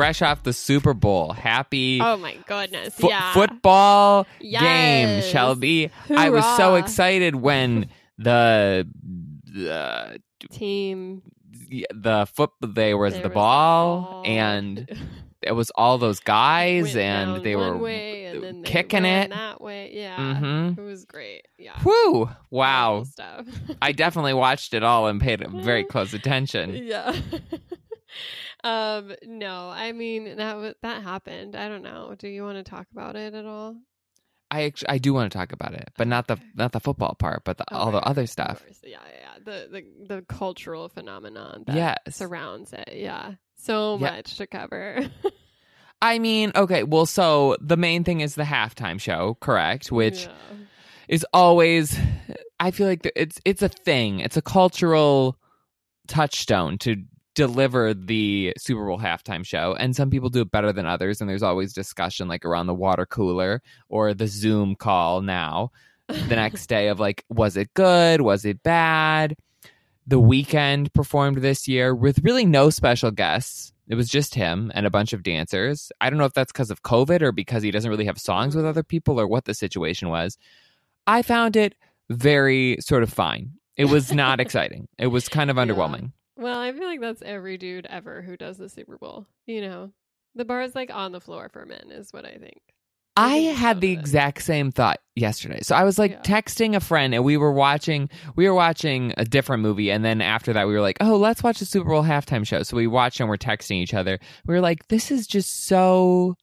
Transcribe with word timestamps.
fresh 0.00 0.22
off 0.22 0.42
the 0.42 0.52
Super 0.52 0.94
Bowl. 0.94 1.32
Happy 1.32 2.00
Oh 2.02 2.16
my 2.16 2.36
goodness. 2.46 2.94
fo- 2.94 3.08
yeah. 3.10 3.32
football 3.34 4.24
game, 4.40 4.50
Yes. 4.50 5.26
Shelby. 5.26 5.90
I 6.14 6.30
was 6.30 6.44
so 6.56 6.76
excited 6.76 7.34
when 7.36 7.88
the 8.18 8.86
the 9.44 10.20
Team. 10.50 11.22
the 11.94 12.26
foot 12.32 12.50
there 12.62 12.96
was 12.96 13.18
the 13.20 13.28
ball, 13.28 14.00
ball. 14.02 14.22
and 14.26 14.88
it 15.42 15.52
was 15.52 15.70
all 15.74 15.98
those 15.98 16.20
guys 16.20 16.96
and 16.96 17.42
they 17.44 17.56
were 17.56 17.76
way 17.76 18.24
and 18.26 18.64
they 18.64 18.70
kicking 18.70 19.04
it. 19.04 19.30
that 19.30 19.60
way. 19.60 19.90
Yeah. 19.92 20.16
Mhm. 20.16 20.78
It 20.78 20.82
was 20.82 21.04
great. 21.04 21.46
Yeah. 21.58 21.78
whoo 21.84 22.30
Wow. 22.50 23.04
I 23.82 23.92
definitely 23.92 24.34
watched 24.34 24.72
it 24.74 24.82
all 24.82 25.06
and 25.08 25.20
paid 25.20 25.46
very 25.62 25.84
close 25.84 26.14
attention. 26.14 26.74
yeah. 26.74 27.14
um. 28.64 29.12
No. 29.24 29.68
I 29.70 29.92
mean 29.92 30.36
that 30.36 30.52
w- 30.52 30.74
that 30.82 31.02
happened. 31.02 31.56
I 31.56 31.68
don't 31.68 31.82
know. 31.82 32.14
Do 32.18 32.28
you 32.28 32.42
want 32.42 32.56
to 32.58 32.68
talk 32.68 32.86
about 32.92 33.16
it 33.16 33.34
at 33.34 33.46
all? 33.46 33.76
I 34.52 34.62
actually, 34.64 34.88
I 34.88 34.98
do 34.98 35.14
want 35.14 35.30
to 35.30 35.38
talk 35.38 35.52
about 35.52 35.74
it, 35.74 35.90
but 35.96 36.08
not 36.08 36.26
the 36.26 36.36
not 36.54 36.72
the 36.72 36.80
football 36.80 37.14
part, 37.14 37.44
but 37.44 37.56
the, 37.58 37.72
all 37.72 37.92
the 37.92 37.98
other 38.02 38.26
stuff. 38.26 38.64
Yeah, 38.82 38.98
yeah, 39.06 39.20
yeah. 39.20 39.38
The 39.44 39.68
the 39.70 40.14
the 40.16 40.22
cultural 40.22 40.88
phenomenon 40.88 41.64
that 41.68 41.76
Yes. 42.06 42.16
surrounds 42.16 42.72
it. 42.72 42.94
Yeah, 42.96 43.34
so 43.56 43.96
Yeah. 44.00 44.10
much 44.16 44.36
to 44.38 44.46
cover. 44.48 45.08
I 46.02 46.18
mean, 46.18 46.50
okay, 46.56 46.82
well, 46.82 47.06
so 47.06 47.56
the 47.60 47.76
main 47.76 48.02
thing 48.04 48.22
is 48.22 48.34
the 48.34 48.42
halftime 48.42 49.00
show, 49.00 49.36
correct? 49.40 49.92
Which 49.92 50.22
Yeah. 50.22 50.32
is 51.08 51.24
always, 51.32 51.96
I 52.58 52.72
feel 52.72 52.88
like 52.88 53.08
it's 53.14 53.38
it's 53.44 53.62
a 53.62 53.68
thing. 53.68 54.18
It's 54.18 54.36
a 54.36 54.42
cultural 54.42 55.36
touchstone 56.08 56.78
to 56.78 56.96
deliver 57.40 57.94
the 57.94 58.52
Super 58.58 58.84
Bowl 58.84 58.98
halftime 58.98 59.46
show, 59.46 59.74
and 59.78 59.96
some 59.96 60.10
people 60.10 60.28
do 60.28 60.42
it 60.42 60.50
better 60.50 60.74
than 60.74 60.84
others. 60.84 61.20
And 61.20 61.30
there's 61.30 61.42
always 61.42 61.72
discussion, 61.72 62.28
like 62.28 62.44
around 62.44 62.66
the 62.66 62.74
water 62.74 63.06
cooler 63.06 63.62
or 63.88 64.12
the 64.12 64.26
Zoom 64.26 64.74
call 64.76 65.22
now, 65.22 65.70
the 66.08 66.36
next 66.36 66.66
day 66.66 66.88
of 66.88 67.00
like, 67.00 67.24
was 67.30 67.56
it 67.56 67.72
good? 67.72 68.20
Was 68.20 68.44
it 68.44 68.62
bad? 68.62 69.36
The 70.06 70.20
Weeknd 70.20 70.92
performed 70.92 71.38
this 71.38 71.66
year 71.66 71.94
with 71.94 72.18
really 72.22 72.44
no 72.44 72.68
special 72.68 73.10
guests. 73.10 73.72
It 73.88 73.94
was 73.94 74.10
just 74.10 74.34
him 74.34 74.70
and 74.74 74.84
a 74.86 74.90
bunch 74.90 75.14
of 75.14 75.22
dancers. 75.22 75.90
I 76.00 76.10
don't 76.10 76.18
know 76.18 76.26
if 76.26 76.34
that's 76.34 76.52
because 76.52 76.70
of 76.70 76.82
COVID 76.82 77.22
or 77.22 77.32
because 77.32 77.62
he 77.62 77.70
doesn't 77.70 77.90
really 77.90 78.04
have 78.04 78.18
songs 78.18 78.54
with 78.54 78.66
other 78.66 78.82
people 78.82 79.18
or 79.18 79.26
what 79.26 79.46
the 79.46 79.54
situation 79.54 80.10
was. 80.10 80.36
I 81.06 81.22
found 81.22 81.56
it 81.56 81.74
very 82.10 82.76
sort 82.80 83.02
of 83.02 83.10
fine. 83.10 83.52
It 83.78 83.86
was 83.86 84.12
not 84.12 84.40
exciting. 84.44 84.88
It 84.98 85.06
was 85.06 85.28
kind 85.30 85.48
of 85.50 85.56
Yeah. 85.56 85.64
underwhelming. 85.64 86.12
Well, 86.40 86.58
I 86.58 86.72
feel 86.72 86.86
like 86.86 87.00
that's 87.00 87.22
every 87.22 87.58
dude 87.58 87.86
ever 87.86 88.22
who 88.22 88.36
does 88.36 88.56
the 88.58 88.68
Super 88.68 88.96
Bowl. 88.98 89.26
You 89.46 89.60
know, 89.60 89.90
the 90.34 90.44
bar 90.44 90.62
is 90.62 90.74
like 90.74 90.90
on 90.92 91.12
the 91.12 91.20
floor 91.20 91.48
for 91.52 91.66
men, 91.66 91.90
is 91.90 92.12
what 92.12 92.24
I 92.24 92.36
think. 92.38 92.60
I 93.16 93.32
think 93.34 93.58
had 93.58 93.80
the 93.80 93.92
exact 93.92 94.40
same 94.42 94.70
thought 94.70 95.00
yesterday. 95.16 95.58
So 95.62 95.74
I 95.76 95.84
was 95.84 95.98
like 95.98 96.12
Yeah. 96.12 96.20
texting 96.22 96.74
a 96.74 96.80
friend 96.80 97.12
and 97.14 97.24
we 97.24 97.36
were 97.36 97.52
watching 97.52 98.08
we 98.36 98.48
were 98.48 98.54
watching 98.54 99.12
a 99.18 99.24
different 99.24 99.62
movie 99.62 99.90
and 99.90 100.02
then 100.04 100.22
after 100.22 100.52
that 100.54 100.66
we 100.66 100.72
were 100.72 100.80
like, 100.80 100.96
"Oh, 101.00 101.16
let's 101.16 101.42
watch 101.42 101.58
the 101.58 101.66
Super 101.66 101.90
Bowl 101.90 102.04
halftime 102.04 102.46
show." 102.46 102.62
So 102.62 102.76
we 102.76 102.86
watched 102.86 103.20
and 103.20 103.28
we're 103.28 103.36
texting 103.36 103.76
each 103.82 103.92
other. 103.94 104.18
We 104.46 104.54
were 104.54 104.60
like, 104.60 104.88
"This 104.88 105.10
is 105.10 105.26
just 105.26 105.66
so 105.66 106.36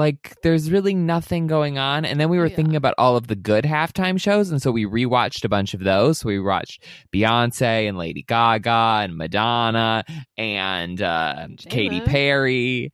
like 0.00 0.34
there's 0.42 0.70
really 0.72 0.94
nothing 0.94 1.46
going 1.46 1.78
on." 1.78 2.04
And 2.04 2.18
then 2.18 2.28
we 2.28 2.38
were 2.38 2.46
Yeah. 2.48 2.56
thinking 2.56 2.74
about 2.74 2.94
all 2.98 3.16
of 3.16 3.28
the 3.28 3.36
good 3.36 3.64
halftime 3.64 4.20
shows 4.20 4.50
and 4.50 4.60
so 4.60 4.72
we 4.72 4.84
rewatched 4.84 5.44
a 5.44 5.48
bunch 5.48 5.74
of 5.74 5.80
those. 5.80 6.18
So 6.18 6.28
we 6.28 6.40
watched 6.40 6.82
Beyonce 7.14 7.88
and 7.88 7.96
Lady 7.96 8.22
Gaga 8.22 9.02
and 9.04 9.16
Madonna 9.16 10.02
and 10.36 11.00
uh, 11.00 11.46
Katy 11.68 12.00
Perry 12.00 12.92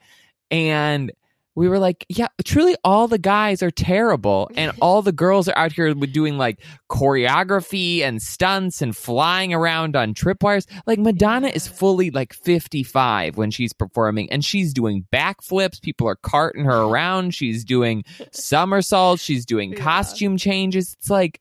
and 0.51 1.11
we 1.57 1.69
were 1.69 1.79
like, 1.79 2.05
yeah, 2.09 2.29
truly 2.45 2.77
all 2.85 3.09
the 3.09 3.19
guys 3.19 3.63
are 3.63 3.71
terrible 3.71 4.49
and 4.57 4.71
all 4.81 5.03
the 5.03 5.11
girls 5.11 5.49
are 5.49 5.57
out 5.59 5.73
here 5.73 5.95
with 5.97 6.13
doing 6.13 6.39
like 6.39 6.61
choreography 6.91 8.01
and 8.03 8.21
stunts 8.23 8.83
and 8.83 8.97
flying 8.97 9.53
around 9.55 9.97
on 9.97 10.15
tripwires. 10.15 10.67
Like 10.87 10.99
Madonna 10.99 11.49
is 11.49 11.67
fully 11.67 12.11
like 12.11 12.35
55 12.35 13.37
when 13.37 13.51
she's 13.51 13.73
performing 13.73 14.31
and 14.31 14.45
she's 14.45 14.73
doing 14.73 15.07
backflips. 15.13 15.81
People 15.83 16.07
are 16.09 16.17
carting 16.17 16.65
her 16.65 16.83
around. 16.83 17.35
She's 17.35 17.65
doing 17.65 18.05
somersaults. 18.33 19.23
She's 19.23 19.45
doing 19.47 19.73
Yeah. 19.73 19.83
costume 19.83 20.37
changes. 20.37 20.95
It's 20.99 21.11
like, 21.11 21.41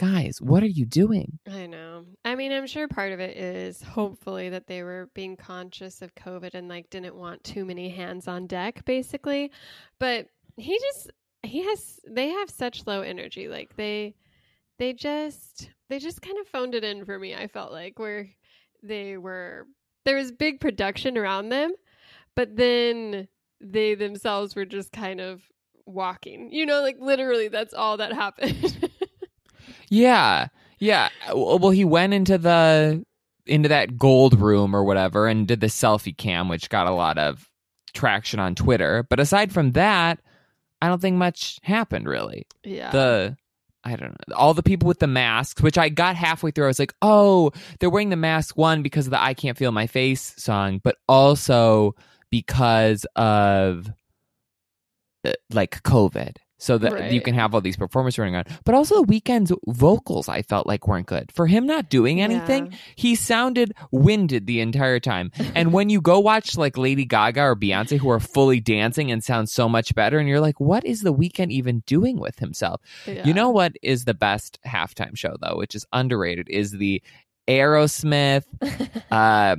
guys, 0.00 0.40
what 0.40 0.62
are 0.62 0.66
you 0.66 0.86
doing? 0.86 1.38
I 1.46 1.66
know. 1.66 2.06
I 2.24 2.34
mean, 2.34 2.52
I'm 2.52 2.66
sure 2.66 2.88
part 2.88 3.12
of 3.12 3.20
it 3.20 3.36
is 3.36 3.82
hopefully 3.82 4.48
that 4.48 4.66
they 4.66 4.82
were 4.82 5.10
being 5.14 5.36
conscious 5.36 6.00
of 6.00 6.14
COVID 6.14 6.54
and 6.54 6.68
like 6.68 6.88
didn't 6.88 7.14
want 7.14 7.44
too 7.44 7.66
many 7.66 7.90
hands 7.90 8.26
on 8.26 8.46
deck, 8.46 8.82
basically. 8.86 9.52
But 9.98 10.28
he 10.56 10.78
just 10.78 11.10
he 11.42 11.62
has 11.64 12.00
they 12.08 12.30
have 12.30 12.48
such 12.48 12.86
low 12.86 13.02
energy. 13.02 13.46
Like 13.46 13.76
they 13.76 14.14
they 14.78 14.94
just 14.94 15.68
they 15.90 15.98
just 15.98 16.22
kind 16.22 16.38
of 16.38 16.48
phoned 16.48 16.74
it 16.74 16.82
in 16.82 17.04
for 17.04 17.18
me. 17.18 17.34
I 17.34 17.46
felt 17.46 17.70
like 17.70 17.98
where 17.98 18.26
they 18.82 19.18
were 19.18 19.66
there 20.06 20.16
was 20.16 20.32
big 20.32 20.60
production 20.60 21.18
around 21.18 21.50
them, 21.50 21.72
but 22.34 22.56
then 22.56 23.28
they 23.60 23.94
themselves 23.94 24.56
were 24.56 24.64
just 24.64 24.92
kind 24.92 25.20
of 25.20 25.42
walking. 25.84 26.50
You 26.52 26.64
know, 26.64 26.80
like 26.80 26.96
literally 26.98 27.48
that's 27.48 27.74
all 27.74 27.98
that 27.98 28.14
happened. 28.14 28.89
Yeah, 29.90 30.48
yeah. 30.78 31.10
Well, 31.34 31.70
he 31.70 31.84
went 31.84 32.14
into 32.14 32.38
the 32.38 33.04
into 33.46 33.68
that 33.68 33.98
gold 33.98 34.40
room 34.40 34.74
or 34.74 34.84
whatever 34.84 35.26
and 35.26 35.46
did 35.46 35.60
the 35.60 35.66
selfie 35.66 36.16
cam, 36.16 36.48
which 36.48 36.70
got 36.70 36.86
a 36.86 36.92
lot 36.92 37.18
of 37.18 37.48
traction 37.92 38.38
on 38.40 38.54
Twitter. 38.54 39.04
But 39.08 39.20
aside 39.20 39.52
from 39.52 39.72
that, 39.72 40.20
I 40.80 40.88
don't 40.88 41.00
think 41.00 41.16
much 41.16 41.58
happened 41.62 42.06
really. 42.06 42.46
yeah. 42.64 42.90
The 42.90 43.36
I 43.82 43.96
don't 43.96 44.10
know. 44.10 44.36
All 44.36 44.52
the 44.52 44.62
people 44.62 44.88
with 44.88 44.98
the 44.98 45.06
masks, 45.06 45.62
which 45.62 45.78
I 45.78 45.88
got 45.88 46.14
halfway 46.14 46.50
through, 46.50 46.66
I 46.66 46.68
was 46.68 46.78
like, 46.78 46.94
oh, 47.00 47.50
they're 47.78 47.88
wearing 47.88 48.10
the 48.10 48.16
mask 48.16 48.56
one 48.56 48.82
because 48.82 49.06
of 49.06 49.10
the 49.10 49.20
I 49.20 49.32
Can't 49.32 49.56
Feel 49.56 49.72
My 49.72 49.86
Face 49.86 50.34
song, 50.36 50.80
but 50.84 50.96
also 51.08 51.94
because 52.30 53.06
of 53.16 53.90
uh, 55.24 55.32
like 55.50 55.82
COVID. 55.82 56.36
So 56.60 56.76
that 56.78 57.10
you 57.12 57.20
can 57.22 57.34
have 57.34 57.54
all 57.54 57.60
these 57.62 57.76
performers 57.78 58.18
running 58.18 58.36
on. 58.36 58.44
But 58.64 58.74
also 58.74 59.02
the 59.02 59.06
Weeknd's 59.06 59.50
vocals 59.66 60.28
I 60.28 60.42
felt 60.42 60.66
like 60.66 60.86
weren't 60.86 61.06
good. 61.06 61.32
For 61.32 61.46
him 61.46 61.66
not 61.66 61.88
doing 61.90 62.20
anything, 62.20 62.66
Yeah. 62.70 62.78
he 62.96 63.14
sounded 63.14 63.72
winded 63.90 64.46
the 64.46 64.60
entire 64.60 65.00
time. 65.00 65.32
And 65.54 65.72
when 65.72 65.88
you 65.88 66.00
go 66.00 66.20
watch 66.20 66.56
like 66.56 66.76
Lady 66.78 67.04
Gaga 67.04 67.40
or 67.42 67.56
Beyonce 67.56 67.98
who 67.98 68.10
are 68.10 68.20
fully 68.20 68.60
dancing 68.60 69.10
and 69.10 69.24
sound 69.24 69.48
so 69.48 69.68
much 69.68 69.94
better, 69.94 70.18
and 70.18 70.28
you're 70.28 70.40
like, 70.40 70.60
what 70.60 70.84
is 70.84 71.00
the 71.00 71.12
weekend 71.12 71.50
even 71.50 71.82
doing 71.86 72.20
with 72.20 72.38
himself? 72.38 72.80
Yeah. 73.06 73.26
You 73.26 73.34
know 73.34 73.50
what 73.50 73.72
is 73.82 74.04
the 74.04 74.14
best 74.14 74.58
halftime 74.66 75.16
show 75.16 75.36
though, 75.40 75.56
which 75.56 75.74
is 75.74 75.86
underrated, 75.92 76.48
is 76.50 76.72
the 76.72 77.02
Aerosmith, 77.48 78.44
uh, 79.10 79.56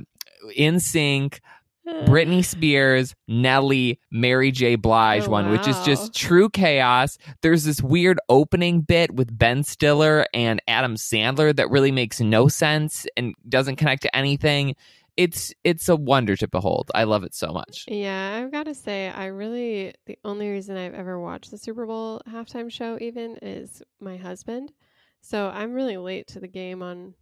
NSYNC, 0.58 1.40
Britney 1.86 2.44
Spears, 2.44 3.14
Nelly, 3.26 3.98
Mary 4.10 4.50
J. 4.50 4.76
Blige 4.76 5.26
Oh, 5.26 5.30
one, 5.30 5.50
which 5.50 5.66
is 5.66 5.78
just 5.80 6.14
true 6.14 6.48
chaos. 6.48 7.18
There's 7.42 7.64
this 7.64 7.82
weird 7.82 8.20
opening 8.28 8.82
bit 8.82 9.14
with 9.14 9.36
Ben 9.36 9.62
Stiller 9.64 10.26
and 10.32 10.62
Adam 10.68 10.94
Sandler 10.96 11.54
that 11.56 11.70
really 11.70 11.90
makes 11.90 12.20
no 12.20 12.48
sense 12.48 13.06
and 13.16 13.34
doesn't 13.48 13.76
connect 13.76 14.02
to 14.02 14.16
anything. 14.16 14.74
It's 15.16 15.52
it's 15.62 15.88
a 15.88 15.96
wonder 15.96 16.36
to 16.36 16.48
behold. 16.48 16.90
I 16.94 17.04
love 17.04 17.22
it 17.24 17.34
so 17.34 17.52
much. 17.52 17.84
Yeah, 17.86 18.40
I've 18.42 18.52
got 18.52 18.64
to 18.64 18.74
say, 18.74 19.10
I 19.10 19.26
really, 19.26 19.92
the 20.06 20.18
only 20.24 20.48
reason 20.48 20.76
I've 20.76 20.94
ever 20.94 21.20
watched 21.20 21.50
the 21.50 21.58
Super 21.58 21.84
Bowl 21.84 22.22
halftime 22.28 22.70
show 22.70 22.96
even 23.00 23.36
is 23.42 23.82
my 24.00 24.16
husband. 24.16 24.72
So 25.20 25.48
I'm 25.48 25.72
really 25.72 25.98
late 25.98 26.28
to 26.28 26.40
the 26.40 26.48
game 26.48 26.82
on 26.82 27.14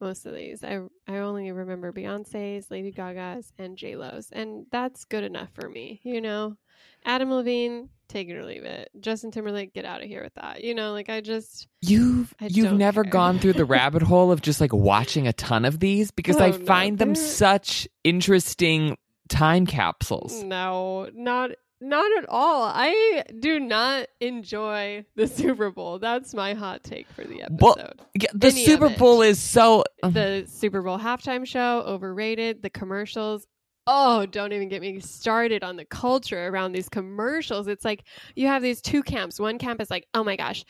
most 0.00 0.26
of 0.26 0.34
these. 0.34 0.62
I, 0.64 0.80
I 1.08 1.18
only 1.18 1.50
remember 1.52 1.92
Beyonce's, 1.92 2.70
Lady 2.70 2.90
Gaga's, 2.90 3.52
and 3.58 3.76
J-Lo's. 3.76 4.28
And 4.32 4.66
that's 4.70 5.04
good 5.04 5.24
enough 5.24 5.50
for 5.54 5.68
me, 5.68 6.00
you 6.04 6.20
know? 6.20 6.56
Adam 7.04 7.30
Levine, 7.32 7.88
take 8.08 8.28
it 8.28 8.34
or 8.36 8.44
leave 8.44 8.64
it. 8.64 8.90
Justin 9.00 9.30
Timberlake, 9.30 9.72
get 9.72 9.84
out 9.84 10.02
of 10.02 10.08
here 10.08 10.22
with 10.24 10.34
that. 10.34 10.64
You 10.64 10.74
know, 10.74 10.92
like 10.92 11.08
I 11.08 11.20
just, 11.20 11.68
You've 11.80 12.34
I 12.40 12.46
you've 12.46 12.72
never 12.72 13.04
care. 13.04 13.12
gone 13.12 13.38
through 13.38 13.52
the 13.54 13.64
rabbit 13.76 14.02
hole 14.02 14.32
of 14.32 14.42
just 14.42 14.60
like 14.60 14.72
watching 14.72 15.26
a 15.28 15.32
ton 15.32 15.64
of 15.64 15.78
these 15.78 16.10
because 16.10 16.36
I 16.38 16.48
Oh, 16.48 16.56
no, 16.56 16.64
find 16.66 16.98
them 16.98 17.14
such 17.14 17.86
interesting 18.04 18.96
time 19.28 19.66
capsules. 19.66 20.42
no, 20.42 21.08
not. 21.14 21.50
Not 21.80 22.10
at 22.18 22.26
all. 22.28 22.62
I 22.64 23.24
do 23.38 23.60
not 23.60 24.06
enjoy 24.20 25.04
the 25.14 25.26
Super 25.28 25.70
Bowl. 25.70 25.98
That's 25.98 26.32
my 26.34 26.54
hot 26.54 26.82
take 26.82 27.06
for 27.08 27.24
the 27.24 27.42
episode. 27.42 27.60
Well, 27.60 27.76
Yeah, 28.14 28.30
the 28.34 28.48
Any 28.48 28.64
Super. 28.64 28.88
Bowl 28.90 29.22
is 29.22 29.38
so 29.40 29.84
the 30.02 30.46
Super 30.48 30.80
Bowl 30.82 30.98
halftime 30.98 31.46
show 31.46 31.82
overrated. 31.86 32.62
The 32.62 32.70
commercials 32.70 33.46
oh, 33.86 34.26
don't 34.26 34.52
even 34.52 34.68
get 34.68 34.80
me 34.80 34.98
started 35.00 35.62
on 35.62 35.76
the 35.76 35.84
culture 35.84 36.48
around 36.48 36.72
these 36.72 36.88
commercials. 36.88 37.68
It's 37.68 37.84
like 37.84 38.04
you 38.34 38.48
have 38.48 38.62
these 38.62 38.80
two 38.82 39.02
camps. 39.02 39.38
One 39.38 39.58
camp 39.58 39.80
is 39.80 39.90
like, 39.90 40.06
oh 40.14 40.24
my 40.24 40.36
gosh, 40.36 40.64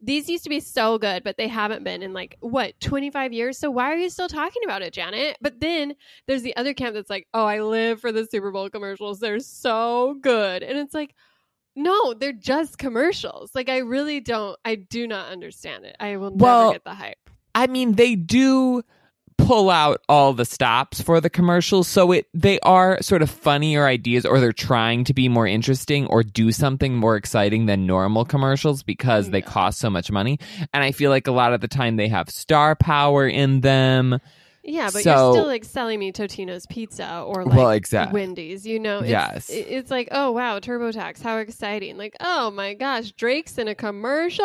these 0.00 0.28
used 0.28 0.44
to 0.44 0.50
be 0.50 0.60
so 0.60 0.98
good, 0.98 1.22
but 1.22 1.36
they 1.36 1.48
haven't 1.48 1.84
been 1.84 2.02
in 2.02 2.12
like 2.12 2.36
what, 2.40 2.78
25 2.80 3.32
years? 3.32 3.58
So 3.58 3.70
why 3.70 3.92
are 3.92 3.96
you 3.96 4.10
still 4.10 4.28
talking 4.28 4.62
about 4.64 4.82
it, 4.82 4.92
Janet? 4.92 5.36
But 5.40 5.60
then 5.60 5.94
there's 6.26 6.42
the 6.42 6.56
other 6.56 6.74
camp 6.74 6.94
that's 6.94 7.10
like, 7.10 7.28
oh, 7.34 7.44
I 7.44 7.60
live 7.60 8.00
for 8.00 8.10
the 8.10 8.26
Super 8.26 8.50
Bowl 8.50 8.70
commercials. 8.70 9.20
They're 9.20 9.40
so 9.40 10.16
good. 10.20 10.62
And 10.62 10.78
it's 10.78 10.94
like, 10.94 11.14
no, 11.76 12.14
they're 12.14 12.32
just 12.32 12.78
commercials. 12.78 13.54
Like 13.54 13.68
I 13.68 13.78
really 13.78 14.20
don't 14.20 14.58
I 14.64 14.74
do 14.76 15.06
not 15.06 15.30
understand 15.30 15.84
it. 15.84 15.96
I 16.00 16.16
will 16.16 16.34
Well, 16.34 16.62
never 16.64 16.72
get 16.74 16.84
the 16.84 16.94
hype. 16.94 17.30
I 17.54 17.66
mean, 17.66 17.92
they 17.92 18.14
do 18.14 18.82
pull 19.46 19.70
out 19.70 20.00
all 20.08 20.32
the 20.32 20.44
stops 20.44 21.00
for 21.00 21.20
the 21.20 21.30
commercials, 21.30 21.88
so 21.88 22.12
it 22.12 22.26
they 22.34 22.58
are 22.60 23.00
sort 23.02 23.22
of 23.22 23.30
funnier 23.30 23.86
ideas, 23.86 24.24
or 24.24 24.40
they're 24.40 24.52
trying 24.52 25.04
to 25.04 25.14
be 25.14 25.28
more 25.28 25.46
interesting 25.46 26.06
or 26.06 26.22
do 26.22 26.52
something 26.52 26.96
more 26.96 27.16
exciting 27.16 27.66
than 27.66 27.86
normal 27.86 28.24
commercials 28.24 28.82
because 28.82 29.30
they 29.30 29.42
cost 29.42 29.78
so 29.78 29.90
much 29.90 30.10
money. 30.10 30.38
And 30.72 30.82
I 30.84 30.92
feel 30.92 31.10
like 31.10 31.26
a 31.26 31.32
lot 31.32 31.52
of 31.52 31.60
the 31.60 31.68
time 31.68 31.96
they 31.96 32.08
have 32.08 32.30
star 32.30 32.74
power 32.76 33.26
in 33.26 33.60
them. 33.62 34.18
Yeah, 34.64 34.90
but 34.92 35.02
So- 35.02 35.10
you're 35.10 35.32
still 35.34 35.46
like 35.48 35.64
selling 35.64 35.98
me 35.98 36.12
Totino's 36.12 36.66
pizza 36.66 37.20
or 37.22 37.44
like 37.44 37.56
Well, 37.56 37.70
exactly. 37.72 38.20
Wendy's, 38.20 38.64
you 38.64 38.78
know? 38.78 39.00
It's, 39.00 39.08
Yes. 39.08 39.50
It's 39.50 39.90
like, 39.90 40.06
oh 40.12 40.30
wow, 40.30 40.60
TurboTax, 40.60 41.20
how 41.20 41.38
exciting. 41.38 41.96
Like, 41.98 42.14
oh 42.20 42.52
my 42.52 42.74
gosh, 42.74 43.10
Drake's 43.10 43.58
in 43.58 43.66
a 43.66 43.74
commercial. 43.74 44.44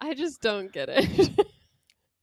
I 0.00 0.14
just 0.16 0.40
don't 0.40 0.72
get 0.72 0.88
it. 0.90 1.46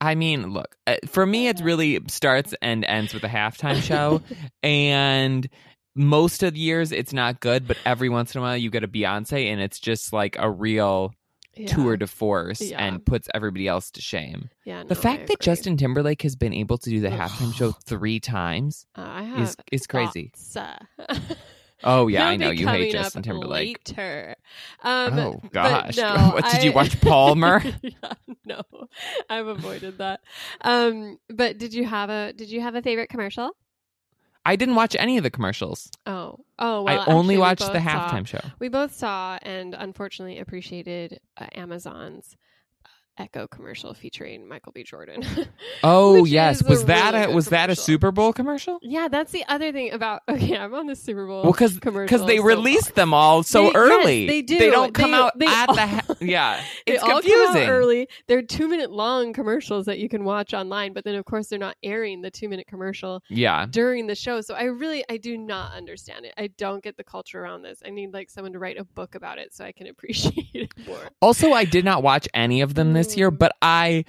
I 0.00 0.14
mean, 0.14 0.52
look, 0.52 0.76
uh, 0.86 0.96
for 1.06 1.26
me, 1.26 1.48
it 1.48 1.60
really 1.60 2.00
starts 2.08 2.54
and 2.62 2.84
ends 2.84 3.12
with 3.12 3.24
a 3.24 3.28
halftime 3.28 3.82
show. 3.82 4.22
and 4.62 5.48
most 5.94 6.42
of 6.42 6.54
the 6.54 6.60
years, 6.60 6.92
it's 6.92 7.12
not 7.12 7.40
good, 7.40 7.66
but 7.66 7.76
every 7.84 8.08
once 8.08 8.34
in 8.34 8.38
a 8.38 8.42
while, 8.42 8.56
you 8.56 8.70
get 8.70 8.84
a 8.84 8.88
Beyonce, 8.88 9.50
and 9.52 9.60
it's 9.60 9.80
just 9.80 10.12
like 10.12 10.36
a 10.38 10.48
real 10.50 11.12
yeah. 11.56 11.66
tour 11.66 11.96
de 11.96 12.06
force 12.06 12.60
Yeah. 12.60 12.84
and 12.84 13.04
puts 13.04 13.28
everybody 13.34 13.66
else 13.66 13.90
to 13.92 14.00
shame. 14.00 14.50
Yeah, 14.64 14.82
no, 14.82 14.88
The 14.88 14.94
fact 14.94 15.26
that. 15.26 15.40
Justin 15.40 15.76
Timberlake 15.76 16.22
has 16.22 16.36
been 16.36 16.52
able 16.52 16.78
to 16.78 16.90
do 16.90 17.00
the 17.00 17.08
halftime 17.08 17.52
show 17.52 17.72
three 17.84 18.20
times 18.20 18.86
uh, 18.94 19.38
is 19.38 19.56
is 19.72 19.86
crazy. 19.86 20.32
Oh 21.84 22.08
yeah, 22.08 22.20
They'll 22.20 22.28
I 22.28 22.36
know 22.36 22.50
you 22.50 22.66
hate 22.66 22.92
Justin 22.92 23.22
Timberlake. 23.22 23.80
Later. 23.88 24.34
Um, 24.82 25.18
Oh, 25.18 25.42
gosh. 25.52 25.96
no, 25.96 26.14
What, 26.34 26.50
did 26.50 26.62
you 26.64 26.72
watch 26.72 27.00
Palmer? 27.00 27.62
yeah, 27.82 28.12
no, 28.44 28.62
I've 29.30 29.46
avoided 29.46 29.98
that. 29.98 30.20
Um, 30.62 31.18
but 31.28 31.58
did 31.58 31.72
you 31.74 31.84
have 31.84 32.10
a 32.10 32.32
did 32.32 32.50
you 32.50 32.60
have 32.60 32.74
a 32.74 32.82
favorite 32.82 33.08
commercial? 33.08 33.52
I 34.44 34.56
didn't 34.56 34.76
watch 34.76 34.96
any 34.98 35.18
of 35.18 35.22
the 35.24 35.30
commercials. 35.30 35.90
Oh, 36.06 36.38
oh, 36.58 36.82
well, 36.82 37.00
I 37.00 37.04
only 37.12 37.36
watched 37.36 37.60
the 37.66 37.72
both 37.74 37.82
saw- 37.84 38.08
halftime 38.10 38.26
show. 38.26 38.40
We 38.58 38.68
both 38.68 38.94
saw 38.94 39.38
and 39.42 39.74
unfortunately 39.74 40.38
appreciated 40.38 41.20
uh, 41.36 41.46
Amazon's 41.54 42.36
Echo 43.18 43.46
commercial 43.46 43.92
featuring 43.94 44.46
Michael 44.48 44.72
B. 44.72 44.84
Jordan. 44.84 45.22
Oh 45.82 46.24
yes, 46.24 46.62
was 46.62 46.84
that 46.86 47.14
really 47.14 47.32
a 47.32 47.34
was 47.34 47.46
that 47.50 47.70
a. 47.70 47.76
Super 47.76 48.10
Bowl 48.10 48.32
commercial? 48.32 48.78
yeah, 48.82 49.08
that's 49.08 49.30
the 49.32 49.44
other 49.48 49.72
thing 49.72 49.92
about. 49.92 50.22
Okay, 50.28 50.56
I'm 50.56 50.72
on 50.74 50.86
the 50.86 50.96
Super 50.96 51.26
Bowl. 51.26 51.42
Well, 51.42 51.52
because 51.52 51.78
commercial 51.78 52.26
they 52.26 52.40
released 52.40 52.86
soapbox. 52.86 52.96
them 52.96 53.14
all 53.14 53.42
so 53.42 53.60
They- 53.60 53.66
yes, 53.66 53.74
early. 53.76 54.26
they 54.26 54.42
do. 54.42 54.58
They 54.58 54.70
don't 54.70 54.92
come 54.94 55.10
They- 55.12 55.16
out 55.16 55.38
they 55.38 55.46
at 55.46 55.66
the 55.66 55.76
yeah. 56.26 56.60
It's 56.86 57.02
all 57.02 57.20
confusing. 57.20 57.68
early. 57.68 58.08
They're 58.26 58.42
two 58.42 58.68
minute 58.68 58.90
long 58.90 59.32
commercials 59.32 59.86
that 59.86 59.98
you 59.98 60.08
can 60.08 60.24
watch 60.24 60.54
online, 60.54 60.92
but 60.92 61.04
then 61.04 61.14
of 61.14 61.24
course 61.24 61.48
they're 61.48 61.58
not 61.58 61.76
airing 61.82 62.22
the 62.22 62.30
two 62.30 62.48
minute 62.48 62.66
commercial 62.66 63.22
Yeah. 63.28 63.66
during 63.70 64.06
the 64.06 64.14
show. 64.14 64.40
So 64.40 64.54
I 64.54 64.64
really 64.64 65.04
I 65.08 65.16
do 65.16 65.36
not 65.38 65.72
understand 65.74 66.24
it. 66.24 66.34
I 66.36 66.48
don't 66.58 66.82
get 66.82 66.96
the 66.96 67.04
culture 67.04 67.40
around 67.40 67.62
this. 67.62 67.82
I 67.84 67.90
need 67.90 68.12
like 68.12 68.30
someone 68.30 68.52
to 68.52 68.58
write 68.58 68.78
a 68.78 68.84
book 68.84 69.14
about 69.14 69.38
it 69.38 69.54
so 69.54 69.64
I 69.64 69.72
can 69.72 69.86
appreciate 69.98 70.48
it 70.54 70.72
more. 70.86 70.98
Also, 71.20 71.52
I 71.52 71.64
did 71.64 71.84
not 71.84 72.02
watch 72.02 72.28
any 72.34 72.60
of 72.60 72.74
them 72.74 72.92
this 72.92 73.16
year, 73.16 73.30
Mm. 73.30 73.38
but 73.38 73.52
I 73.62 74.04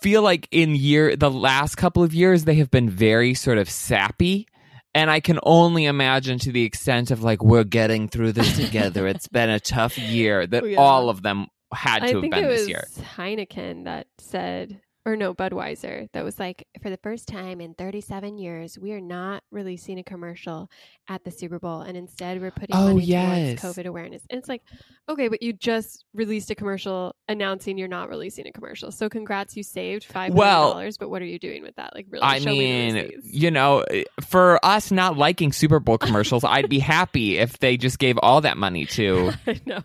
feel 0.00 0.22
like 0.22 0.48
in 0.50 0.74
year 0.74 1.16
the 1.16 1.30
last 1.30 1.76
couple 1.76 2.02
of 2.02 2.14
years 2.14 2.44
they 2.44 2.54
have 2.54 2.70
been 2.70 2.88
very 2.88 3.34
sort 3.34 3.58
of 3.58 3.68
sappy. 3.68 4.46
And 4.94 5.10
I 5.10 5.20
can 5.20 5.38
only 5.42 5.86
imagine 5.86 6.38
to 6.40 6.52
the 6.52 6.64
extent 6.64 7.10
of 7.10 7.22
like 7.22 7.42
we're 7.42 7.64
getting 7.64 8.08
through 8.08 8.32
this 8.32 8.56
together. 8.64 9.06
it's 9.06 9.28
been 9.28 9.48
a 9.50 9.60
tough 9.60 9.98
year 9.98 10.46
that 10.46 10.68
Yeah. 10.68 10.76
all 10.78 11.08
of 11.08 11.22
them 11.22 11.46
had 11.72 12.00
to 12.00 12.04
I 12.04 12.08
have 12.10 12.20
think 12.20 12.34
been 12.34 12.44
it 12.44 12.48
this 12.48 12.68
year. 12.68 12.84
Heineken 13.16 13.84
that 13.84 14.06
said 14.18 14.80
or 15.04 15.16
no, 15.16 15.34
Budweiser 15.34 16.08
that 16.12 16.24
was 16.24 16.38
like, 16.38 16.66
for 16.80 16.88
the 16.90 16.96
first 16.98 17.26
time 17.26 17.60
in 17.60 17.74
37 17.74 18.38
years, 18.38 18.78
we 18.78 18.92
are 18.92 19.00
not 19.00 19.42
releasing 19.50 19.98
a 19.98 20.04
commercial 20.04 20.70
at 21.08 21.24
the 21.24 21.30
Super 21.30 21.58
Bowl, 21.58 21.80
and 21.80 21.96
instead 21.96 22.40
we're 22.40 22.52
putting 22.52 22.76
Oh, 22.76 22.94
money 22.94 23.04
yes. 23.04 23.60
towards 23.60 23.76
COVID 23.78 23.86
awareness. 23.86 24.22
And 24.30 24.38
it's 24.38 24.48
like, 24.48 24.62
okay, 25.08 25.26
but 25.28 25.42
you 25.42 25.52
just 25.52 26.04
released 26.14 26.50
a 26.50 26.54
commercial 26.54 27.16
announcing 27.28 27.76
you're 27.78 27.88
not 27.88 28.08
releasing 28.08 28.46
a 28.46 28.52
commercial. 28.52 28.92
So 28.92 29.08
congrats, 29.08 29.56
you 29.56 29.62
saved 29.64 30.04
five 30.04 30.32
million 30.32 30.36
Well, 30.38 30.72
dollars. 30.72 30.98
But 30.98 31.10
what 31.10 31.20
are 31.20 31.26
you 31.26 31.38
doing 31.40 31.62
with 31.62 31.74
that? 31.76 31.94
Like, 31.94 32.06
really? 32.08 32.22
I 32.24 32.38
mean, 32.38 33.10
you 33.24 33.50
know, 33.50 33.84
for 34.20 34.64
us 34.64 34.92
not 34.92 35.16
liking 35.16 35.52
Super 35.52 35.80
Bowl 35.80 35.98
commercials, 35.98 36.44
I'd 36.44 36.68
be 36.70 36.78
happy 36.78 37.38
if 37.38 37.58
they 37.58 37.76
just 37.76 37.98
gave 37.98 38.18
all 38.22 38.40
that 38.42 38.56
money 38.56 38.86
to 38.86 39.32
I 39.46 39.60
know. 39.66 39.82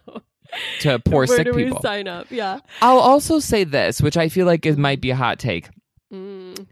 to 0.82 1.00
poor 1.00 1.26
Where 1.26 1.38
sick 1.38 1.46
do 1.46 1.54
people. 1.54 1.82
sign 1.82 2.08
up? 2.08 2.28
Yeah. 2.32 2.60
I'll 2.82 3.00
also 3.00 3.40
say 3.40 3.64
this, 3.64 4.02
which 4.02 4.18
I 4.18 4.30
feel 4.30 4.46
like 4.46 4.66
it 4.66 4.78
might 4.78 5.02
be 5.02 5.10
a 5.12 5.16
hot 5.16 5.40
take. 5.40 5.70
Mm. 6.14 6.68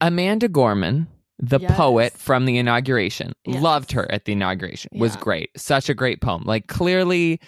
Amanda 0.00 0.48
Gorman, 0.48 1.06
the 1.38 1.58
Yes. 1.60 1.76
poet 1.76 2.12
from 2.14 2.44
the 2.46 2.58
inauguration, 2.58 3.32
Yes. 3.44 3.62
loved 3.62 3.92
her 3.92 4.10
at 4.10 4.24
the 4.24 4.32
inauguration. 4.32 4.90
Was 4.94 5.16
great. 5.16 5.50
Such 5.56 5.88
a 5.88 5.94
great 5.94 6.20
poem. 6.20 6.42
Like 6.44 6.66
clearly 6.66 7.40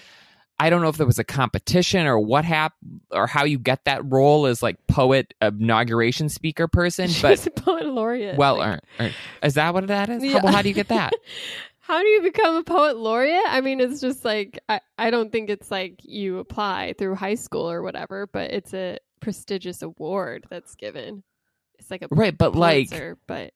I 0.60 0.70
don't 0.70 0.82
know 0.82 0.88
if 0.88 0.96
there 0.96 1.06
was 1.06 1.20
a 1.20 1.24
competition 1.24 2.04
or 2.08 2.18
what 2.18 2.44
happened 2.44 3.00
or 3.12 3.28
how 3.28 3.44
you 3.44 3.60
get 3.60 3.84
that 3.84 4.02
role 4.04 4.44
as 4.46 4.60
like 4.60 4.76
poet 4.88 5.32
inauguration 5.40 6.28
speaker 6.28 6.66
person, 6.66 7.06
She 7.10 7.22
but 7.22 7.30
was 7.30 7.46
a 7.46 7.50
poet 7.52 7.86
laureate. 7.86 8.36
well 8.36 8.56
like- 8.58 8.68
earned. 8.68 8.80
earned. 8.98 9.14
Is 9.44 9.54
that 9.54 9.72
what 9.72 9.86
that 9.86 10.08
is? 10.08 10.20
How, 10.22 10.28
Yeah. 10.28 10.40
well, 10.42 10.52
how 10.52 10.62
do 10.62 10.68
you 10.68 10.74
get 10.74 10.88
that? 10.88 11.12
How 11.88 12.02
do 12.02 12.06
you 12.06 12.20
become 12.20 12.56
a 12.56 12.62
poet 12.62 12.98
laureate? 12.98 13.46
I 13.46 13.62
mean, 13.62 13.80
it's 13.80 13.98
just 13.98 14.22
like 14.22 14.60
I, 14.68 14.80
I 14.98 15.10
don't 15.10 15.32
think 15.32 15.48
it's 15.48 15.70
like 15.70 15.94
you 16.02 16.38
apply 16.38 16.94
through 16.98 17.14
high 17.14 17.34
school 17.36 17.70
or 17.70 17.82
whatever, 17.82 18.26
but 18.26 18.50
it's 18.50 18.74
a 18.74 18.98
prestigious 19.20 19.80
award 19.80 20.44
that's 20.50 20.74
given. 20.74 21.22
It's 21.78 21.90
like 21.90 22.02
a 22.02 22.08
Right, 22.10 22.36
but 22.36 22.54
like 22.54 22.90
but 23.26 23.54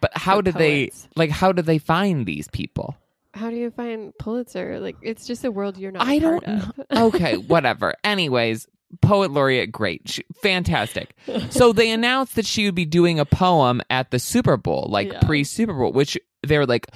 but 0.00 0.10
how 0.14 0.40
do 0.40 0.52
they 0.52 0.90
like 1.16 1.28
how 1.30 1.52
do 1.52 1.60
they 1.60 1.76
find 1.78 2.24
these 2.24 2.48
people? 2.48 2.96
how 3.34 3.50
do 3.50 3.56
you 3.56 3.70
find 3.70 4.16
Pulitzer? 4.18 4.80
Like 4.80 4.96
it's 5.02 5.26
just 5.26 5.44
a 5.44 5.50
world 5.50 5.76
you're 5.76 5.92
not. 5.92 6.06
I 6.06 6.18
don't 6.18 6.72
okay, 6.90 7.36
whatever. 7.36 7.94
Anyways, 8.02 8.66
poet 9.02 9.30
laureate, 9.30 9.70
great, 9.70 10.08
she, 10.08 10.24
fantastic. 10.42 11.14
So 11.50 11.72
they 11.74 11.90
announced 11.90 12.36
that 12.36 12.46
she 12.46 12.64
would 12.64 12.74
be 12.74 12.86
doing 12.86 13.20
a 13.20 13.26
poem 13.26 13.82
at 13.90 14.10
the 14.10 14.18
Super 14.18 14.56
Bowl, 14.56 14.88
like 14.90 15.12
Yeah. 15.12 15.20
pre 15.20 15.44
Super 15.44 15.74
Bowl, 15.74 15.92
which 15.92 16.18
they 16.46 16.58
were 16.58 16.66
like, 16.66 16.86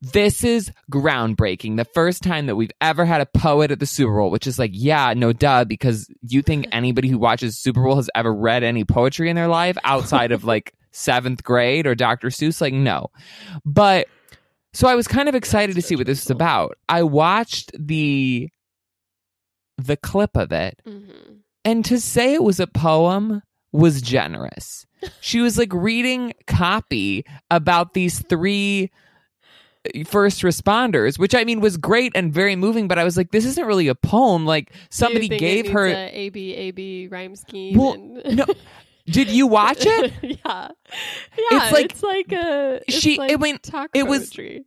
"This 0.00 0.44
is 0.44 0.70
groundbreaking. 0.90 1.76
The 1.76 1.84
first 1.84 2.22
time 2.22 2.46
that 2.46 2.56
we've 2.56 2.70
ever 2.80 3.04
had 3.04 3.20
a 3.20 3.26
poet 3.26 3.70
at 3.70 3.78
the 3.80 3.86
Super 3.86 4.16
Bowl." 4.16 4.30
Which 4.30 4.46
is 4.46 4.58
like, 4.58 4.70
yeah, 4.74 5.12
no 5.16 5.32
duh, 5.32 5.64
because 5.64 6.08
you 6.22 6.42
think 6.42 6.66
anybody 6.72 7.08
who 7.08 7.18
watches 7.18 7.58
Super 7.58 7.82
Bowl 7.82 7.96
has 7.96 8.10
ever 8.14 8.32
read 8.34 8.62
any 8.62 8.84
poetry 8.84 9.28
in 9.30 9.36
their 9.36 9.48
life 9.48 9.76
outside 9.84 10.32
of 10.32 10.44
like 10.44 10.72
seventh 10.92 11.42
grade 11.44 11.86
or 11.86 11.94
Dr. 11.94 12.28
Seuss? 12.28 12.60
Like, 12.60 12.74
no, 12.74 13.08
but. 13.64 14.06
So 14.72 14.86
I 14.86 14.94
was 14.94 15.08
kind 15.08 15.28
of 15.28 15.34
excited 15.34 15.74
to 15.74 15.82
see 15.82 15.96
what 15.96 16.06
this 16.06 16.22
was 16.22 16.30
about. 16.30 16.78
I 16.88 17.02
watched 17.02 17.72
the 17.76 18.48
the 19.78 19.96
clip 19.96 20.36
of 20.36 20.52
it 20.52 20.78
Mhm. 20.86 21.40
and 21.64 21.84
to 21.86 21.98
say 21.98 22.34
it 22.34 22.42
was 22.44 22.60
a 22.60 22.66
poem 22.68 23.42
was 23.72 24.00
generous. 24.00 24.86
She 25.20 25.40
was 25.40 25.58
like 25.58 25.72
reading 25.72 26.34
copy 26.46 27.24
about 27.50 27.94
these 27.94 28.20
three 28.28 28.90
first 30.06 30.42
responders, 30.42 31.18
which 31.18 31.34
I 31.34 31.44
mean 31.44 31.60
was 31.60 31.76
great 31.76 32.12
and 32.14 32.32
very 32.32 32.56
moving, 32.56 32.88
but 32.88 32.98
I 32.98 33.04
was 33.04 33.16
like, 33.16 33.30
this 33.30 33.44
isn't 33.44 33.66
really 33.66 33.88
a 33.88 33.94
poem. 33.94 34.44
Like 34.46 34.72
somebody 34.90 35.28
gave 35.28 35.70
her. 35.70 35.86
a 35.86 36.28
B 36.30 36.54
A 36.54 36.70
B 36.70 37.08
rhyme 37.10 37.34
scheme. 37.36 37.78
Well, 37.78 37.94
and- 37.94 38.36
no, 38.36 38.46
Did 39.06 39.28
you 39.28 39.46
watch 39.48 39.78
it? 39.80 40.12
yeah, 40.22 40.36
yeah. 40.44 40.68
It's 41.36 41.72
like- 41.72 41.84
it's 41.92 42.02
like 42.02 42.32
a 42.32 42.80
it's 42.86 42.98
She- 42.98 43.18
like 43.18 43.32
it 43.32 43.40
went- 43.40 43.62
talk 43.62 43.90
it 43.94 44.04
was 44.06 44.28
poetry. 44.28 44.64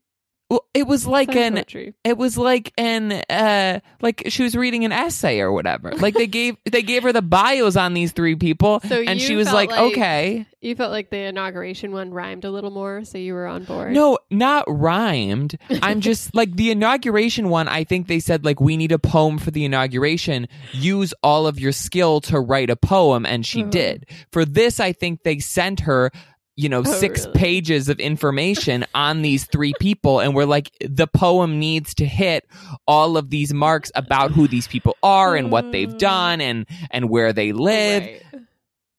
Well, 0.54 0.66
it 0.76 0.86
was 0.86 1.08
like 1.08 1.36
an 1.36 1.54
poetry. 1.56 1.96
it 2.04 2.16
was 2.16 2.38
like 2.38 2.74
an 2.78 3.12
uh 3.12 3.80
like 4.02 4.22
she 4.28 4.44
was 4.44 4.56
reading 4.56 4.86
an 4.86 4.92
essay 4.92 5.40
or 5.40 5.52
whatever. 5.52 5.92
Like 5.94 6.14
they 6.14 6.28
gave 6.28 6.58
they 6.70 6.84
gave 6.84 7.02
her 7.02 7.12
the 7.12 7.24
bios 7.24 7.76
on 7.76 7.96
these 7.96 8.12
three 8.12 8.36
people 8.36 8.80
So 8.88 9.02
and 9.02 9.20
she 9.20 9.36
was 9.36 9.52
like, 9.52 9.72
like- 9.72 9.80
"Okay." 9.94 10.46
You 10.62 10.76
felt 10.76 10.92
like 10.92 11.10
the 11.10 11.18
inauguration 11.18 11.92
one 11.92 12.12
rhymed 12.12 12.46
a 12.46 12.50
little 12.52 12.72
more, 12.72 13.04
so 13.04 13.18
you 13.18 13.34
were 13.34 13.48
on 13.48 13.66
board. 13.66 13.92
No, 13.92 14.18
not 14.30 14.64
rhymed. 14.70 15.58
I'm 15.82 16.00
just 16.10 16.34
like 16.34 16.56
the 16.56 16.72
inauguration 16.72 17.50
one. 17.50 17.68
I 17.68 17.84
think 17.84 18.08
they 18.08 18.20
said 18.22 18.46
like 18.46 18.62
we 18.62 18.78
need 18.78 18.92
a 18.94 19.00
poem 19.00 19.40
for 19.40 19.52
the 19.52 19.66
inauguration. 19.66 20.48
Use 20.72 21.14
all 21.24 21.48
of 21.48 21.60
your 21.60 21.72
skill 21.74 22.22
to 22.22 22.40
write 22.40 22.70
a 22.70 22.76
poem, 22.78 23.26
and 23.26 23.46
she 23.46 23.62
Uh-huh. 23.62 23.72
did. 23.72 24.06
For 24.32 24.46
this, 24.46 24.80
I 24.80 24.94
think 24.94 25.24
they 25.24 25.40
sent 25.40 25.82
her 25.82 26.12
you 26.56 26.70
know, 26.70 26.80
Oh, 26.80 26.84
six 26.84 27.26
really? 27.26 27.40
pages 27.40 27.90
of 27.90 28.00
information 28.00 28.86
on 28.96 29.22
these 29.24 29.46
three 29.46 29.74
people. 29.80 30.20
And 30.20 30.36
we're 30.36 30.46
like, 30.46 30.70
the 30.88 31.08
poem 31.08 31.60
needs 31.60 31.94
to 31.96 32.06
hit 32.06 32.46
all 32.88 33.18
of 33.18 33.30
these 33.32 33.54
marks 33.54 33.92
about 33.96 34.32
who 34.32 34.48
these 34.48 34.68
people 34.68 34.96
are 35.02 35.36
and 35.36 35.52
what 35.52 35.72
they've 35.72 35.90
Mm. 35.90 35.98
done 36.00 36.42
and, 36.42 36.66
and 36.92 37.10
where 37.10 37.34
they 37.34 37.52
live. 37.54 38.04
Right. 38.04 38.22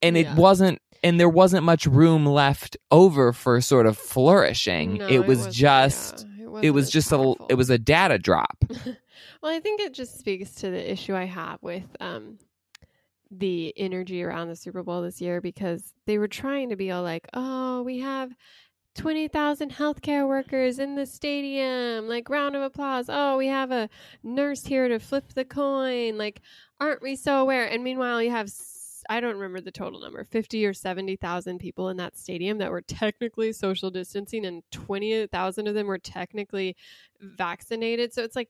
And 0.03 0.17
it 0.17 0.27
Yeah. 0.27 0.35
wasn't, 0.35 0.81
and 1.03 1.21
there 1.21 1.29
wasn't 1.29 1.65
much 1.65 1.87
room 1.87 2.27
left 2.27 2.77
over 2.91 3.33
for 3.33 3.61
sort 3.61 3.87
of 3.87 3.97
flourishing. 3.97 4.95
No, 4.95 5.07
it 5.09 5.21
was 5.27 5.39
wasn't- 5.39 5.55
just, 5.55 6.27
yeah, 6.39 6.45
it 6.45 6.49
wasn't 6.49 6.75
was 6.75 6.85
as 6.87 6.91
just 6.93 7.13
a, 7.13 7.35
it 7.49 7.55
was 7.55 7.71
a 7.71 7.79
data 7.79 8.19
drop. 8.19 8.57
Well, 9.43 9.53
I 9.55 9.61
think 9.61 9.83
it 9.83 9.93
just 9.93 10.19
speaks 10.19 10.55
to 10.57 10.71
the 10.71 10.91
issue 10.93 11.15
I 11.15 11.25
have 11.27 11.59
with 11.63 11.85
um, 12.01 12.39
the 13.39 13.73
energy 13.77 14.23
around 14.23 14.49
the 14.49 14.57
Super 14.57 14.83
Bowl 14.83 15.03
this 15.03 15.21
year 15.21 15.41
because 15.41 15.93
they 16.07 16.19
were 16.19 16.29
trying 16.29 16.69
to 16.69 16.77
be 16.77 16.91
all 16.91 17.03
like, 17.03 17.27
oh, 17.35 17.83
we 17.83 17.99
have 18.01 18.33
20,000 18.95 19.73
healthcare 19.73 20.29
workers 20.29 20.79
in 20.79 20.95
the 20.95 21.07
stadium, 21.07 22.09
like 22.09 22.31
round 22.31 22.55
of 22.55 22.63
applause. 22.63 23.07
Oh, 23.09 23.37
we 23.37 23.49
have 23.49 23.73
a 23.73 23.89
nurse 24.23 24.65
here 24.65 24.89
to 24.89 24.99
flip 24.99 25.33
the 25.35 25.45
coin. 25.45 26.17
Like, 26.17 26.43
aren't 26.81 27.03
we 27.03 27.17
so 27.17 27.41
aware? 27.41 27.67
And 27.67 27.83
meanwhile, 27.83 28.23
you 28.23 28.31
have. 28.31 28.51
I 29.11 29.21
don't 29.21 29.35
remember 29.35 29.61
the 29.61 29.71
total 29.71 30.01
number, 30.01 30.25
50 30.25 30.65
or 30.65 30.73
70,000 30.73 31.59
people 31.59 31.91
in 31.91 31.99
that 31.99 32.17
stadium 32.17 32.57
that 32.57 32.71
were 32.71 32.81
technically 32.81 33.53
social 33.53 33.91
distancing, 33.91 34.47
and 34.47 34.63
20,000 34.71 35.67
of 35.67 35.75
them 35.75 35.87
were 35.87 35.99
technically 35.99 36.75
vaccinated. 37.21 38.15
So 38.15 38.23
it's 38.23 38.35
like, 38.35 38.49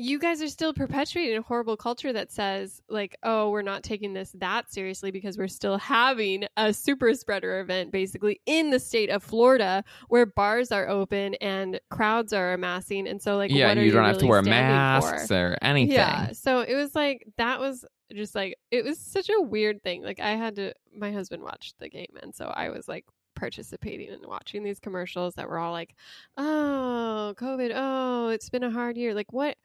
you 0.00 0.18
guys 0.18 0.40
are 0.40 0.48
still 0.48 0.72
perpetuating 0.72 1.36
a 1.36 1.42
horrible 1.42 1.76
culture 1.76 2.12
that 2.12 2.32
says 2.32 2.80
like 2.88 3.16
oh 3.22 3.50
we're 3.50 3.62
not 3.62 3.82
taking 3.82 4.14
this 4.14 4.32
that 4.38 4.72
seriously 4.72 5.10
because 5.10 5.36
we're 5.36 5.46
still 5.48 5.76
having 5.76 6.44
a 6.56 6.72
super 6.72 7.12
spreader 7.14 7.60
event 7.60 7.92
basically 7.92 8.40
in 8.46 8.70
the 8.70 8.80
state 8.80 9.10
of 9.10 9.22
Florida 9.22 9.84
where 10.08 10.24
bars 10.24 10.72
are 10.72 10.88
open 10.88 11.34
and 11.34 11.78
crowds 11.90 12.32
are 12.32 12.54
amassing 12.54 13.06
and 13.06 13.20
so 13.20 13.36
like 13.36 13.50
yeah, 13.50 13.66
what 13.66 13.72
and 13.72 13.80
are 13.80 13.84
you 13.84 13.92
don't 13.92 14.04
have 14.04 14.18
to 14.18 14.26
wear 14.26 14.42
masks 14.42 15.28
for? 15.28 15.52
or 15.52 15.58
anything. 15.60 15.94
Yeah. 15.94 16.32
So 16.32 16.60
it 16.60 16.74
was 16.74 16.94
like 16.94 17.26
that 17.36 17.60
was 17.60 17.84
just 18.12 18.34
like 18.34 18.56
it 18.70 18.84
was 18.84 18.98
such 18.98 19.28
a 19.28 19.40
weird 19.40 19.82
thing. 19.82 20.02
Like 20.02 20.18
I 20.18 20.30
had 20.30 20.56
to 20.56 20.72
my 20.96 21.12
husband 21.12 21.42
watched 21.42 21.78
the 21.78 21.88
game 21.90 22.16
and 22.22 22.34
so 22.34 22.46
I 22.46 22.70
was 22.70 22.88
like 22.88 23.04
participating 23.36 24.10
and 24.10 24.26
watching 24.26 24.62
these 24.62 24.80
commercials 24.80 25.34
that 25.34 25.48
were 25.48 25.58
all 25.58 25.72
like, 25.72 25.94
"Oh, 26.36 27.34
COVID. 27.38 27.72
Oh, 27.74 28.28
it's 28.28 28.50
been 28.50 28.62
a 28.62 28.70
hard 28.70 28.96
year." 28.96 29.14
Like 29.14 29.32
what? 29.32 29.56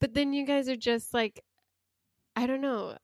But 0.00 0.14
then 0.14 0.32
you 0.32 0.46
guys 0.46 0.68
are 0.68 0.76
just 0.76 1.14
like 1.14 1.42
I 2.36 2.46
don't 2.46 2.60
know, 2.60 2.96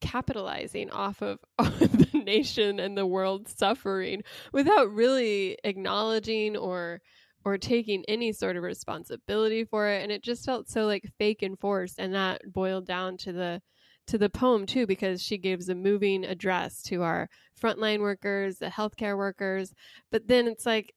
capitalizing 0.00 0.90
off 0.90 1.22
of 1.22 1.38
the 1.58 2.22
nation 2.24 2.80
and 2.80 2.96
the 2.96 3.06
world 3.06 3.48
suffering 3.48 4.22
without 4.52 4.90
really 4.90 5.58
acknowledging 5.64 6.56
or 6.56 7.00
or 7.44 7.58
taking 7.58 8.04
any 8.06 8.32
sort 8.32 8.56
of 8.56 8.62
responsibility 8.62 9.64
for 9.64 9.88
it. 9.88 10.02
And 10.02 10.12
it 10.12 10.22
just 10.22 10.44
felt 10.44 10.68
so 10.68 10.86
like 10.86 11.04
fake 11.18 11.42
and 11.42 11.58
forced. 11.58 11.98
And 11.98 12.14
that 12.14 12.40
boiled 12.52 12.86
down 12.86 13.16
to 13.18 13.32
the 13.32 13.60
to 14.08 14.18
the 14.18 14.30
poem 14.30 14.66
too 14.66 14.86
because 14.86 15.22
she 15.22 15.38
gives 15.38 15.68
a 15.68 15.74
moving 15.74 16.24
address 16.24 16.82
to 16.82 17.02
our 17.02 17.28
frontline 17.60 18.00
workers 18.00 18.58
the 18.58 18.66
healthcare 18.66 19.16
workers. 19.16 19.72
But 20.10 20.28
then 20.28 20.46
it's 20.46 20.66
like 20.66 20.94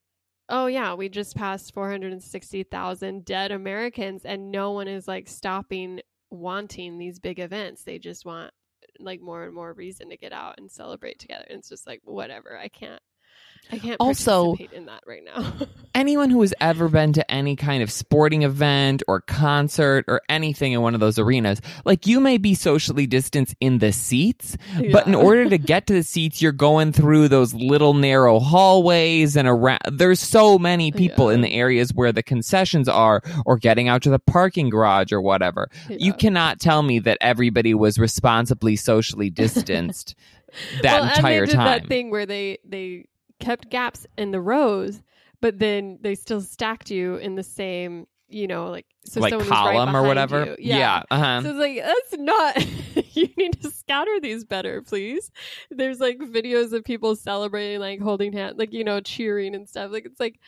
oh 0.50 0.68
yeah 0.68 0.94
we 0.94 1.10
just 1.10 1.36
passed 1.36 1.74
460,000 1.74 3.26
dead 3.26 3.52
Americans 3.52 4.26
and 4.26 4.52
no 4.52 4.72
one 4.72 4.88
is 4.88 5.08
like 5.08 5.28
stopping 5.28 6.00
wanting 6.32 6.98
these 6.98 7.20
big 7.20 7.40
events. 7.40 7.84
They 7.84 8.00
just 8.00 8.26
want 8.26 8.52
like 9.00 9.22
more 9.22 9.44
and 9.44 9.54
more 9.54 9.74
reason 9.74 10.10
to 10.10 10.18
get 10.18 10.32
out 10.34 10.56
and 10.58 10.72
celebrate 10.72 11.20
together. 11.20 11.46
And 11.50 11.60
it's 11.60 11.70
just 11.70 11.88
like 11.88 12.02
whatever 12.04 12.58
i 12.58 12.68
can't 12.68 13.02
i 13.72 13.78
can't 13.78 13.98
Also- 14.00 14.56
participate 14.56 14.78
in 14.78 14.86
that 14.86 15.02
right 15.06 15.24
now 15.24 15.54
anyone 15.96 16.30
who 16.30 16.42
has 16.42 16.54
ever 16.60 16.90
been 16.90 17.14
to 17.14 17.32
any 17.32 17.56
kind 17.56 17.82
of 17.82 17.90
sporting 17.90 18.44
event 18.44 19.02
or 19.08 19.22
concert 19.22 20.06
or 20.08 20.22
anything 20.30 20.74
in 20.74 20.82
one 20.82 20.94
of 20.94 21.00
those 21.00 21.18
arenas, 21.18 21.62
like 21.86 22.06
you 22.06 22.20
may 22.20 22.38
be 22.38 22.54
socially 22.54 23.08
distanced 23.08 23.56
in 23.62 23.80
the 23.80 23.94
seats, 23.94 24.58
but 24.92 25.08
in 25.08 25.16
order 25.16 25.50
to 25.50 25.58
get 25.74 25.88
to 25.88 25.94
the 25.94 26.04
seats, 26.04 26.42
you're 26.42 26.52
going 26.52 26.92
through 26.92 27.30
those 27.30 27.54
little 27.54 27.94
narrow 27.94 28.40
hallways 28.40 29.38
and 29.38 29.48
around. 29.48 29.80
There's 29.90 30.20
so 30.20 30.60
many 30.60 30.92
people 30.92 31.30
in 31.30 31.40
the 31.42 31.54
areas 31.54 31.94
where 31.94 32.12
the 32.12 32.24
concessions 32.24 32.90
are 32.90 33.22
or 33.46 33.58
getting 33.58 33.88
out 33.88 34.02
to 34.04 34.10
the 34.10 34.20
parking 34.20 34.70
garage 34.70 35.14
or 35.14 35.22
whatever. 35.22 35.70
You 35.90 36.14
cannot 36.14 36.60
tell 36.60 36.84
me 36.84 37.00
that 37.00 37.18
everybody 37.22 37.74
was 37.74 37.98
responsibly 37.98 38.76
socially 38.76 39.30
distanced 39.30 40.16
that 40.82 41.02
well, 41.02 41.10
entire 41.16 41.44
and 41.44 41.48
they 41.48 41.52
did 41.52 41.56
time. 41.56 41.66
that 41.66 41.88
thing 41.88 42.12
where 42.12 42.26
they 42.26 42.60
they 42.66 43.06
kept 43.40 43.70
gaps 43.70 44.06
in 44.18 44.32
the 44.32 44.42
rows 44.42 45.02
but 45.42 45.60
then 45.60 46.00
they 46.02 46.16
still 46.16 46.42
stacked 46.42 46.90
you 46.90 47.16
in 47.18 47.36
the 47.36 47.44
same 47.44 48.08
you 48.28 48.48
know 48.48 48.70
like 48.70 48.86
so 49.06 49.20
like 49.20 49.34
was 49.34 49.48
right 49.50 49.96
or 49.96 50.04
whatever. 50.04 50.46
you. 50.46 50.56
Yeah. 50.60 51.04
uh-huh. 51.12 51.42
So 51.44 51.50
it's 51.52 51.60
like 51.60 51.84
that's 51.84 52.22
not. 52.22 53.06
you 53.16 53.30
need 53.38 53.62
to 53.62 53.72
scatter 53.72 54.20
these 54.20 54.44
better, 54.44 54.82
please. 54.82 55.32
There's 55.70 56.00
like 56.00 56.18
videos 56.18 56.74
of 56.74 56.84
people 56.84 57.16
celebrating, 57.16 57.80
like 57.80 58.02
holding 58.02 58.34
hands, 58.34 58.56
like 58.58 58.74
you 58.74 58.84
know, 58.84 59.00
cheering 59.00 59.56
and 59.56 59.70
stuff. 59.70 59.92
Like 59.92 60.06
it's 60.06 60.20
like, 60.20 60.40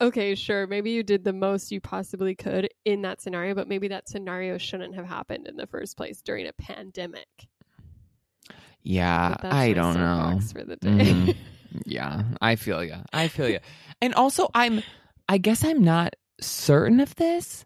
okay, 0.00 0.34
sure, 0.34 0.66
maybe 0.66 0.90
you 0.90 1.02
did 1.02 1.24
the 1.24 1.32
most 1.32 1.70
you 1.70 1.80
possibly 1.80 2.34
could 2.34 2.68
in 2.84 3.02
that 3.02 3.20
scenario, 3.20 3.54
but 3.54 3.68
maybe 3.68 3.88
that 3.88 4.08
scenario 4.08 4.58
shouldn't 4.58 4.94
have 4.96 5.06
happened 5.06 5.46
in 5.46 5.56
the 5.56 5.66
first 5.66 5.96
place 5.96 6.20
during 6.22 6.46
a 6.48 6.52
pandemic. 6.54 7.28
yeah. 8.82 9.36
I 9.42 9.72
don't 9.72 9.96
know. 9.96 10.40
for 10.52 10.64
the 10.64 10.76
day. 10.76 10.88
Mhm. 10.88 11.36
Yeah, 11.84 12.22
I 12.40 12.56
feel 12.56 12.82
you. 12.84 12.96
I 13.12 13.28
feel 13.28 13.48
you. 13.48 13.58
And 14.02 14.14
also, 14.14 14.48
I'm, 14.52 14.82
I 15.28 15.38
guess 15.38 15.64
I'm 15.64 15.84
not 15.84 16.16
certain 16.40 16.98
of 16.98 17.14
this, 17.14 17.64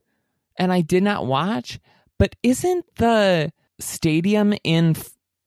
and 0.59 0.71
I 0.71 0.83
did 0.83 1.03
not 1.03 1.27
watch, 1.27 1.79
but 2.19 2.37
isn't 2.43 2.85
the 2.97 3.53
stadium 3.81 4.53
in 4.63 4.97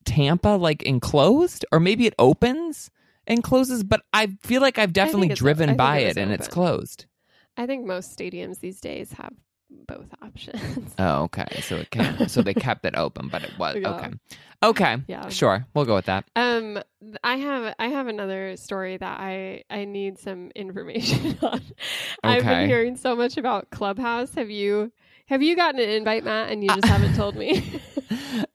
Tampa 0.05 0.49
like 0.57 0.81
enclosed? 0.81 1.63
Or 1.71 1.79
maybe 1.79 2.07
it 2.07 2.15
opens 2.17 2.89
and 3.27 3.43
closes, 3.43 3.83
but 3.83 4.01
I 4.13 4.29
feel 4.41 4.61
like 4.61 4.79
I've 4.79 4.93
definitely 4.93 5.29
it's 5.29 5.39
o- 5.39 5.45
I 5.45 5.45
driven 5.45 5.75
by 5.75 5.99
it 5.99 6.17
it, 6.17 6.21
and 6.21 6.31
it's 6.31 6.47
closed. 6.47 7.05
I 7.55 7.67
think 7.67 7.85
most 7.85 8.17
stadiums 8.17 8.61
these 8.61 8.81
days 8.81 9.11
have 9.13 9.33
both 9.87 10.07
options. 10.21 10.93
Oh, 10.99 11.23
okay. 11.23 11.45
So 11.61 11.77
it 11.77 11.89
can, 11.91 12.29
so 12.29 12.41
they 12.41 12.53
kept 12.55 12.85
it 12.85 12.95
open, 12.95 13.29
but 13.29 13.43
it 13.43 13.51
was 13.57 13.75
Yeah. 13.77 13.89
okay. 13.89 14.09
Okay, 14.61 14.97
Yeah. 15.07 15.29
sure, 15.29 15.65
we'll 15.73 15.85
go 15.85 15.95
with 15.95 16.05
that. 16.05 16.25
Um, 16.35 16.79
I 17.23 17.37
have 17.37 17.75
I 17.79 17.87
have 17.87 18.07
another 18.07 18.57
story 18.57 18.97
that 18.97 19.19
I 19.19 19.63
I 19.69 19.85
need 19.85 20.19
some 20.19 20.51
information 20.55 21.37
on. 21.43 21.53
Okay. 21.53 21.63
I've 22.23 22.43
been 22.43 22.67
hearing 22.67 22.97
so 22.97 23.15
much 23.15 23.37
about 23.37 23.69
Clubhouse. 23.69 24.33
Have 24.35 24.49
you 24.49 24.91
have 25.27 25.41
you 25.41 25.55
gotten 25.55 25.79
an 25.79 25.89
invite, 25.89 26.25
Matt, 26.25 26.51
and 26.51 26.61
you 26.63 26.69
just 26.69 26.87
haven't 26.89 27.15
told 27.15 27.35
me? 27.37 27.79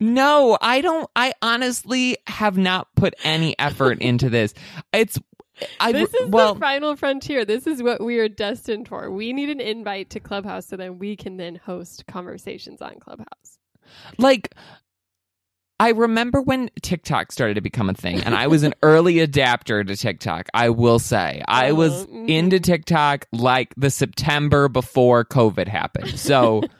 No, 0.00 0.58
I 0.60 0.80
don't. 0.82 1.08
I 1.16 1.32
honestly 1.40 2.18
have 2.26 2.58
not 2.58 2.94
put 2.96 3.14
any 3.24 3.58
effort 3.58 4.00
into 4.00 4.28
this. 4.28 4.52
It's. 4.92 5.18
I 5.80 5.92
this 5.92 6.12
is 6.14 6.28
well, 6.30 6.54
the 6.54 6.60
final 6.60 6.96
frontier. 6.96 7.44
This 7.44 7.66
is 7.66 7.82
what 7.82 8.02
we 8.02 8.18
are 8.18 8.28
destined 8.28 8.88
for. 8.88 9.10
We 9.10 9.32
need 9.32 9.50
an 9.50 9.60
invite 9.60 10.10
to 10.10 10.20
Clubhouse 10.20 10.66
so 10.66 10.76
then 10.76 10.98
we 10.98 11.16
can 11.16 11.36
then 11.36 11.56
host 11.56 12.06
conversations 12.06 12.82
on 12.82 12.98
Clubhouse. 13.00 13.58
like 14.18 14.54
I 15.80 15.90
remember 15.90 16.40
when 16.40 16.70
TikTok 16.82 17.32
started 17.32 17.54
to 17.54 17.60
become 17.60 17.90
a 17.90 17.94
thing, 17.94 18.20
and 18.22 18.34
I 18.34 18.46
was 18.46 18.62
an 18.62 18.74
early 18.82 19.18
adapter 19.20 19.82
to 19.84 19.96
TikTok. 19.96 20.48
I 20.54 20.70
will 20.70 20.98
say 21.00 21.42
I 21.48 21.72
was 21.72 21.92
Uh-huh, 22.04 22.06
mhm. 22.14 22.28
into 22.30 22.60
TikTok 22.60 23.26
like 23.32 23.74
the 23.76 23.90
September 23.90 24.68
before 24.68 25.24
COVID 25.24 25.68
happened. 25.68 26.18
So. 26.18 26.62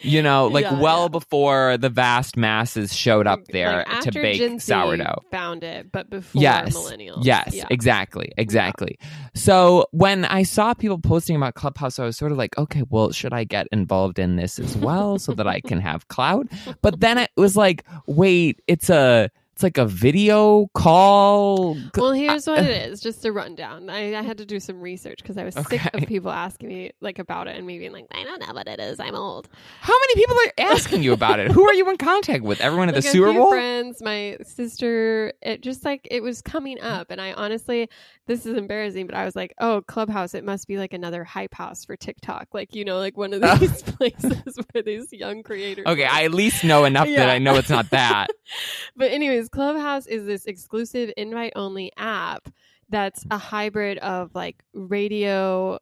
You 0.00 0.22
know, 0.22 0.46
like 0.46 0.64
Yeah, 0.64 0.80
well 0.80 1.02
yeah. 1.02 1.08
before 1.08 1.76
the 1.76 1.88
vast 1.90 2.36
masses 2.36 2.94
showed 2.94 3.26
up 3.26 3.44
there 3.48 3.84
Like, 3.88 4.00
to 4.04 4.12
bake 4.12 4.38
Gen 4.38 4.58
sourdough. 4.58 5.22
Found 5.30 5.62
it, 5.62 5.92
but 5.92 6.08
before 6.10 6.40
yes 6.40 6.74
millennials. 6.76 7.24
yes 7.24 7.52
Yeah. 7.54 7.66
exactly 7.70 8.32
exactly 8.38 8.98
so 9.34 9.86
when 9.92 10.24
i 10.26 10.42
saw 10.42 10.72
people 10.74 10.98
posting 10.98 11.36
about 11.36 11.54
clubhouse 11.54 11.98
i 11.98 12.04
was 12.04 12.16
sort 12.16 12.32
of 12.32 12.38
like 12.38 12.56
okay 12.58 12.82
well 12.90 13.12
should 13.12 13.32
i 13.32 13.44
get 13.44 13.66
involved 13.72 14.18
in 14.18 14.36
this 14.36 14.58
as 14.58 14.76
well 14.76 15.18
so 15.18 15.32
that 15.32 15.46
i 15.46 15.60
can 15.60 15.80
have 15.80 16.08
cloud 16.08 16.48
but 16.82 17.00
then 17.00 17.18
it 17.18 17.30
was 17.36 17.56
like 17.56 17.84
wait 18.06 18.60
it's 18.66 18.88
a 18.90 19.30
it's 19.62 19.76
like 19.76 19.78
a 19.78 19.86
video 19.86 20.66
call 20.74 21.76
Well, 21.96 22.12
here's 22.12 22.48
what 22.48 22.64
it 22.64 22.90
is. 22.90 23.00
Just 23.00 23.24
a 23.24 23.30
rundown. 23.30 23.88
I, 23.88 24.16
I 24.16 24.22
had 24.22 24.38
to 24.38 24.44
do 24.44 24.58
some 24.58 24.80
research 24.80 25.18
because 25.22 25.38
I 25.38 25.44
was 25.44 25.54
sick 25.54 25.80
of 25.94 26.06
people 26.08 26.32
asking 26.32 26.68
me 26.68 26.90
like 27.00 27.20
about 27.20 27.46
it 27.46 27.56
and 27.56 27.64
me 27.66 27.78
being 27.78 27.92
like, 27.92 28.06
I 28.10 28.24
don't 28.24 28.40
know 28.40 28.52
what 28.52 28.66
it 28.66 28.80
is. 28.80 28.98
I'm 28.98 29.14
old. 29.14 29.48
how 29.80 29.92
many 29.92 30.14
people 30.16 30.36
are 30.36 30.72
asking 30.72 31.04
you 31.04 31.12
about 31.12 31.38
it 31.38 31.52
who 31.52 31.68
are 31.68 31.74
you 31.74 31.88
in 31.90 31.96
contact 31.96 32.42
with 32.42 32.60
everyone 32.60 32.88
at 32.88 32.94
like 32.96 33.04
the 33.04 33.10
super 33.10 33.32
bowl 33.32 33.50
friends, 33.50 34.02
my 34.02 34.36
sister. 34.42 35.32
It 35.42 35.62
just 35.62 35.84
like 35.84 36.08
it 36.10 36.22
was 36.22 36.42
coming 36.42 36.80
up, 36.80 37.10
and 37.10 37.20
I 37.20 37.32
honestly, 37.34 37.88
this 38.26 38.46
is 38.46 38.56
embarrassing, 38.56 39.06
but 39.06 39.14
I 39.14 39.24
was 39.24 39.36
like, 39.36 39.54
oh, 39.60 39.82
Clubhouse. 39.86 40.34
It 40.34 40.44
must 40.44 40.66
be 40.66 40.78
like 40.78 40.92
another 40.92 41.24
hype 41.24 41.54
house 41.54 41.84
for 41.84 41.96
TikTok, 41.96 42.48
like 42.52 42.74
you 42.74 42.84
know, 42.84 42.98
like 42.98 43.16
one 43.16 43.32
of 43.32 43.42
these 43.60 43.82
places 43.84 44.58
where 44.72 44.82
these 44.82 45.12
young 45.12 45.42
creators. 45.42 45.84
okay 45.86 46.04
i 46.04 46.24
at 46.24 46.32
least 46.32 46.64
know 46.64 46.84
enough 46.84 47.06
that 47.06 47.28
i 47.28 47.38
know 47.38 47.54
it's 47.56 47.68
not 47.70 47.90
that 47.90 48.28
but 48.96 49.10
anyways, 49.10 49.48
Clubhouse 49.52 50.06
is 50.06 50.24
this 50.26 50.46
exclusive 50.46 51.12
invite 51.16 51.52
only 51.56 51.92
app 51.96 52.48
that's 52.88 53.24
a 53.30 53.38
hybrid 53.38 53.98
of 53.98 54.34
like 54.34 54.62
radio 54.74 55.78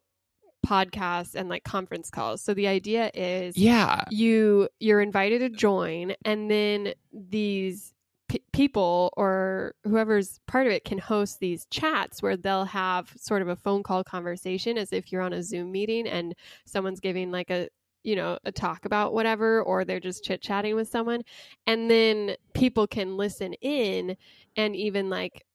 podcasts 0.65 1.35
and 1.35 1.49
like 1.49 1.63
conference 1.63 2.09
calls. 2.09 2.41
So 2.41 2.53
the 2.53 2.67
idea 2.67 3.09
is 3.13 3.57
Yeah. 3.57 4.03
you 4.11 4.69
you're 4.79 5.01
invited 5.01 5.39
to 5.39 5.49
join 5.49 6.13
and 6.23 6.51
then 6.51 6.93
these 7.11 7.93
p- 8.29 8.43
people 8.53 9.11
or 9.17 9.73
whoever's 9.83 10.39
part 10.47 10.67
of 10.67 10.73
it 10.73 10.85
can 10.85 10.99
host 10.99 11.39
these 11.39 11.65
chats 11.71 12.21
where 12.21 12.37
they'll 12.37 12.65
have 12.65 13.11
sort 13.17 13.41
of 13.41 13.47
a 13.47 13.55
phone 13.55 13.81
call 13.83 14.03
conversation 14.03 14.77
as 14.77 14.93
if 14.93 15.11
you're 15.11 15.21
on 15.23 15.33
a 15.33 15.41
zoom 15.41 15.71
meeting 15.71 16.07
and 16.07 16.35
someone's 16.65 16.99
giving 16.99 17.31
like 17.31 17.49
a 17.49 17.67
you 18.03 18.15
know 18.15 18.37
a 18.45 18.51
talk 18.51 18.85
about 18.85 19.13
whatever 19.13 19.61
or 19.61 19.85
they're 19.85 19.99
just 19.99 20.23
chit 20.23 20.41
chatting 20.41 20.75
with 20.75 20.89
someone 20.89 21.21
and 21.67 21.89
then 21.89 22.35
people 22.53 22.87
can 22.87 23.17
listen 23.17 23.53
in 23.61 24.17
and 24.55 24.75
even 24.75 25.09
like 25.09 25.45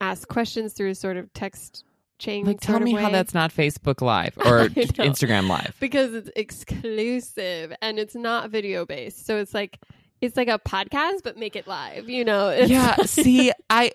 ask 0.00 0.26
questions 0.28 0.72
through 0.72 0.94
sort 0.94 1.16
of 1.16 1.32
text 1.32 1.84
chain 2.18 2.44
Like, 2.44 2.60
tell 2.60 2.80
me 2.80 2.92
how 2.92 3.10
that's 3.10 3.34
not 3.34 3.52
Facebook 3.52 4.00
Live 4.00 4.36
or 4.38 4.68
Instagram 4.68 5.48
Live. 5.48 5.76
because 5.80 6.14
it's 6.14 6.30
exclusive 6.36 7.72
and 7.82 7.98
it's 7.98 8.14
not 8.14 8.50
video 8.50 8.86
based. 8.86 9.26
So 9.26 9.36
it's 9.38 9.52
like 9.54 9.78
it's 10.20 10.36
like 10.36 10.48
a 10.48 10.58
podcast, 10.60 11.22
but 11.24 11.36
make 11.36 11.56
it 11.56 11.66
live. 11.66 12.08
You 12.08 12.24
know? 12.24 12.48
It's 12.50 12.70
yeah. 12.70 12.96
See, 13.04 13.52
I 13.68 13.90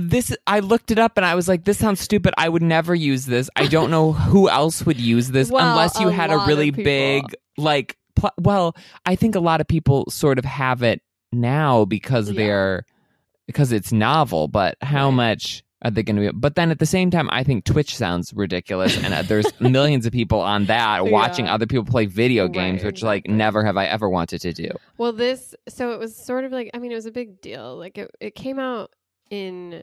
this 0.00 0.34
I 0.46 0.60
looked 0.60 0.90
it 0.90 0.98
up 0.98 1.16
and 1.16 1.26
I 1.26 1.34
was 1.34 1.48
like, 1.48 1.64
this 1.64 1.78
sounds 1.78 2.00
stupid. 2.00 2.34
I 2.38 2.48
would 2.48 2.62
never 2.62 2.94
use 2.94 3.26
this. 3.26 3.50
I 3.56 3.66
don't 3.66 3.90
know 3.90 4.12
who 4.30 4.48
else 4.48 4.84
would 4.86 5.00
use 5.00 5.30
this 5.30 5.50
Well, 5.50 5.68
unless 5.68 5.98
you 6.00 6.08
a 6.08 6.12
had 6.12 6.30
a 6.30 6.38
really 6.38 6.70
big 6.70 7.24
like. 7.56 7.96
Pl- 8.16 8.30
well, 8.38 8.76
I 9.06 9.16
think 9.16 9.34
a 9.34 9.40
lot 9.40 9.60
of 9.60 9.68
people 9.68 10.04
sort 10.10 10.38
of 10.38 10.44
have 10.44 10.82
it 10.82 11.00
now 11.32 11.84
because 11.86 12.28
Yeah. 12.30 12.36
they're 12.36 12.86
because 13.46 13.72
it's 13.72 13.92
novel. 13.92 14.48
But 14.48 14.76
how 14.82 15.08
Right. 15.08 15.14
much? 15.14 15.62
Are 15.84 15.90
they 15.90 16.04
going 16.04 16.14
to 16.14 16.22
be? 16.22 16.30
But 16.32 16.54
then 16.54 16.70
at 16.70 16.78
the 16.78 16.86
same 16.86 17.10
time, 17.10 17.28
I 17.32 17.42
think 17.42 17.64
Twitch 17.64 17.96
sounds 17.96 18.32
ridiculous, 18.32 18.96
and 18.96 19.12
uh, 19.12 19.22
there's 19.22 19.52
millions 19.60 20.06
of 20.06 20.12
people 20.12 20.38
on 20.38 20.66
that 20.66 21.06
watching 21.06 21.48
other 21.48 21.66
people 21.66 21.84
play 21.84 22.06
video 22.06 22.44
Right, 22.44 22.52
games, 22.52 22.84
which 22.84 23.02
like 23.02 23.26
never 23.26 23.64
have 23.64 23.76
I 23.76 23.86
ever 23.86 24.08
wanted 24.08 24.42
to 24.42 24.52
do. 24.52 24.68
well, 24.96 25.12
this 25.12 25.56
so 25.68 25.90
it 25.92 25.98
was 25.98 26.14
sort 26.14 26.44
of 26.44 26.52
like 26.52 26.70
I 26.72 26.78
mean, 26.78 26.92
it 26.92 26.94
was 26.94 27.06
a 27.06 27.10
big 27.10 27.40
deal. 27.40 27.76
Like 27.76 27.98
it, 27.98 28.10
it 28.20 28.36
came 28.36 28.60
out 28.60 28.92
in 29.32 29.82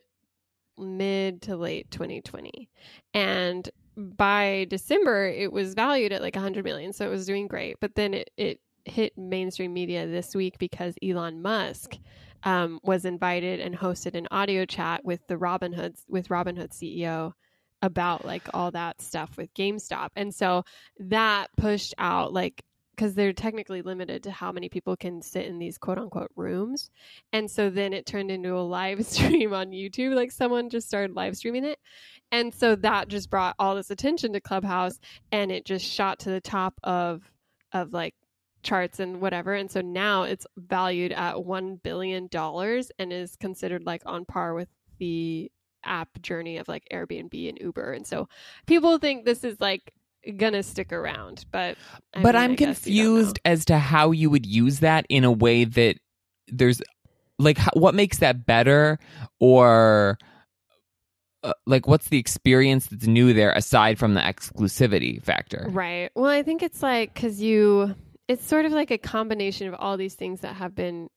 mid 0.77 1.41
to 1.41 1.58
late 1.58 1.91
2020, 1.91 2.70
and 3.13 3.70
by 3.98 4.65
December 4.70 5.25
it 5.25 5.51
was 5.51 5.74
valued 5.74 6.13
at 6.13 6.22
like 6.22 6.36
100 6.36 6.63
million, 6.63 6.94
so 6.94 7.06
it 7.06 7.10
was 7.10 7.25
doing 7.25 7.48
great. 7.48 7.77
But 7.82 7.96
then 7.96 8.13
it 8.13 8.29
it 8.38 8.62
hit 8.86 9.18
mainstream 9.18 9.74
media 9.74 10.08
this 10.08 10.34
week 10.34 10.58
because 10.58 10.96
Elon 11.03 11.41
Musk 11.41 11.98
um, 12.44 12.79
was 12.84 13.06
invited 13.06 13.60
and 13.60 13.75
hosted 13.75 14.15
an 14.15 14.27
audio 14.32 14.65
chat 14.65 15.03
with 15.03 15.20
the 15.27 15.36
Robinhood 15.36 15.96
with 16.08 16.29
Robinhood 16.29 16.72
CEO 16.72 17.34
about 17.82 18.25
like 18.25 18.44
all 18.53 18.72
that 18.72 19.01
stuff 19.01 19.36
with 19.36 19.53
GameStop, 19.53 20.10
and 20.15 20.34
so 20.34 20.63
that 21.00 21.48
pushed 21.58 21.94
out 21.98 22.32
like 22.32 22.63
because 23.00 23.15
they're 23.15 23.32
technically 23.32 23.82
limited 23.82 24.22
to 24.24 24.29
how 24.29 24.51
many 24.51 24.68
people 24.68 24.98
can 24.98 25.22
sit 25.22 25.46
in 25.46 25.58
these 25.58 25.77
quote 25.77 25.98
unquote 25.98 26.32
rooms, 26.36 26.91
and 27.32 27.50
so 27.50 27.70
then 27.70 27.94
it 27.94 28.06
turned 28.06 28.29
into 28.29 28.58
a 28.58 28.60
live 28.60 29.06
stream 29.06 29.53
on 29.53 29.72
YouTube. 29.72 30.13
Like 30.13 30.34
someone 30.34 30.70
just 30.70 30.89
started 30.89 31.15
live 31.15 31.38
streaming 31.38 31.63
it, 31.63 31.79
and 32.34 32.53
so 32.53 32.75
that 32.75 33.08
just 33.08 33.29
brought 33.29 33.56
all 33.58 33.74
this 33.74 33.89
attention 33.89 34.34
to 34.34 34.41
Clubhouse, 34.41 35.00
and 35.32 35.50
it 35.50 35.63
just 35.63 35.86
shot 35.86 36.20
to 36.20 36.29
the 36.29 36.41
top 36.41 36.74
of 36.84 37.24
of 37.72 37.94
like 37.94 38.16
charts 38.64 39.00
and 39.00 39.22
whatever. 39.22 39.53
And 39.53 39.72
so 39.72 39.79
now 39.79 40.24
it's 40.24 40.46
valued 40.57 41.14
at 41.14 41.46
1 41.46 41.77
billion 41.77 42.27
dollars 42.27 42.92
and 43.00 43.14
is 43.14 43.38
considered 43.38 43.85
like 43.85 44.01
on 44.05 44.25
par 44.25 44.53
with 44.53 44.68
the 44.98 45.50
app 45.85 46.09
journey 46.22 46.57
of 46.57 46.68
like 46.68 46.83
Airbnb 46.92 47.48
and 47.48 47.57
Uber. 47.62 47.94
And 47.94 48.05
so 48.05 48.27
people 48.68 48.98
think 48.98 49.24
this 49.24 49.46
is 49.46 49.62
like 49.62 49.94
gonna 50.38 50.64
stick 50.64 50.92
around 50.92 51.46
but 51.51 51.77
I 52.14 52.24
but 52.24 52.36
mean, 52.36 52.44
I'm 52.44 52.51
I 52.51 52.55
guess 52.55 52.86
you 52.88 53.03
don't 53.03 53.16
know. 53.16 53.22
confused 53.22 53.40
as 53.46 53.66
to 53.66 53.77
how 53.77 54.12
you 54.12 54.29
would 54.29 54.46
use 54.46 54.79
that 54.79 55.05
in 55.10 55.24
a 55.24 55.32
way 55.32 55.66
that 55.66 55.98
there's 56.48 56.82
like 57.38 57.58
how, 57.58 57.72
what 57.74 57.96
makes 57.96 58.20
that 58.20 58.46
better 58.46 59.00
or 59.40 60.18
uh, 61.44 61.53
like 61.66 61.88
what's 61.88 62.10
the 62.10 62.18
experience 62.20 62.88
that's 62.88 63.08
new 63.08 63.34
there 63.34 63.53
aside 63.53 63.98
from 63.98 64.14
the 64.14 64.20
exclusivity 64.20 65.24
factor 65.24 65.68
Right. 65.70 66.12
Well, 66.16 66.25
I 66.29 66.44
think 66.44 66.62
it's 66.64 66.84
like 66.84 67.14
because 67.14 67.42
you, 67.42 67.96
it's 68.27 68.46
sort 68.46 68.66
of 68.66 68.74
like 68.74 68.92
a 68.92 68.98
combination 68.98 69.68
of 69.70 69.75
all 69.75 69.96
these 69.96 70.16
things 70.16 70.42
that 70.42 70.55
have 70.58 70.75
been 70.75 71.08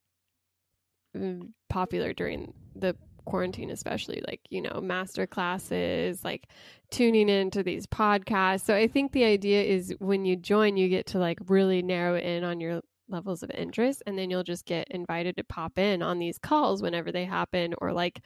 mm, 1.17 1.49
popular 1.69 2.13
during 2.13 2.55
the 2.77 2.95
quarantine, 3.25 3.71
especially 3.71 4.23
like, 4.27 4.41
you 4.51 4.61
know, 4.63 4.81
master 4.81 5.27
classes, 5.27 6.25
like 6.25 6.49
tuning 6.91 7.29
into 7.29 7.63
these 7.63 7.87
podcasts. 7.87 8.63
So 8.65 8.75
I 8.75 8.87
think 8.89 9.13
the 9.13 9.25
idea 9.25 9.63
is 9.63 9.95
when 9.99 10.25
you 10.25 10.37
join, 10.37 10.77
you 10.77 10.89
get 10.89 11.07
to 11.09 11.19
like 11.19 11.39
really 11.49 11.83
narrow 11.83 12.17
in 12.17 12.45
on 12.45 12.61
your 12.61 12.83
levels 13.09 13.43
of 13.43 13.51
interest 13.51 14.03
and 14.07 14.19
then 14.19 14.31
you'll 14.31 14.43
just 14.43 14.65
get 14.65 14.89
invited 14.91 15.37
to 15.37 15.45
pop 15.45 15.79
in 15.79 16.03
on 16.03 16.19
these 16.19 16.39
calls 16.39 16.83
whenever 16.83 17.13
they 17.13 17.25
happen 17.25 17.75
or 17.79 17.93
like 17.93 18.21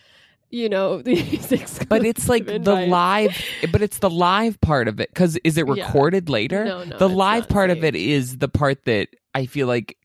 you 0.51 0.69
know 0.69 1.03
these 1.03 1.49
but 1.89 2.05
it's 2.05 2.29
like 2.29 2.43
exclusive 2.43 2.65
the 2.65 2.87
live 2.87 3.45
but 3.73 3.83
it's 3.83 3.99
the 3.99 4.11
live 4.11 4.61
part 4.61 4.87
of 4.87 5.01
it 5.01 5.09
because 5.11 5.37
is 5.39 5.59
it 5.59 5.67
Yeah. 5.67 5.87
recorded 5.87 6.29
later 6.29 6.67
No, 6.67 6.85
no, 6.85 6.99
the 6.99 7.09
live 7.09 7.49
part 7.49 7.71
of 7.71 7.83
it 7.83 7.97
is 7.97 8.39
the 8.39 8.49
part 8.49 8.85
that 8.85 9.09
i 9.35 9.47
feel 9.47 9.67
like 9.67 9.97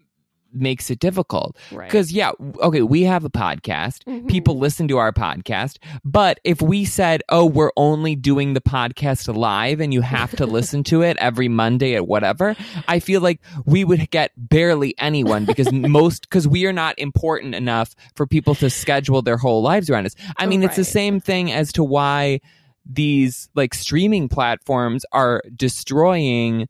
makes 0.54 0.90
it 0.90 1.00
difficult 1.00 1.58
right. 1.72 1.88
because 1.88 2.12
yeah 2.12 2.32
okay 2.62 2.82
we 2.82 3.04
have 3.04 3.24
a 3.26 3.30
podcast 3.30 4.04
Mhm. 4.06 4.28
people 4.28 4.58
listen 4.58 4.88
to 4.88 4.98
our 4.98 5.12
podcast. 5.12 5.78
But 6.04 6.40
if 6.44 6.62
we 6.62 6.86
said, 6.86 7.22
oh, 7.30 7.46
we're 7.46 7.72
only 7.78 8.16
doing 8.16 8.54
the 8.54 8.62
podcast 8.62 9.34
live 9.36 9.80
and 9.80 9.94
you 9.94 10.02
have 10.02 10.36
to 10.38 10.46
listen 10.46 10.84
to 10.86 11.02
it 11.02 11.18
every 11.18 11.48
Monday 11.48 11.96
at 11.96 12.08
whatever, 12.08 12.56
I 12.88 13.00
feel 13.00 13.22
like 13.22 13.40
we 13.66 13.84
would 13.84 14.10
get 14.12 14.32
barely 14.38 14.96
anyone 14.98 15.46
because 15.46 15.72
most, 15.74 16.30
because 16.30 16.48
we 16.48 16.66
are 16.66 16.74
not 16.74 16.98
important 16.98 17.56
enough 17.56 17.96
for 18.16 18.26
people 18.28 18.56
to 18.56 18.70
schedule 18.70 19.22
their 19.22 19.38
whole 19.38 19.62
lives 19.62 19.90
around 19.90 20.06
us. 20.06 20.16
I 20.38 20.46
mean, 20.46 20.64
it's 20.64 20.76
the 20.76 20.84
same 20.84 21.20
thing 21.20 21.52
as 21.52 21.72
to 21.74 21.84
why 21.84 22.42
these 22.86 23.50
like 23.56 23.74
streaming 23.74 24.28
platforms 24.30 25.06
are 25.12 25.42
destroying 25.56 26.68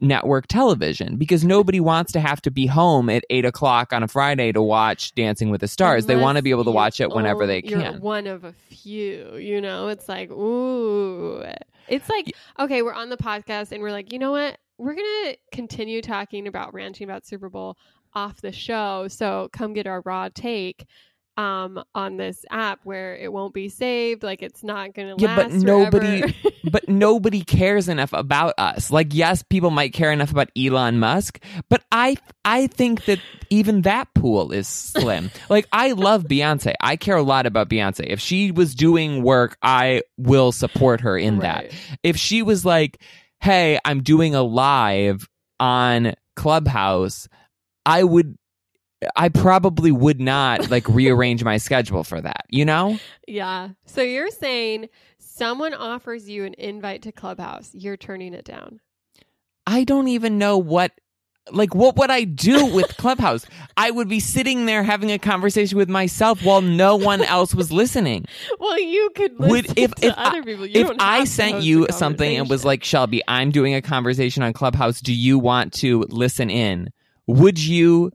network 0.00 0.46
television 0.46 1.16
because 1.16 1.44
nobody 1.44 1.80
wants 1.80 2.12
to 2.12 2.20
have 2.20 2.40
to 2.42 2.50
be 2.50 2.66
home 2.66 3.08
at 3.10 3.24
eight 3.30 3.44
o'clock 3.44 3.92
on 3.92 4.02
a 4.02 4.08
Friday 4.08 4.52
to 4.52 4.62
watch 4.62 5.14
Dancing 5.14 5.50
with 5.50 5.60
the 5.60 5.68
Stars. 5.68 6.06
they 6.06 6.16
want 6.16 6.36
to 6.36 6.42
be 6.42 6.50
able 6.50 6.64
to 6.64 6.70
watch 6.70 7.00
it 7.00 7.10
whenever 7.10 7.46
they 7.46 7.62
own- 7.62 7.68
can. 7.80 8.00
one 8.00 8.26
of 8.26 8.44
a 8.44 8.52
few, 8.52 9.36
you 9.36 9.60
know. 9.60 9.88
It's 9.88 10.08
like, 10.08 10.30
ooh, 10.30 11.42
it's 11.88 12.08
like 12.08 12.32
okay, 12.58 12.82
we're 12.82 12.92
on 12.94 13.08
the 13.08 13.16
podcast 13.16 13.72
and 13.72 13.82
we're 13.82 13.92
like, 13.92 14.12
you 14.12 14.18
know 14.18 14.32
what? 14.32 14.58
We're 14.78 14.94
gonna 14.94 15.34
continue 15.52 16.00
talking 16.02 16.46
about 16.46 16.72
ranting 16.74 17.04
about 17.08 17.26
Super 17.26 17.48
Bowl 17.48 17.76
off 18.14 18.40
the 18.40 18.52
show. 18.52 19.06
So 19.08 19.48
come 19.52 19.72
get 19.74 19.86
our 19.86 20.02
raw 20.04 20.28
take. 20.32 20.86
Um, 21.38 21.84
on 21.94 22.16
this 22.16 22.44
app 22.50 22.80
where 22.82 23.14
it 23.14 23.32
won't 23.32 23.54
be 23.54 23.68
saved, 23.68 24.24
like 24.24 24.42
it's 24.42 24.64
not 24.64 24.92
gonna 24.92 25.14
Yeah, 25.18 25.36
but 25.36 25.52
nobody- 25.52 26.34
but 26.64 26.88
nobody 26.88 27.44
cares 27.44 27.88
enough 27.88 28.12
about 28.12 28.54
us. 28.58 28.90
Like, 28.90 29.14
yes, 29.14 29.44
people 29.44 29.70
might 29.70 29.92
care 29.92 30.10
enough 30.10 30.32
about 30.32 30.50
Elon 30.58 30.98
Musk, 30.98 31.38
but 31.70 31.84
I 31.92 32.16
I 32.44 32.66
think 32.66 33.04
that 33.04 33.20
even 33.50 33.82
that 33.82 34.12
pool 34.14 34.50
is 34.50 34.66
slim. 34.66 35.30
like, 35.48 35.68
I 35.72 35.92
love 35.92 36.24
Beyonce. 36.24 36.74
I 36.80 36.96
care 36.96 37.16
a 37.16 37.22
lot 37.22 37.46
about 37.46 37.68
Beyonce. 37.68 38.04
If 38.08 38.18
she 38.18 38.50
was 38.50 38.74
doing 38.74 39.22
work, 39.22 39.56
I 39.62 40.02
will 40.16 40.50
support 40.50 41.02
her 41.02 41.16
in 41.16 41.38
that. 41.38 41.70
If 42.02 42.16
she 42.16 42.42
was 42.42 42.64
like, 42.64 43.00
"Hey, 43.40 43.78
I'm 43.84 44.02
doing 44.02 44.34
a 44.34 44.42
live 44.42 45.28
on 45.60 46.14
Clubhouse," 46.34 47.28
I 47.86 48.02
would 48.02 48.36
I 49.14 49.28
probably 49.28 49.92
would 49.92 50.20
not 50.20 50.70
like 50.70 50.88
rearrange 50.88 51.44
my 51.44 51.58
schedule 51.58 52.04
for 52.04 52.20
that, 52.20 52.46
you 52.48 52.64
know? 52.64 52.98
Yeah. 53.26 53.70
So 53.86 54.02
you're 54.02 54.30
saying 54.30 54.88
someone 55.18 55.74
offers 55.74 56.28
you 56.28 56.44
an 56.44 56.54
invite 56.54 57.02
to 57.02 57.12
Clubhouse, 57.12 57.70
you're 57.72 57.96
turning 57.96 58.34
it 58.34 58.44
down. 58.44 58.80
I 59.66 59.84
don't 59.84 60.08
even 60.08 60.38
know 60.38 60.58
what 60.58 60.92
like 61.50 61.74
what 61.74 61.96
would 61.96 62.10
I 62.10 62.24
do 62.24 62.66
with 62.74 62.96
Clubhouse? 62.96 63.46
I 63.76 63.90
would 63.90 64.08
be 64.08 64.20
sitting 64.20 64.66
there 64.66 64.82
having 64.82 65.12
a 65.12 65.18
conversation 65.18 65.78
with 65.78 65.88
myself 65.88 66.42
while 66.42 66.60
no 66.60 66.96
one 66.96 67.22
else 67.22 67.54
was 67.54 67.72
listening. 67.72 68.26
Well, 68.58 68.78
you 68.80 69.10
could 69.14 69.38
listen 69.38 69.50
Would 69.50 69.78
if 69.78 69.94
to 69.94 70.06
if 70.06 70.14
other 70.16 70.38
I, 70.38 70.42
people. 70.42 70.66
You 70.66 70.80
if 70.80 70.96
I 70.98 71.24
sent 71.24 71.62
you 71.62 71.86
something 71.90 72.36
and 72.36 72.48
was 72.48 72.64
like, 72.64 72.84
Shelby, 72.84 73.22
I'm 73.28 73.50
doing 73.50 73.74
a 73.74 73.82
conversation 73.82 74.42
on 74.42 74.52
Clubhouse. 74.52 75.00
Do 75.00 75.14
you 75.14 75.38
want 75.38 75.72
to 75.74 76.04
listen 76.08 76.50
in? 76.50 76.90
Would 77.26 77.58
you 77.62 78.12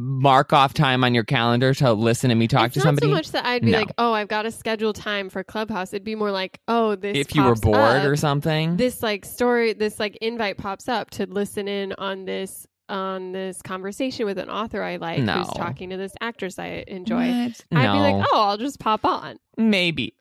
mark 0.00 0.52
off 0.52 0.72
time 0.74 1.02
on 1.02 1.12
your 1.12 1.24
calendar 1.24 1.74
to 1.74 1.92
listen 1.92 2.30
to 2.30 2.36
me 2.36 2.46
talk 2.46 2.66
it's 2.66 2.74
to 2.74 2.78
not 2.78 2.84
somebody? 2.84 3.06
so 3.08 3.10
much 3.10 3.32
that 3.32 3.44
I'd 3.44 3.62
be 3.62 3.72
No. 3.72 3.78
like, 3.78 3.92
oh, 3.98 4.12
I've 4.12 4.28
got 4.28 4.42
to 4.42 4.52
schedule 4.52 4.92
time 4.92 5.28
for 5.28 5.42
Clubhouse. 5.42 5.92
It'd 5.92 6.04
be 6.04 6.14
more 6.14 6.30
like, 6.30 6.60
oh, 6.68 6.94
this. 6.94 7.16
if 7.18 7.34
you 7.34 7.42
were 7.42 7.56
bored 7.56 7.76
up, 7.76 8.04
or 8.06 8.14
something. 8.14 8.76
this 8.76 9.02
like 9.02 9.24
story, 9.24 9.72
this 9.72 9.98
like 9.98 10.16
invite 10.22 10.56
pops 10.56 10.88
up 10.88 11.10
to 11.10 11.26
listen 11.26 11.66
in 11.66 11.92
on 11.98 12.24
this 12.26 12.66
on 12.88 13.32
this 13.32 13.60
conversation 13.60 14.24
with 14.24 14.38
an 14.38 14.48
author 14.48 14.82
I 14.82 14.96
like 14.96 15.20
No. 15.20 15.32
who's 15.34 15.48
talking 15.48 15.90
to 15.90 15.96
this 15.98 16.12
actress 16.22 16.58
I 16.58 16.84
enjoy. 16.86 17.16
What? 17.28 17.60
I'd 17.72 17.84
no, 17.84 17.92
be 17.92 17.98
like, 17.98 18.26
oh, 18.32 18.40
I'll 18.40 18.56
just 18.56 18.78
pop 18.78 19.04
on. 19.04 19.38
maybe. 19.56 20.14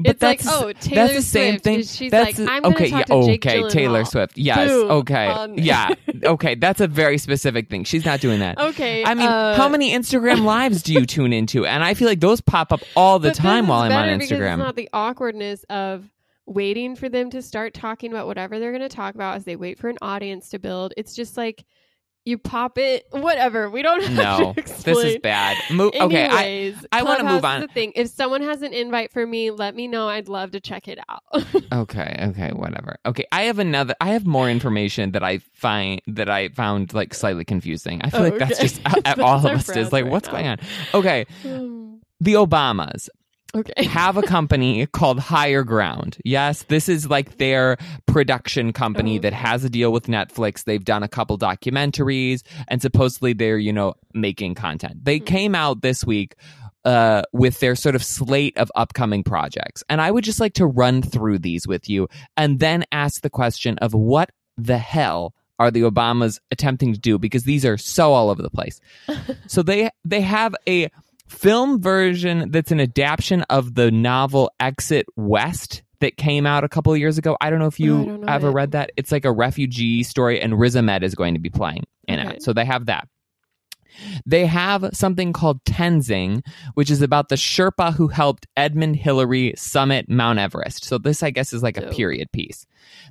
But 0.00 0.10
it's 0.12 0.22
like, 0.22 0.38
that's- 0.40 0.62
oh, 0.62 0.72
Taylor 0.72 1.02
that's 1.08 1.14
the 1.14 1.22
same 1.22 1.52
Swift. 1.54 1.64
thing. 1.64 1.82
She's 1.82 2.10
That's 2.10 2.38
like, 2.38 2.48
a- 2.48 2.52
I'm 2.52 2.62
going 2.62 2.74
to 2.76 2.82
okay. 2.82 2.90
talk 2.90 3.08
yeah, 3.08 3.14
to 3.20 3.26
Jake 3.26 3.46
okay. 3.46 3.68
Taylor 3.68 4.02
Gyllenhaal. 4.04 4.06
Swift. 4.10 4.38
Yes. 4.38 4.68
Boom. 4.68 4.90
okay. 4.90 5.26
On- 5.28 5.58
yeah. 5.58 5.88
Okay. 6.24 6.54
That's 6.54 6.80
a 6.80 6.86
very 6.86 7.18
specific 7.18 7.68
thing. 7.68 7.84
She's 7.84 8.04
not 8.04 8.20
doing 8.20 8.38
that. 8.40 8.58
Okay. 8.58 9.04
I 9.04 9.14
mean, 9.14 9.26
uh, 9.28 9.56
how 9.56 9.68
many 9.68 9.92
Instagram 9.92 10.44
lives 10.44 10.82
do 10.82 10.92
you 10.92 11.04
tune 11.06 11.32
into? 11.32 11.66
And 11.66 11.82
I 11.82 11.94
feel 11.94 12.06
like 12.06 12.20
those 12.20 12.40
pop 12.40 12.72
up 12.72 12.80
all 12.94 13.18
the 13.18 13.32
time 13.32 13.66
while 13.66 13.80
I'm 13.80 13.92
on 13.92 14.08
Instagram. 14.08 14.52
It's 14.52 14.58
not 14.58 14.76
the 14.76 14.88
awkwardness 14.92 15.64
of 15.70 16.08
waiting 16.46 16.96
for 16.96 17.08
them 17.08 17.30
to 17.30 17.42
start 17.42 17.74
talking 17.74 18.10
about 18.12 18.26
whatever 18.26 18.58
they're 18.58 18.72
going 18.72 18.88
to 18.88 18.88
talk 18.88 19.14
about 19.14 19.36
as 19.36 19.44
they 19.44 19.56
wait 19.56 19.78
for 19.78 19.88
an 19.90 19.98
audience 20.00 20.48
to 20.50 20.58
build. 20.58 20.94
It's 20.96 21.14
just 21.14 21.36
like 21.36 21.64
you 22.28 22.38
pop 22.38 22.76
it, 22.78 23.06
whatever. 23.10 23.70
We 23.70 23.82
don't 23.82 24.02
have 24.02 24.12
no, 24.40 24.52
to 24.52 24.62
this 24.62 24.86
is 24.86 25.18
bad. 25.18 25.56
Mo- 25.70 25.90
okay. 25.94 26.28
I, 26.30 26.74
I 26.92 27.02
wanna 27.02 27.24
move 27.24 27.44
on. 27.44 27.62
The 27.62 27.68
thing. 27.68 27.92
If 27.96 28.08
someone 28.08 28.42
has 28.42 28.62
an 28.62 28.72
invite 28.74 29.10
for 29.10 29.26
me, 29.26 29.50
let 29.50 29.74
me 29.74 29.88
know. 29.88 30.08
I'd 30.08 30.28
love 30.28 30.50
to 30.52 30.60
check 30.60 30.86
it 30.88 30.98
out. 31.08 31.22
Okay, 31.70 32.16
okay, 32.30 32.50
whatever. 32.52 32.96
Okay, 33.04 33.24
I 33.30 33.42
have 33.42 33.58
another. 33.58 33.94
I 34.00 34.08
have 34.08 34.26
more 34.26 34.48
information 34.48 35.12
that 35.12 35.22
I 35.22 35.38
find 35.38 36.00
that 36.06 36.28
I 36.30 36.48
found 36.48 36.94
like 36.94 37.12
slightly 37.14 37.44
confusing. 37.44 38.00
I 38.02 38.10
feel 38.10 38.20
Oh, 38.20 38.24
like 38.24 38.38
that's 38.38 38.58
just 38.58 38.82
That's 39.04 39.20
all 39.20 39.38
of 39.38 39.44
us 39.46 39.68
is 39.76 39.92
like, 39.92 40.04
right 40.04 40.10
what's 40.12 40.26
now. 40.28 40.32
going 40.32 40.46
on? 40.46 40.58
Okay, 40.94 41.26
hmm. 41.42 41.96
the 42.20 42.34
Obamas 42.34 43.08
okay. 43.54 43.84
have 43.86 44.16
a 44.16 44.22
company 44.22 44.86
called 44.86 45.18
Higher 45.18 45.62
Ground. 45.64 46.18
Yes, 46.24 46.62
this 46.64 46.88
is 46.88 47.08
like 47.08 47.38
their 47.38 47.76
production 48.06 48.72
company 48.72 49.18
Oh, 49.18 49.22
that 49.22 49.32
has 49.32 49.64
a 49.64 49.70
deal 49.70 49.92
with 49.92 50.06
Netflix. 50.06 50.64
They've 50.64 50.84
done 50.84 51.02
a 51.02 51.08
couple 51.08 51.38
documentaries, 51.38 52.42
and 52.68 52.80
supposedly 52.82 53.32
they're 53.32 53.58
you 53.58 53.72
know 53.72 53.94
making 54.14 54.54
content. 54.54 55.04
They 55.04 55.20
Mhm. 55.20 55.26
came 55.26 55.54
out 55.54 55.82
this 55.82 56.04
week 56.04 56.34
uh, 56.84 57.22
with 57.32 57.60
their 57.60 57.74
sort 57.74 57.94
of 57.94 58.02
slate 58.02 58.56
of 58.56 58.70
upcoming 58.74 59.22
projects. 59.22 59.82
And 59.90 60.00
I 60.00 60.10
would 60.10 60.24
just 60.24 60.40
like 60.40 60.54
to 60.54 60.66
run 60.66 61.02
through 61.02 61.40
these 61.40 61.66
with 61.66 61.88
you 61.90 62.08
and 62.36 62.60
then 62.60 62.84
ask 62.92 63.20
the 63.20 63.28
question 63.28 63.76
of 63.78 63.92
what 63.92 64.30
the 64.56 64.78
hell 64.78 65.34
are 65.58 65.70
the 65.70 65.82
Obamas 65.82 66.38
attempting 66.52 66.94
to 66.94 66.98
do 66.98 67.18
because 67.18 67.42
these 67.42 67.64
are 67.66 67.76
so 67.76 68.12
all 68.12 68.30
over 68.30 68.40
the 68.40 68.48
place. 68.48 68.80
so 69.48 69.62
they 69.62 69.90
they 70.04 70.20
have 70.20 70.54
a 70.68 70.88
film 71.28 71.80
version 71.80 72.50
that's 72.50 72.70
an 72.72 72.80
adaptation 72.80 73.42
of 73.50 73.74
the 73.74 73.90
novel 73.90 74.50
Exit 74.60 75.06
West 75.16 75.82
that 76.00 76.16
came 76.16 76.46
out 76.46 76.64
a 76.64 76.68
couple 76.68 76.92
of 76.92 76.98
years 76.98 77.18
ago. 77.18 77.36
I 77.40 77.50
don't 77.50 77.58
know 77.58 77.66
if 77.66 77.80
Oh, 77.80 77.84
you 77.84 78.04
don't 78.06 78.20
know 78.22 78.32
ever 78.32 78.48
it. 78.48 78.52
read 78.52 78.70
that. 78.72 78.92
It's 78.96 79.10
like 79.12 79.24
a 79.24 79.32
refugee 79.32 80.02
story 80.02 80.40
and 80.40 80.58
Riz 80.58 80.76
Ahmed 80.76 81.02
is 81.02 81.14
going 81.14 81.34
to 81.34 81.40
be 81.40 81.50
playing 81.50 81.84
in 82.06 82.20
Okay. 82.20 82.36
it. 82.36 82.42
So 82.42 82.52
they 82.52 82.64
have 82.64 82.86
that. 82.86 83.08
They 84.24 84.46
have 84.46 84.90
something 84.92 85.32
called 85.32 85.64
Tenzing, 85.64 86.44
which 86.74 86.88
is 86.88 87.02
about 87.02 87.30
the 87.30 87.34
Sherpa 87.34 87.94
who 87.94 88.06
helped 88.06 88.46
Edmund 88.56 88.94
Hillary 88.94 89.54
summit 89.56 90.08
Mount 90.08 90.38
Everest. 90.38 90.84
So 90.84 90.98
this, 90.98 91.22
I 91.24 91.30
guess, 91.30 91.52
is 91.52 91.64
like 91.64 91.76
a 91.78 91.88
period 91.90 92.30
piece. 92.30 92.64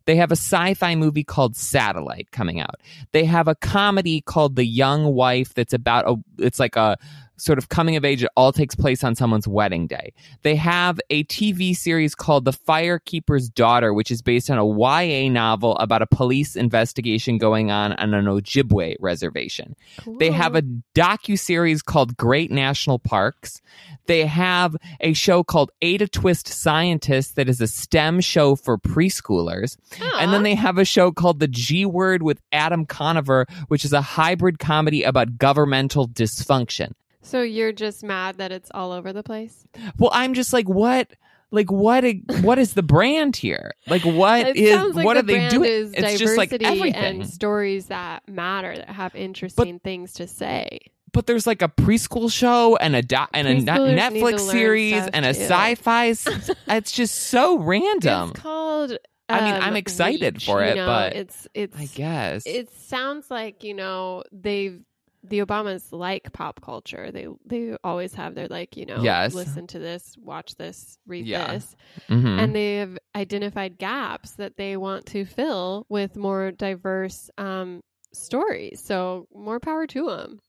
They 0.06 0.15
have 0.15 0.32
a 0.32 0.38
sci-fi 0.38 0.95
movie 0.95 1.25
called 1.25 1.58
Satellite 1.58 2.32
coming 2.32 2.62
out. 2.62 2.75
They 3.12 3.25
have 3.25 3.49
a 3.49 3.56
comedy 3.56 4.21
called 4.21 4.56
The 4.56 4.65
Young 4.65 5.13
Wife 5.13 5.53
that's 5.53 5.73
about 5.73 6.08
a 6.10 6.15
it's 6.41 6.60
like 6.60 6.77
a 6.77 6.95
sort 7.38 7.58
of 7.58 7.69
coming 7.69 7.95
of 7.95 8.04
age. 8.04 8.23
It 8.23 8.30
all 8.36 8.52
takes 8.52 8.76
place 8.76 9.04
on 9.04 9.15
someone's 9.15 9.47
wedding 9.47 9.88
day. 9.88 10.13
They 10.41 10.56
have 10.56 11.00
a 11.10 11.23
TV 11.26 11.76
series 11.76 12.15
called 12.15 12.45
The 12.45 12.54
Firekeeper's 12.54 13.50
Daughter, 13.50 13.93
which 13.93 14.12
is 14.12 14.21
based 14.21 14.50
on 14.50 14.58
a 14.58 14.65
YA 14.65 15.30
novel 15.30 15.78
about 15.78 16.02
a 16.02 16.08
police 16.08 16.56
investigation 16.56 17.38
going 17.38 17.71
on 17.71 17.93
on 17.93 18.13
an 18.13 18.26
Ojibwe 18.26 18.95
reservation. 19.00 19.76
They 20.19 20.32
have 20.32 20.56
a 20.56 20.63
docu 20.95 21.39
series 21.39 21.82
called 21.82 22.17
Great 22.17 22.52
National 22.52 23.00
Parks. 23.00 23.62
They 24.08 24.26
have 24.26 24.76
a 25.02 25.13
show 25.13 25.43
called 25.43 25.71
Ada 25.82 26.08
Twist 26.08 26.47
Scientist 26.47 27.36
that 27.36 27.50
is 27.50 27.62
a 27.62 27.67
STEM 27.67 28.21
show 28.21 28.56
for 28.56 28.78
preschoolers. 28.78 29.78
And 30.19 30.34
then 30.34 30.43
they 30.43 30.56
have 30.56 30.78
a 30.78 30.86
show 30.86 31.12
called 31.12 31.39
The 31.39 31.47
G 31.47 31.86
Word 31.86 32.23
with 32.23 32.41
Adam 32.52 32.86
Conover, 32.86 33.45
which 33.67 33.86
is 33.86 33.93
a 33.93 34.02
hybrid 34.02 34.60
comedy 34.60 35.04
about 35.04 35.38
governmental 35.38 36.08
dysfunction. 36.08 36.93
So 37.28 37.42
you're 37.42 37.74
just 37.74 38.04
mad 38.04 38.38
that 38.38 38.52
it's 38.52 38.72
all 38.74 38.92
over 38.92 39.12
the 39.13 39.24
place? 39.24 39.66
Well, 39.98 40.12
I'm 40.13 40.34
just 40.34 40.54
like, 40.54 40.68
what? 40.70 41.12
Like 41.52 41.72
what? 41.72 42.04
What 42.42 42.60
is 42.60 42.74
the 42.74 42.84
brand 42.84 43.36
here? 43.36 43.74
Like 43.88 44.04
what 44.04 44.48
it 44.48 44.58
is? 44.58 44.96
like 44.96 45.06
what 45.06 45.13
the 45.13 45.20
are 45.20 45.24
they 45.24 45.48
doing? 45.50 45.92
It's 45.94 46.20
just 46.20 46.38
like 46.38 46.52
everything. 46.54 46.96
and 46.96 47.28
stories 47.30 47.88
that 47.88 48.28
matter 48.28 48.76
that 48.76 48.90
have 48.90 49.16
interesting 49.16 49.80
things 49.80 50.13
to 50.13 50.28
say. 50.28 50.80
but 51.13 51.26
there's 51.26 51.48
like 51.48 51.62
a 51.62 51.70
preschool 51.70 52.32
show 52.32 52.76
and 52.78 52.96
a 52.96 53.02
do- 53.02 53.16
and 53.34 53.48
a 53.48 53.54
ne- 53.56 53.62
Preschoolers 53.62 54.12
need 54.12 54.20
to 54.20 54.26
Netflix 54.26 54.40
series 54.52 55.08
and 55.08 55.26
a 55.26 55.34
too. 55.34 55.42
sci-fi. 55.42 56.06
it's 56.68 56.92
just 56.92 57.16
so 57.16 57.60
random. 57.60 58.32
It's 58.32 58.40
called. 58.42 58.98
I 59.30 59.42
mean, 59.42 59.56
um, 59.56 59.62
I'm 59.62 59.76
excited 59.76 60.36
Reach, 60.36 60.46
for 60.46 60.63
you 60.63 60.72
it, 60.72 60.76
know? 60.76 60.86
but 60.86 61.13
it's 61.16 61.48
it's 61.54 61.78
I 61.78 61.86
guess. 61.86 62.44
it 62.46 62.70
sounds 62.72 63.30
like 63.32 63.63
you 63.63 63.74
know 63.74 64.24
they've 64.32 64.82
the 65.30 65.40
Obamas 65.46 65.92
like 65.92 66.32
pop 66.34 66.62
culture. 66.62 67.12
They 67.12 67.28
they 67.46 67.76
always 67.84 68.13
have 68.16 68.36
their 68.36 68.48
like 68.48 68.78
you 68.78 68.86
know 68.86 69.02
Yes. 69.04 69.34
listen 69.34 69.68
to 69.68 69.80
this, 69.80 70.16
watch 70.22 70.56
this, 70.56 70.98
read 71.08 71.26
Yeah. 71.26 71.52
this, 71.54 71.76
Mhm. 72.10 72.40
and 72.40 72.56
they've 72.56 72.98
identified 73.16 73.78
gaps 73.78 74.32
that 74.34 74.58
they 74.58 74.78
want 74.78 75.06
to 75.08 75.26
fill 75.26 75.86
with 75.90 76.16
more 76.16 76.52
diverse 76.52 77.30
um, 77.38 77.84
stories. 78.13 78.82
So 78.84 79.28
more 79.34 79.60
power 79.60 79.88
to 79.88 80.06
them, 80.08 80.40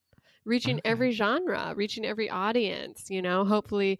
reaching 0.45 0.77
Okay. 0.79 0.91
every 0.91 1.13
genre, 1.13 1.73
reaching 1.77 2.05
every 2.05 2.31
audience. 2.31 3.11
You 3.11 3.23
know, 3.23 3.45
hopefully 3.45 3.99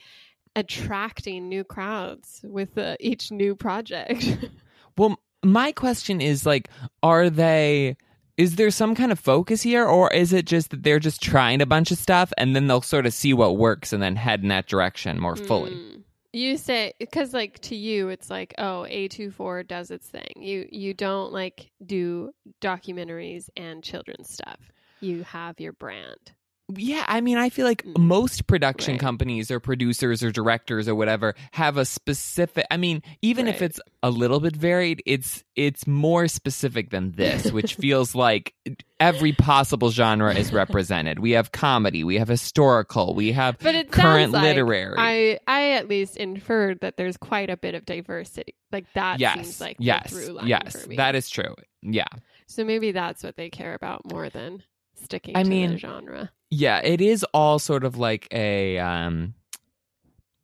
attracting 0.57 1.49
new 1.49 1.65
crowds 1.65 2.41
with 2.45 2.77
uh, 2.79 2.97
each 3.01 3.31
new 3.31 3.55
project. 3.55 4.39
Well, 4.97 5.17
my 5.45 5.71
question 5.71 6.21
is 6.21 6.45
like, 6.45 6.69
are 7.05 7.31
they? 7.31 7.97
Is 8.39 8.55
there 8.55 8.71
some 8.71 8.95
kind 8.95 9.11
of 9.11 9.19
focus 9.19 9.63
here, 9.63 9.85
or 9.85 10.13
is 10.13 10.33
it 10.33 10.47
just 10.47 10.71
that 10.71 10.85
they're 10.85 11.01
just 11.01 11.21
trying 11.21 11.61
a 11.61 11.67
bunch 11.67 11.91
of 11.91 11.99
stuff 11.99 12.33
and 12.39 12.55
then 12.55 12.69
they'll 12.69 12.81
sort 12.81 13.05
of 13.05 13.13
see 13.13 13.35
what 13.35 13.59
works 13.59 13.93
and 13.93 14.01
then 14.01 14.15
head 14.15 14.43
in 14.43 14.49
that 14.49 14.69
direction 14.69 15.21
more 15.21 15.35
fully? 15.35 15.73
Mm. 15.73 16.03
You 16.33 16.57
say 16.57 16.93
because 17.01 17.35
like 17.35 17.59
to 17.61 17.75
you 17.75 18.11
it's 18.11 18.31
like 18.31 18.55
oh 18.59 18.87
A24 18.89 19.67
does 19.67 19.91
its 19.91 20.07
thing. 20.07 20.29
You 20.37 20.69
you 20.71 20.95
don't 20.95 21.33
like 21.33 21.73
do 21.85 22.33
documentaries 22.61 23.49
and 23.57 23.83
children's 23.83 24.31
stuff. 24.31 24.61
You 25.01 25.25
have 25.25 25.59
your 25.59 25.73
brand. 25.73 26.33
Yeah, 26.77 27.05
I 27.09 27.23
mean, 27.23 27.39
I 27.39 27.49
feel 27.49 27.65
like 27.65 27.83
Mm. 27.85 27.97
most 27.99 28.47
production 28.47 28.93
Right. 28.95 29.01
companies 29.01 29.51
or 29.51 29.59
producers 29.59 30.23
or 30.23 30.31
directors 30.31 30.87
or 30.87 30.95
whatever 30.95 31.35
have 31.53 31.79
a 31.79 31.85
specific. 31.87 32.67
I 32.71 32.77
mean, 32.77 33.03
even 33.23 33.49
if 33.49 33.63
it's 33.63 33.81
a 34.03 34.11
little 34.11 34.39
bit 34.39 34.55
varied, 34.55 35.03
it's 35.07 35.45
it's 35.57 35.87
more 35.87 36.29
specific 36.29 36.91
than 36.91 37.13
this, 37.13 37.51
which 37.53 37.77
feels 37.77 38.15
like 38.15 38.53
every 39.01 39.33
possible 39.33 39.91
genre 39.91 40.35
is 40.35 40.53
represented. 40.53 41.21
We 41.21 41.31
have 41.33 41.53
comedy, 41.53 42.05
we 42.05 42.19
have 42.19 42.29
historical, 42.29 43.15
we 43.15 43.33
have 43.33 43.59
But 43.61 43.75
it 43.75 43.91
current 43.91 44.33
like 44.33 44.43
literary. 44.43 44.95
I 44.99 45.39
I 45.49 45.71
at 45.73 45.89
least 45.89 46.17
inferred 46.19 46.81
that 46.81 46.99
there's 46.99 47.17
quite 47.17 47.49
a 47.49 47.57
bit 47.57 47.75
of 47.75 47.87
diversity. 47.87 48.55
Like 48.71 48.85
that 48.93 49.21
yes, 49.21 49.35
seems 49.35 49.61
like 49.61 49.77
yes, 49.81 50.11
the 50.11 50.21
through 50.21 50.35
line 50.35 50.47
yes, 50.49 50.83
for 50.83 50.89
me. 50.89 50.97
that 50.97 51.15
is 51.15 51.31
true. 51.31 51.55
Yeah, 51.83 52.05
so 52.47 52.63
maybe 52.65 52.93
that's 52.93 53.23
what 53.23 53.37
they 53.37 53.49
care 53.49 53.73
about 53.73 54.03
more 54.13 54.29
than 54.29 54.63
sticking 55.03 55.37
I 55.37 55.45
to 55.45 55.49
mean, 55.49 55.71
the 55.71 55.79
genre. 55.79 56.31
Yeah. 56.51 56.81
It 56.81 57.01
is 57.01 57.25
all 57.35 57.59
sort 57.59 57.85
of 57.85 57.97
like 57.99 58.29
a 58.33 58.79
um, 58.79 59.35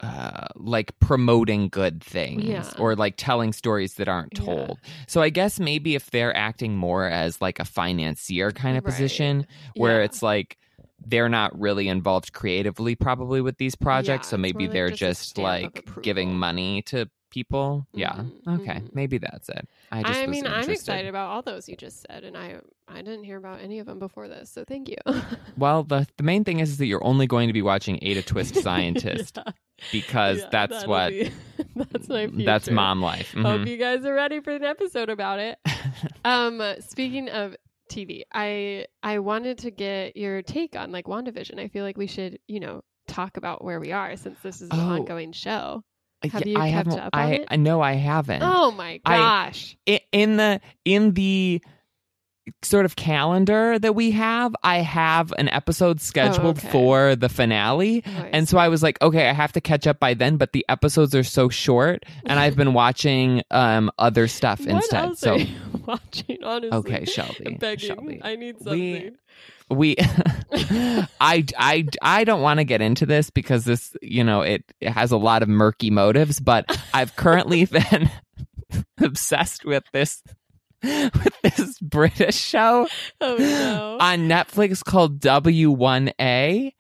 uh, 0.01 0.47
like 0.57 0.99
promoting 0.99 1.69
good 1.69 2.03
things 2.03 2.45
Yeah. 2.45 2.69
or 2.79 2.95
like 2.97 3.15
telling 3.17 3.53
stories 3.53 3.95
that 3.95 4.09
aren't 4.09 4.33
Yeah. 4.39 4.45
told. 4.45 4.79
So 5.07 5.23
I 5.23 5.31
guess 5.31 5.59
maybe 5.59 5.95
if 5.95 6.11
they're 6.11 6.37
acting 6.37 6.77
more 6.77 7.07
as 7.09 7.41
like 7.41 7.59
a 7.59 7.65
financier 7.65 8.51
kind 8.51 8.77
of 8.77 8.85
Right. 8.85 8.91
position 8.93 9.47
where 9.77 10.01
Yeah. 10.01 10.05
it's 10.05 10.23
like 10.23 10.59
they're 11.07 11.29
not 11.29 11.59
really 11.59 11.89
involved 11.89 12.33
creatively 12.33 12.95
probably 12.95 13.41
with 13.41 13.59
these 13.59 13.75
projects 13.75 14.27
Yeah, 14.29 14.31
so 14.33 14.37
maybe 14.39 14.67
they're 14.67 14.89
just 14.91 15.37
just 15.37 15.39
like 15.39 15.87
giving 16.03 16.37
money 16.37 16.83
to 16.83 17.09
people. 17.35 17.87
Yeah. 17.93 18.13
Mhm, 18.47 18.61
Okay. 18.61 18.79
mhm. 18.81 18.95
Maybe 18.95 19.19
that's 19.19 19.49
it. 19.49 19.69
I 19.91 20.03
just 20.03 20.19
I 20.21 20.27
mean, 20.27 20.47
I'm 20.47 20.71
excited 20.71 21.09
about 21.09 21.31
all 21.31 21.43
those 21.43 21.69
you 21.69 21.77
just 21.77 22.07
said, 22.09 22.23
and 22.25 22.37
I 22.37 22.61
I 22.87 23.03
didn't 23.03 23.25
hear 23.25 23.39
about 23.39 23.61
any 23.61 23.81
of 23.81 23.87
them 23.87 23.99
before 23.99 24.29
this, 24.29 24.51
so 24.51 24.65
thank 24.65 24.89
you. 24.89 24.97
Well, 25.57 25.83
the 25.85 26.07
the 26.17 26.23
main 26.23 26.45
thing 26.45 26.61
is, 26.61 26.71
is 26.71 26.79
that 26.79 26.87
you're 26.87 27.05
only 27.05 27.27
going 27.27 27.49
to 27.49 27.53
be 27.53 27.63
watching 27.63 27.99
Ada 28.03 28.23
Twist 28.23 28.57
Scientist 28.57 29.39
Yeah, 29.47 29.53
because 29.93 30.39
yeah, 30.41 30.49
that's 30.51 30.87
what 30.87 31.11
be- 31.11 31.31
that's 31.77 32.09
my 32.09 32.27
future. 32.29 32.45
that's 32.45 32.71
mom 32.71 33.03
life. 33.03 33.33
Hope 33.33 33.61
Mhm. 33.63 33.67
you 33.69 33.77
guys 33.77 34.05
are 34.05 34.15
ready 34.15 34.41
for 34.41 34.53
an 34.55 34.65
episode 34.65 35.11
about 35.11 35.39
it. 35.41 35.59
um, 36.25 36.63
speaking 36.81 37.29
of 37.29 37.57
TV, 37.91 38.23
I 38.33 38.87
I 39.03 39.19
wanted 39.19 39.59
to 39.59 39.71
get 39.71 40.17
your 40.17 40.43
take 40.43 40.77
on 40.77 40.93
like 40.93 41.07
WandaVision. 41.07 41.59
I 41.59 41.69
feel 41.69 41.85
like 41.85 41.99
we 41.99 42.07
should, 42.07 42.39
you 42.49 42.61
know, 42.61 42.83
talk 43.09 43.37
about 43.37 43.63
where 43.65 43.79
we 43.81 43.93
are 43.93 44.17
since 44.17 44.39
this 44.43 44.61
is 44.63 44.71
an 44.71 44.81
Oh. 44.81 44.89
ongoing 44.95 45.33
show. 45.33 45.83
Have 46.33 46.47
you 46.47 46.57
I 46.59 46.71
kept 46.71 46.87
haven't- 46.89 47.01
up 47.01 47.11
on 47.15 47.21
I, 47.21 47.31
it? 47.35 47.49
I 47.51 47.57
know 47.57 47.81
I 47.81 47.93
haven't. 47.95 48.43
Oh 48.43 48.71
my 48.73 49.01
gosh! 49.07 49.77
I- 49.89 50.01
in 50.13 50.37
the 50.37 50.61
in 50.85 51.13
the 51.15 51.63
sort 52.63 52.85
of 52.85 52.95
calendar 52.95 53.79
that 53.79 53.95
we 53.95 54.11
have, 54.11 54.55
I 54.63 54.79
have 54.79 55.33
an 55.39 55.49
episode 55.49 55.99
scheduled 56.03 56.59
okay. 56.59 56.69
for 56.69 57.17
the 57.17 57.31
finale. 57.31 58.03
Oh, 58.07 58.11
I 58.11 58.29
And 58.35 58.47
so 58.47 58.59
I 58.59 58.69
was 58.69 58.83
like, 58.83 59.01
okay, 59.01 59.31
I 59.31 59.33
have 59.33 59.53
to 59.53 59.63
catch 59.63 59.87
up 59.87 59.99
by 59.99 60.13
then, 60.13 60.37
but 60.37 60.53
the 60.53 60.63
episodes 60.69 61.15
are 61.15 61.25
so 61.25 61.49
short, 61.49 62.05
and 62.27 62.39
I've 62.39 62.55
been 62.55 62.75
watching 62.75 63.43
um 63.51 63.91
other 63.99 64.29
stuff 64.29 64.61
what 64.67 64.69
instead. 64.69 65.17
so 65.17 65.39
watching? 65.87 66.39
Honestly, 66.45 66.77
okay, 66.79 67.05
Shelby, 67.07 67.57
begging. 67.59 67.89
Shelby, 67.89 68.21
I 68.23 68.37
need 68.37 68.59
something. 68.59 68.79
we, 68.79 69.11
I, 71.21 71.45
I, 71.59 71.87
I 72.03 72.25
don't 72.25 72.43
want 72.43 72.59
to 72.59 72.65
get 72.65 72.81
into 72.81 73.07
this 73.07 73.31
because 73.31 73.65
this, 73.65 73.97
you 74.03 74.25
know, 74.25 74.43
it, 74.43 74.65
it 74.81 74.91
has 74.91 75.11
a 75.11 75.17
lot 75.17 75.43
of 75.43 75.49
murky 75.49 75.91
motives. 75.91 76.41
But 76.41 76.79
I've 76.93 77.17
currently 77.17 77.65
been 77.67 78.11
obsessed 79.01 79.65
with 79.65 79.85
this 79.93 80.23
with 80.83 81.41
this 81.43 81.79
British 81.79 82.37
show 82.37 82.87
oh 83.23 83.37
no! 83.39 83.97
on 84.01 84.29
Netflix 84.29 84.85
called 84.85 85.19
W1A 85.21 86.73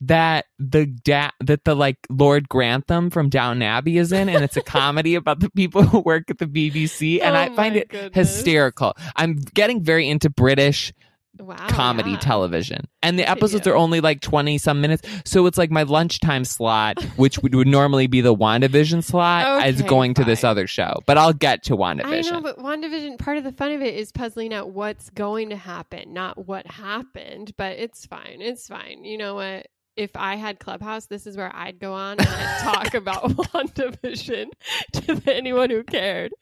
that 0.00 0.46
the 0.58 0.86
da- 0.86 1.30
that 1.40 1.64
the 1.64 1.76
like 1.76 1.98
Lord 2.08 2.48
Grantham 2.48 3.10
from 3.10 3.28
Downton 3.28 3.62
Abbey 3.62 3.98
is 3.98 4.10
in 4.10 4.30
and 4.30 4.42
it's 4.42 4.56
a 4.56 4.62
comedy 4.62 5.14
about 5.14 5.40
the 5.40 5.50
people 5.50 5.82
who 5.82 6.00
work 6.00 6.30
at 6.30 6.38
the 6.38 6.46
BBC 6.46 7.20
and 7.22 7.36
Oh 7.36 7.40
I 7.40 7.54
find 7.54 7.76
it 7.76 7.88
goodness. 7.90 8.34
hysterical. 8.34 8.94
I'm 9.16 9.36
getting 9.36 9.82
very 9.82 10.08
into 10.08 10.30
British 10.30 10.92
wow, 11.38 11.56
comedy 11.68 12.12
yeah. 12.12 12.18
television. 12.18 12.86
And 13.02 13.18
the 13.18 13.28
episodes 13.28 13.66
are 13.66 13.74
only 13.74 14.00
like 14.00 14.20
20 14.20 14.58
some 14.58 14.80
minutes. 14.80 15.06
So 15.24 15.46
it's 15.46 15.58
like 15.58 15.70
my 15.70 15.82
lunchtime 15.82 16.44
slot, 16.44 17.02
which 17.16 17.38
would, 17.38 17.54
would 17.54 17.66
normally 17.66 18.06
be 18.06 18.20
the 18.20 18.34
WandaVision 18.34 19.02
slot, 19.02 19.66
is 19.66 19.80
Okay, 19.80 19.88
going 19.88 20.14
to 20.14 20.24
this 20.24 20.44
other 20.44 20.66
show. 20.66 21.00
But 21.06 21.18
I'll 21.18 21.32
get 21.32 21.64
to 21.64 21.76
WandaVision. 21.76 22.26
I 22.26 22.30
know, 22.30 22.40
but 22.40 22.58
WandaVision, 22.58 23.18
part 23.18 23.38
of 23.38 23.44
the 23.44 23.52
fun 23.52 23.72
of 23.72 23.82
it 23.82 23.94
is 23.94 24.12
puzzling 24.12 24.52
out 24.52 24.70
what's 24.70 25.10
going 25.10 25.50
to 25.50 25.56
happen, 25.56 26.12
not 26.12 26.46
what 26.46 26.66
happened. 26.66 27.54
But 27.56 27.78
it's 27.78 28.06
fine. 28.06 28.40
It's 28.40 28.68
fine. 28.68 29.04
You 29.04 29.18
know 29.18 29.34
what? 29.34 29.66
If 29.94 30.12
I 30.16 30.36
had 30.36 30.58
Clubhouse, 30.58 31.04
this 31.06 31.26
is 31.26 31.36
where 31.36 31.54
I'd 31.54 31.78
go 31.78 31.92
on 31.92 32.18
and 32.18 32.26
I'd 32.28 32.60
talk 32.62 32.94
about 32.94 33.24
WandaVision 33.30 34.46
to 34.92 35.22
anyone 35.30 35.68
who 35.68 35.82
cared. 35.84 36.32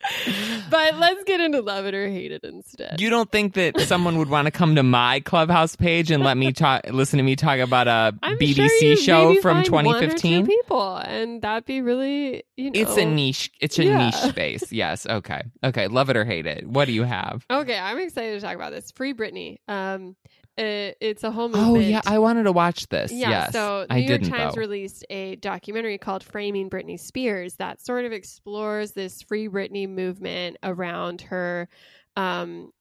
But 0.69 0.97
let's 0.97 1.23
get 1.25 1.41
into 1.41 1.59
love 1.61 1.85
it 1.85 1.93
or 1.93 2.07
hate 2.07 2.31
it 2.31 2.43
instead. 2.45 3.01
you 3.01 3.09
don't 3.09 3.29
think 3.31 3.55
that 3.55 3.79
someone 3.81 4.17
would 4.19 4.29
want 4.29 4.45
to 4.45 4.51
come 4.51 4.75
to 4.75 4.83
my 4.83 5.19
Clubhouse 5.19 5.75
page 5.75 6.11
and 6.11 6.23
let 6.23 6.37
me 6.37 6.53
talk, 6.53 6.81
listen 6.91 7.17
to 7.17 7.23
me 7.23 7.35
talk 7.35 7.59
about 7.59 7.87
a 7.87 8.17
I'm 8.23 8.37
BBC 8.37 8.79
sure 8.79 8.95
show 8.95 9.41
from 9.41 9.63
find 9.65 9.69
one 9.69 9.85
or 9.87 9.99
two 9.99 10.07
2015? 10.17 10.47
people, 10.47 10.95
and 10.97 11.41
that'd 11.41 11.65
be 11.65 11.81
really, 11.81 12.43
you 12.55 12.71
know, 12.71 12.79
It's 12.79 12.95
a 12.95 13.05
niche. 13.05 13.51
It's 13.59 13.77
a 13.79 13.83
Yeah. 13.83 14.05
niche 14.05 14.15
space. 14.15 14.71
Yes. 14.71 15.05
Okay. 15.05 15.41
Okay. 15.63 15.87
Love 15.87 16.09
it 16.09 16.15
or 16.15 16.23
hate 16.23 16.45
it. 16.45 16.65
What 16.67 16.85
do 16.85 16.93
you 16.93 17.03
have? 17.03 17.45
Okay, 17.51 17.77
I'm 17.77 17.97
excited 17.99 18.39
to 18.39 18.45
talk 18.45 18.55
about 18.55 18.71
this. 18.71 18.91
Free 18.91 19.13
Britney. 19.13 19.57
Um, 19.67 20.15
it, 20.57 20.97
it's 20.99 21.23
a 21.23 21.31
whole 21.31 21.49
Oh 21.53 21.79
yeah, 21.79 22.01
I 22.05 22.19
wanted 22.19 22.43
to 22.43 22.51
watch 22.51 22.87
this. 22.89 23.11
Yeah, 23.11 23.29
yes, 23.29 23.53
so 23.53 23.85
New 23.89 23.95
I 23.95 23.99
York 23.99 24.23
Times 24.23 24.55
though. 24.55 24.59
released 24.59 25.05
a 25.09 25.35
documentary 25.37 25.97
called 25.97 26.23
Framing 26.23 26.69
Britney 26.69 26.99
Spears 26.99 27.55
that 27.55 27.81
sort 27.81 28.05
of 28.05 28.11
explores 28.11 28.91
this 28.91 29.21
Free 29.21 29.47
Britney 29.47 29.87
movement 29.87 30.57
around 30.63 31.21
her 31.21 31.69
um, 32.17 32.71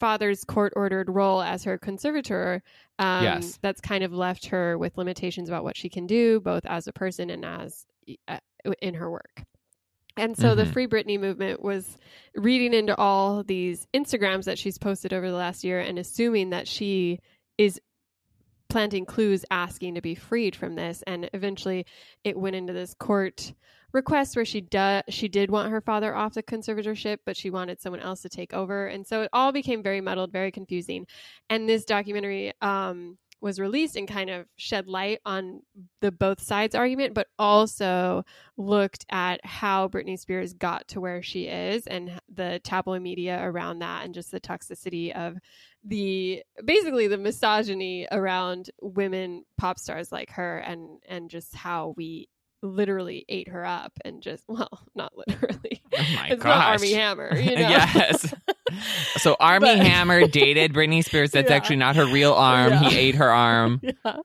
father's 0.00 0.44
court 0.44 0.72
ordered 0.76 1.08
role 1.08 1.42
as 1.42 1.64
her 1.64 1.78
conservator. 1.78 2.62
Um, 2.98 3.24
Yes. 3.24 3.58
That's 3.62 3.80
kind 3.80 4.02
of 4.04 4.12
left 4.12 4.46
her 4.46 4.76
with 4.76 4.98
limitations 4.98 5.48
about 5.48 5.64
what 5.64 5.76
she 5.76 5.88
can 5.88 6.06
do, 6.06 6.40
both 6.40 6.66
as 6.66 6.86
a 6.86 6.92
person 6.92 7.30
and 7.30 7.44
as 7.44 7.86
uh, 8.28 8.38
in 8.82 8.94
her 8.94 9.10
work. 9.10 9.44
And 10.20 10.36
so 10.36 10.54
the 10.54 10.64
Mhm. 10.64 10.72
Free 10.72 10.86
Britney 10.86 11.18
movement 11.18 11.62
was 11.62 11.98
reading 12.34 12.74
into 12.74 12.96
all 12.96 13.42
these 13.42 13.88
Instagrams 13.94 14.44
that 14.44 14.58
she's 14.58 14.78
posted 14.78 15.12
over 15.12 15.30
the 15.30 15.36
last 15.36 15.64
year 15.64 15.80
and 15.80 15.98
assuming 15.98 16.50
that 16.50 16.68
she 16.68 17.18
is 17.58 17.80
planting 18.68 19.04
clues 19.04 19.44
asking 19.50 19.94
to 19.96 20.00
be 20.00 20.14
freed 20.14 20.54
from 20.54 20.76
this. 20.76 21.02
And 21.06 21.28
eventually 21.32 21.86
it 22.22 22.38
went 22.38 22.54
into 22.54 22.72
this 22.72 22.94
court 22.94 23.52
request 23.92 24.36
where 24.36 24.44
she 24.44 24.60
do- 24.60 25.02
she 25.08 25.26
did 25.26 25.50
want 25.50 25.72
her 25.72 25.80
father 25.80 26.14
off 26.14 26.34
the 26.34 26.42
conservatorship, 26.44 27.18
but 27.26 27.36
she 27.36 27.50
wanted 27.50 27.80
someone 27.80 28.00
else 28.00 28.20
to 28.22 28.28
take 28.28 28.54
over. 28.54 28.86
And 28.86 29.04
so 29.04 29.22
it 29.22 29.30
all 29.32 29.50
became 29.50 29.82
very 29.82 30.00
muddled, 30.00 30.30
very 30.30 30.52
confusing. 30.52 31.06
And 31.48 31.68
this 31.68 31.84
documentary 31.84 32.52
um, 32.60 33.18
was 33.40 33.58
released 33.58 33.96
and 33.96 34.06
kind 34.06 34.30
of 34.30 34.46
shed 34.56 34.86
light 34.86 35.20
on 35.24 35.60
the 36.00 36.12
both 36.12 36.42
sides 36.42 36.74
argument, 36.74 37.14
but 37.14 37.28
also 37.38 38.24
looked 38.56 39.06
at 39.10 39.44
how 39.44 39.88
Britney 39.88 40.18
Spears 40.18 40.52
got 40.52 40.88
to 40.88 41.00
where 41.00 41.22
she 41.22 41.46
is 41.46 41.86
and 41.86 42.20
the 42.32 42.60
tabloid 42.62 43.02
media 43.02 43.40
around 43.42 43.78
that 43.78 44.04
and 44.04 44.14
just 44.14 44.30
the 44.30 44.40
toxicity 44.40 45.14
of 45.14 45.38
the 45.84 46.42
basically 46.64 47.06
the 47.06 47.16
misogyny 47.16 48.06
around 48.12 48.70
women 48.82 49.44
pop 49.56 49.78
stars 49.78 50.12
like 50.12 50.30
her 50.30 50.58
and 50.58 50.98
and 51.08 51.30
just 51.30 51.54
how 51.54 51.94
we 51.96 52.28
literally 52.62 53.24
ate 53.28 53.48
her 53.48 53.64
up 53.64 53.92
and 54.04 54.22
just 54.22 54.44
well 54.48 54.86
not 54.94 55.12
literally 55.16 55.80
Oh 55.92 56.04
my 56.14 56.28
it's 56.30 56.42
gosh. 56.42 56.44
not 56.44 56.66
Armie 56.68 56.92
Hammer 56.92 57.36
you 57.36 57.50
know 57.56 57.68
yes. 57.68 58.34
So 59.16 59.36
Armie 59.40 59.66
But- 59.66 59.78
Hammer 59.86 60.26
dated 60.28 60.72
Britney 60.72 61.04
Spears. 61.04 61.32
That's 61.32 61.50
Yeah. 61.50 61.56
actually 61.56 61.76
not 61.76 61.96
her 61.96 62.06
real 62.06 62.32
arm. 62.32 62.70
Yeah. 62.72 62.88
He 62.90 62.96
ate 62.98 63.14
her 63.16 63.28
arm. 63.30 63.80
yeah. 63.82 64.18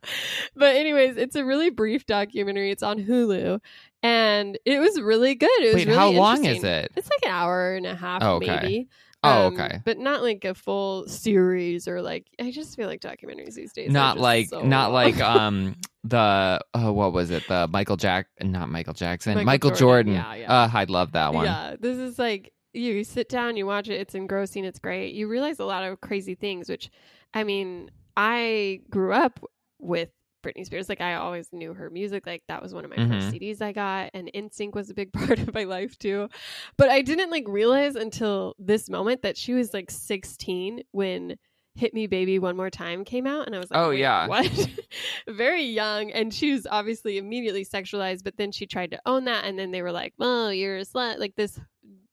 But 0.55 0.75
anyways, 0.75 1.17
it's 1.17 1.35
a 1.35 1.43
really 1.43 1.71
brief 1.71 2.05
documentary. 2.05 2.69
It's 2.69 2.83
on 2.83 2.99
Hulu, 2.99 3.59
and 4.03 4.59
it 4.65 4.79
was 4.79 5.01
really 5.01 5.33
good. 5.33 5.49
It 5.61 5.65
was 5.67 5.75
Wait, 5.75 5.87
really 5.87 5.97
how 5.97 6.09
long 6.11 6.45
is 6.45 6.63
it? 6.63 6.91
It's 6.95 7.09
like 7.09 7.25
an 7.25 7.31
hour 7.31 7.73
and 7.73 7.87
a 7.87 7.95
half, 7.95 8.21
Oh, 8.21 8.35
okay. 8.35 8.59
maybe. 8.61 8.87
Oh, 9.25 9.47
Um, 9.47 9.53
okay. 9.53 9.81
But 9.83 9.97
not 9.97 10.21
like 10.23 10.45
a 10.45 10.53
full 10.53 11.07
series 11.07 11.87
or 11.87 12.01
like. 12.01 12.27
I 12.39 12.51
just 12.51 12.75
feel 12.75 12.87
like 12.87 13.01
documentaries 13.01 13.53
these 13.55 13.73
days. 13.73 13.91
Not 13.91 14.17
like 14.19 14.49
so 14.49 14.61
not 14.61 14.91
long. 14.91 14.93
like 14.93 15.19
um 15.21 15.75
the 16.03 16.59
oh 16.73 16.91
what 16.91 17.13
was 17.13 17.31
it 17.31 17.47
the 17.47 17.67
Michael 17.67 17.97
Jack 17.97 18.27
not 18.41 18.69
Michael 18.69 18.93
Jackson 18.93 19.33
Michael 19.33 19.45
Michael, 19.45 19.69
Jordan. 19.71 20.13
Jordan, 20.13 20.13
Yeah, 20.13 20.47
yeah. 20.47 20.63
Uh, 20.63 20.69
I 20.71 20.83
love 20.83 21.13
that 21.13 21.33
one 21.33 21.45
Yeah, 21.45 21.75
this 21.79 21.97
is 21.97 22.19
like 22.19 22.53
you 22.73 23.03
sit 23.03 23.29
down, 23.29 23.55
you 23.57 23.65
watch 23.65 23.87
it, 23.89 23.95
it's 23.99 24.15
engrossing, 24.15 24.65
it's 24.65 24.79
great. 24.79 25.13
You 25.15 25.27
realize 25.27 25.59
a 25.59 25.65
lot 25.65 25.83
of 25.83 26.01
crazy 26.01 26.35
things, 26.35 26.69
which 26.69 26.91
I 27.33 27.43
mean, 27.43 27.89
I 28.17 28.81
grew 28.89 29.13
up 29.13 29.39
with 29.79 30.09
Britney 30.45 30.65
Spears. 30.65 30.87
Like 30.87 31.01
I 31.01 31.15
always 31.15 31.49
knew 31.51 31.73
her 31.73 31.89
music. 31.89 32.25
Like 32.27 32.43
that 32.47 32.61
was 32.61 32.73
one 32.73 32.85
of 32.85 32.91
my 32.91 32.97
first 32.97 33.27
Mhm. 33.27 33.31
CDs 33.33 33.61
I 33.61 33.71
got, 33.71 34.11
and 34.13 34.29
NSYNC 34.33 34.73
was 34.75 34.89
a 34.89 34.93
big 34.93 35.11
part 35.13 35.39
of 35.39 35.53
my 35.53 35.63
life 35.63 35.97
too. 35.97 36.29
But 36.77 36.89
I 36.89 37.01
didn't 37.01 37.31
like 37.31 37.45
realize 37.47 37.95
until 37.95 38.55
this 38.59 38.89
moment 38.89 39.23
that 39.23 39.35
she 39.37 39.53
was 39.53 39.73
like 39.73 39.89
16 39.91 40.83
when 40.91 41.37
Hit 41.77 41.93
Me 41.93 42.07
Baby 42.07 42.39
One 42.39 42.55
More 42.55 42.69
Time 42.69 43.03
came 43.03 43.27
out. 43.27 43.47
And 43.47 43.55
I 43.55 43.59
was 43.59 43.69
like, 43.69 43.79
Oh, 43.79 43.89
yeah. 43.89 44.27
What? 44.27 44.69
Very 45.27 45.63
young. 45.63 46.09
And 46.11 46.33
she 46.33 46.53
was 46.53 46.65
obviously 46.69 47.17
immediately 47.17 47.65
sexualized, 47.65 48.23
but 48.23 48.37
then 48.37 48.51
she 48.53 48.65
tried 48.65 48.91
to 48.91 48.99
own 49.05 49.25
that. 49.25 49.43
And 49.43 49.59
then 49.59 49.71
they 49.71 49.81
were 49.81 49.91
like, 49.91 50.13
well, 50.17 50.53
you're 50.53 50.77
a 50.77 50.81
slut. 50.85 51.19
Like 51.19 51.35
this, 51.35 51.59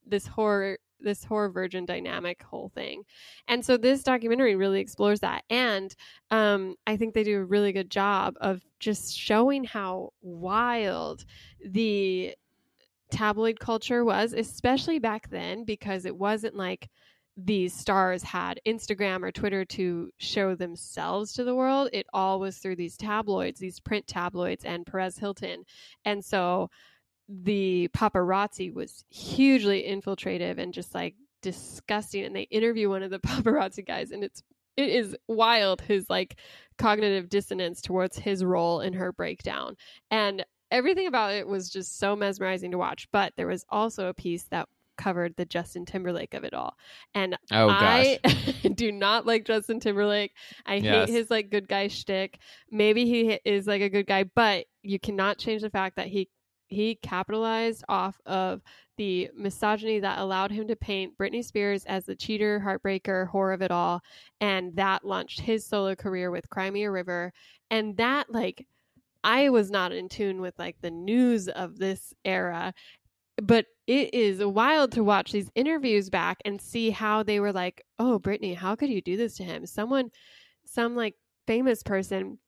this 0.04 0.26
horror, 0.26 0.78
this 1.02 1.24
horror 1.24 1.50
virgin 1.50 1.84
dynamic 1.84 2.42
whole 2.42 2.70
thing. 2.74 3.02
And 3.48 3.64
so 3.64 3.76
this 3.76 4.02
documentary 4.02 4.56
really 4.56 4.80
explores 4.80 5.20
that. 5.20 5.44
And 5.50 5.94
um, 6.30 6.76
I 6.86 6.96
think 6.96 7.14
they 7.14 7.24
do 7.24 7.38
a 7.38 7.44
really 7.44 7.72
good 7.72 7.90
job 7.90 8.34
of 8.40 8.62
just 8.78 9.16
showing 9.16 9.64
how 9.64 10.12
wild 10.22 11.24
the 11.64 12.34
tabloid 13.10 13.60
culture 13.60 14.04
was, 14.04 14.32
especially 14.32 14.98
back 14.98 15.28
then, 15.28 15.64
because 15.64 16.04
it 16.06 16.16
wasn't 16.16 16.56
like 16.56 16.88
these 17.36 17.72
stars 17.72 18.22
had 18.22 18.60
Instagram 18.66 19.22
or 19.22 19.32
Twitter 19.32 19.64
to 19.64 20.10
show 20.18 20.54
themselves 20.54 21.32
to 21.32 21.44
the 21.44 21.54
world. 21.54 21.88
It 21.92 22.06
all 22.12 22.40
was 22.40 22.58
through 22.58 22.76
these 22.76 22.96
tabloids, 22.96 23.58
these 23.58 23.80
print 23.80 24.06
tabloids, 24.06 24.64
and 24.64 24.86
Perez 24.86 25.18
Hilton. 25.18 25.64
And 26.04 26.22
so 26.24 26.68
the 27.42 27.88
paparazzi 27.94 28.72
was 28.72 29.04
hugely 29.08 29.84
infiltrative 29.88 30.58
and 30.58 30.74
just 30.74 30.94
like 30.94 31.14
disgusting. 31.40 32.24
And 32.24 32.36
they 32.36 32.42
interview 32.42 32.88
one 32.88 33.02
of 33.02 33.10
the 33.10 33.18
paparazzi 33.20 33.86
guys, 33.86 34.10
and 34.10 34.22
it's 34.22 34.42
it 34.76 34.88
is 34.88 35.16
wild 35.28 35.80
his 35.82 36.08
like 36.08 36.36
cognitive 36.78 37.28
dissonance 37.28 37.80
towards 37.82 38.18
his 38.18 38.44
role 38.44 38.80
in 38.80 38.94
her 38.94 39.12
breakdown. 39.12 39.76
And 40.10 40.44
everything 40.70 41.06
about 41.06 41.32
it 41.34 41.46
was 41.46 41.68
just 41.68 41.98
so 41.98 42.16
mesmerizing 42.16 42.70
to 42.70 42.78
watch. 42.78 43.06
But 43.12 43.34
there 43.36 43.46
was 43.46 43.64
also 43.68 44.08
a 44.08 44.14
piece 44.14 44.44
that 44.44 44.68
covered 44.98 45.34
the 45.36 45.44
Justin 45.44 45.84
Timberlake 45.84 46.32
of 46.34 46.44
it 46.44 46.54
all. 46.54 46.74
And 47.14 47.36
oh 47.50 47.68
I 47.70 48.18
do 48.74 48.92
not 48.92 49.26
like 49.26 49.44
Justin 49.44 49.80
Timberlake. 49.80 50.32
I 50.64 50.76
Yes. 50.76 51.08
hate 51.08 51.14
his 51.14 51.30
like 51.30 51.50
good 51.50 51.68
guy 51.68 51.88
shtick. 51.88 52.38
Maybe 52.70 53.04
he 53.06 53.38
is 53.44 53.66
like 53.66 53.82
a 53.82 53.88
good 53.90 54.06
guy, 54.06 54.24
but 54.24 54.66
you 54.82 54.98
cannot 54.98 55.38
change 55.38 55.62
the 55.62 55.70
fact 55.70 55.96
that 55.96 56.06
he 56.08 56.28
he 56.72 56.96
capitalized 56.96 57.84
off 57.88 58.20
of 58.26 58.62
the 58.96 59.30
misogyny 59.36 60.00
that 60.00 60.18
allowed 60.18 60.50
him 60.50 60.68
to 60.68 60.76
paint 60.76 61.16
Britney 61.18 61.44
Spears 61.44 61.84
as 61.86 62.04
the 62.04 62.16
cheater, 62.16 62.60
heartbreaker, 62.60 63.30
whore 63.30 63.54
of 63.54 63.62
it 63.62 63.70
all, 63.70 64.02
and 64.40 64.74
that 64.76 65.04
launched 65.04 65.40
his 65.40 65.64
solo 65.66 65.94
career 65.94 66.30
with 66.30 66.50
Cry 66.50 66.70
Me 66.70 66.84
a 66.84 66.90
River, 66.90 67.32
and 67.70 67.96
that 67.96 68.30
like 68.30 68.66
I 69.24 69.50
was 69.50 69.70
not 69.70 69.92
in 69.92 70.08
tune 70.08 70.40
with 70.40 70.58
like 70.58 70.76
the 70.80 70.90
news 70.90 71.48
of 71.48 71.78
this 71.78 72.12
era, 72.24 72.74
but 73.42 73.66
it 73.86 74.14
is 74.14 74.44
wild 74.44 74.92
to 74.92 75.04
watch 75.04 75.32
these 75.32 75.50
interviews 75.54 76.10
back 76.10 76.38
and 76.44 76.60
see 76.60 76.90
how 76.90 77.22
they 77.22 77.40
were 77.40 77.52
like, 77.52 77.84
"Oh, 77.98 78.18
Britney, 78.18 78.56
how 78.56 78.76
could 78.76 78.90
you 78.90 79.00
do 79.02 79.16
this 79.16 79.36
to 79.36 79.44
him?" 79.44 79.66
Someone, 79.66 80.10
some 80.64 80.96
like 80.96 81.16
famous 81.46 81.82
person 81.82 82.38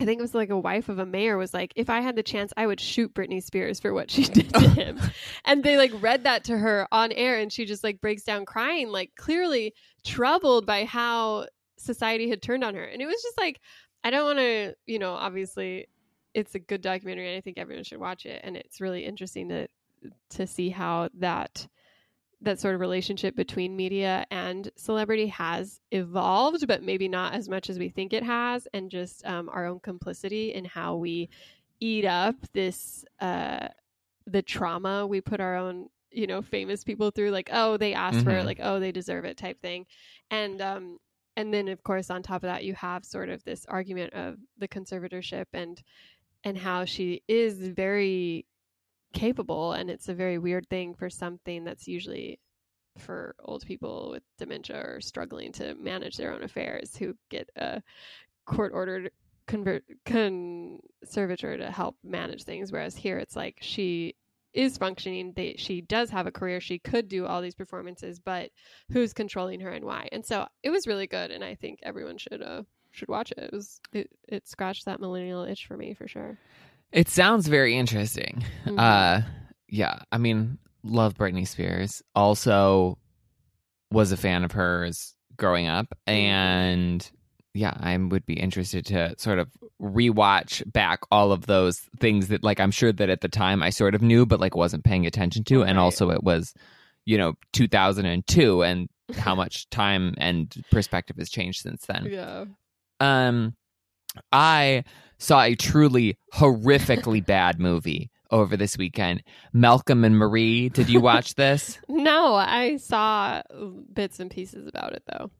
I 0.00 0.04
think 0.04 0.18
it 0.18 0.22
was 0.22 0.34
like 0.34 0.50
a 0.50 0.58
wife 0.58 0.88
of 0.88 0.98
a 0.98 1.06
mayor 1.06 1.36
was 1.36 1.54
like, 1.54 1.72
if 1.76 1.88
I 1.88 2.00
had 2.00 2.16
the 2.16 2.22
chance, 2.22 2.52
I 2.56 2.66
would 2.66 2.80
shoot 2.80 3.14
Britney 3.14 3.42
Spears 3.42 3.78
for 3.80 3.94
what 3.94 4.10
she 4.10 4.24
did 4.24 4.52
to 4.54 4.60
him. 4.70 5.00
and 5.44 5.62
they 5.62 5.76
like 5.76 5.92
read 6.02 6.24
that 6.24 6.44
to 6.44 6.58
her 6.58 6.88
on 6.90 7.12
air 7.12 7.38
and 7.38 7.52
she 7.52 7.64
just 7.64 7.84
like 7.84 8.00
breaks 8.00 8.24
down 8.24 8.44
crying, 8.44 8.88
like 8.88 9.12
clearly 9.16 9.74
troubled 10.04 10.66
by 10.66 10.84
how 10.84 11.46
society 11.78 12.28
had 12.28 12.42
turned 12.42 12.64
on 12.64 12.74
her. 12.74 12.84
And 12.84 13.00
it 13.00 13.06
was 13.06 13.22
just 13.22 13.38
like, 13.38 13.60
I 14.02 14.10
don't 14.10 14.24
want 14.24 14.38
to, 14.38 14.74
you 14.86 14.98
know, 14.98 15.12
obviously 15.14 15.86
it's 16.34 16.54
a 16.54 16.58
good 16.58 16.80
documentary 16.80 17.28
and 17.28 17.38
I 17.38 17.40
think 17.40 17.58
everyone 17.58 17.84
should 17.84 18.00
watch 18.00 18.26
it. 18.26 18.40
And 18.42 18.56
it's 18.56 18.80
really 18.80 19.04
interesting 19.04 19.48
to, 19.50 19.68
to 20.30 20.46
see 20.46 20.70
how 20.70 21.08
that 21.18 21.66
that 22.44 22.60
sort 22.60 22.74
of 22.74 22.80
relationship 22.80 23.34
between 23.36 23.76
media 23.76 24.26
and 24.30 24.70
celebrity 24.76 25.26
has 25.28 25.80
evolved, 25.90 26.66
but 26.66 26.82
maybe 26.82 27.08
not 27.08 27.34
as 27.34 27.48
much 27.48 27.70
as 27.70 27.78
we 27.78 27.88
think 27.88 28.12
it 28.12 28.22
has, 28.22 28.68
and 28.72 28.90
just 28.90 29.24
um, 29.26 29.48
our 29.50 29.66
own 29.66 29.80
complicity 29.80 30.54
in 30.54 30.64
how 30.64 30.96
we 30.96 31.28
eat 31.80 32.04
up 32.04 32.36
this 32.52 33.04
uh, 33.20 33.68
the 34.26 34.42
trauma 34.42 35.06
we 35.06 35.20
put 35.20 35.40
our 35.40 35.56
own 35.56 35.88
you 36.10 36.26
know 36.26 36.40
famous 36.40 36.84
people 36.84 37.10
through, 37.10 37.30
like 37.30 37.50
oh 37.52 37.76
they 37.76 37.94
asked 37.94 38.18
mm-hmm. 38.18 38.24
for 38.24 38.30
it, 38.30 38.38
mm-hmm. 38.38 38.46
like 38.46 38.60
oh 38.62 38.80
they 38.80 38.92
deserve 38.92 39.24
it 39.24 39.36
type 39.36 39.60
thing, 39.60 39.86
and 40.30 40.60
um, 40.60 40.98
and 41.36 41.52
then 41.52 41.68
of 41.68 41.82
course 41.82 42.10
on 42.10 42.22
top 42.22 42.42
of 42.42 42.48
that 42.48 42.64
you 42.64 42.74
have 42.74 43.04
sort 43.04 43.28
of 43.28 43.42
this 43.44 43.66
argument 43.68 44.12
of 44.14 44.36
the 44.58 44.68
conservatorship 44.68 45.46
and 45.52 45.82
and 46.44 46.58
how 46.58 46.84
she 46.84 47.22
is 47.26 47.58
very 47.68 48.46
capable 49.14 49.72
and 49.72 49.88
it's 49.88 50.08
a 50.08 50.14
very 50.14 50.38
weird 50.38 50.68
thing 50.68 50.94
for 50.94 51.08
something 51.08 51.64
that's 51.64 51.88
usually 51.88 52.38
for 52.98 53.34
old 53.44 53.64
people 53.64 54.10
with 54.10 54.22
dementia 54.38 54.76
or 54.76 55.00
struggling 55.00 55.52
to 55.52 55.74
manage 55.76 56.16
their 56.16 56.32
own 56.32 56.42
affairs 56.42 56.96
who 56.96 57.14
get 57.30 57.48
a 57.56 57.82
court 58.44 58.72
ordered 58.74 59.10
convert 59.46 59.84
conservator 60.04 61.56
to 61.56 61.70
help 61.70 61.96
manage 62.02 62.44
things 62.44 62.72
whereas 62.72 62.96
here 62.96 63.18
it's 63.18 63.36
like 63.36 63.58
she 63.60 64.14
is 64.52 64.78
functioning 64.78 65.32
they 65.34 65.54
she 65.58 65.80
does 65.80 66.10
have 66.10 66.26
a 66.26 66.32
career 66.32 66.60
she 66.60 66.78
could 66.78 67.08
do 67.08 67.26
all 67.26 67.42
these 67.42 67.54
performances 67.54 68.20
but 68.20 68.50
who's 68.92 69.12
controlling 69.12 69.60
her 69.60 69.70
and 69.70 69.84
why? 69.84 70.08
And 70.12 70.24
so 70.24 70.46
it 70.62 70.70
was 70.70 70.86
really 70.86 71.06
good 71.06 71.30
and 71.30 71.42
i 71.42 71.54
think 71.56 71.80
everyone 71.82 72.18
should 72.18 72.42
uh 72.42 72.62
should 72.94 73.08
watch 73.08 73.32
it. 73.32 73.38
It 73.38 73.52
was 73.52 73.80
it, 73.92 74.08
it 74.28 74.48
scratched 74.48 74.84
that 74.84 75.00
millennial 75.00 75.42
itch 75.42 75.66
for 75.66 75.76
me 75.76 75.94
for 75.94 76.06
sure 76.06 76.38
it 76.94 77.08
sounds 77.08 77.48
very 77.48 77.76
interesting. 77.76 78.44
Mm-hmm. 78.64 78.78
Uh 78.78 79.22
yeah, 79.68 79.98
I 80.12 80.18
mean, 80.18 80.58
love 80.84 81.14
Britney 81.14 81.46
Spears. 81.46 82.02
Also 82.14 82.96
was 83.90 84.12
a 84.12 84.16
fan 84.16 84.44
of 84.44 84.52
hers 84.52 85.14
growing 85.36 85.66
up 85.66 85.92
and 86.06 87.10
yeah, 87.56 87.72
I 87.76 87.96
would 87.96 88.26
be 88.26 88.34
interested 88.34 88.86
to 88.86 89.14
sort 89.16 89.38
of 89.38 89.48
rewatch 89.80 90.70
back 90.72 91.00
all 91.12 91.30
of 91.30 91.46
those 91.46 91.78
things 92.00 92.28
that 92.28 92.42
like 92.42 92.60
I'm 92.60 92.70
sure 92.70 92.92
that 92.92 93.10
at 93.10 93.20
the 93.20 93.28
time 93.28 93.62
I 93.62 93.70
sort 93.70 93.94
of 93.94 94.02
knew 94.02 94.26
but 94.26 94.40
like 94.40 94.56
wasn't 94.56 94.84
paying 94.84 95.06
attention 95.06 95.44
to 95.44 95.60
right. 95.60 95.68
and 95.68 95.78
also 95.78 96.10
it 96.10 96.22
was 96.22 96.54
you 97.04 97.18
know 97.18 97.34
2002 97.52 98.62
and 98.62 98.88
how 99.16 99.34
much 99.34 99.68
time 99.70 100.14
and 100.18 100.54
perspective 100.70 101.16
has 101.18 101.30
changed 101.30 101.62
since 101.62 101.86
then. 101.86 102.06
Yeah. 102.06 102.44
Um 103.00 103.54
I 104.30 104.84
saw 105.24 105.42
a 105.42 105.54
truly 105.54 106.16
horrifically 106.34 107.24
bad 107.26 107.58
movie 107.58 108.10
over 108.30 108.56
this 108.56 108.76
weekend. 108.76 109.22
Malcolm 109.52 110.04
and 110.04 110.16
Marie, 110.18 110.68
did 110.68 110.88
you 110.88 111.00
watch 111.00 111.34
this? 111.36 111.78
no, 111.88 112.34
I 112.34 112.76
saw 112.76 113.42
bits 113.92 114.20
and 114.20 114.30
pieces 114.30 114.66
about 114.66 114.92
it 114.92 115.02
though. 115.06 115.30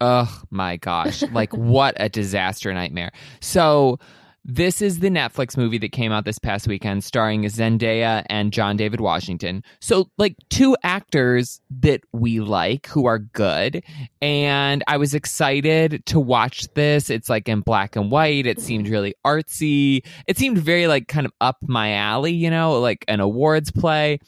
Oh 0.00 0.42
my 0.50 0.76
gosh. 0.76 1.22
Like 1.22 1.52
what 1.54 1.94
a 1.98 2.08
disaster 2.08 2.72
nightmare. 2.74 3.12
So 3.40 3.98
this 4.44 4.82
is 4.82 4.98
the 4.98 5.08
Netflix 5.08 5.56
movie 5.56 5.78
that 5.78 5.92
came 5.92 6.12
out 6.12 6.26
this 6.26 6.38
past 6.38 6.68
weekend 6.68 7.02
starring 7.02 7.44
Zendaya 7.44 8.24
and 8.26 8.52
John 8.52 8.76
David 8.76 9.00
Washington. 9.00 9.62
So, 9.80 10.10
like, 10.18 10.36
two 10.50 10.76
actors 10.82 11.60
that 11.80 12.02
we 12.12 12.40
like 12.40 12.86
who 12.86 13.06
are 13.06 13.18
good. 13.18 13.82
And 14.20 14.84
I 14.86 14.98
was 14.98 15.14
excited 15.14 16.04
to 16.06 16.20
watch 16.20 16.68
this. 16.74 17.08
It's 17.08 17.30
like 17.30 17.48
in 17.48 17.60
black 17.60 17.96
and 17.96 18.10
white. 18.10 18.46
It 18.46 18.60
seemed 18.60 18.88
really 18.88 19.14
artsy. 19.24 20.04
It 20.26 20.36
seemed 20.36 20.58
very, 20.58 20.88
like, 20.88 21.08
kind 21.08 21.24
of 21.24 21.32
up 21.40 21.56
my 21.62 21.94
alley, 21.94 22.32
you 22.32 22.50
know, 22.50 22.80
like 22.80 23.04
an 23.08 23.20
awards 23.20 23.70
play. 23.70 24.18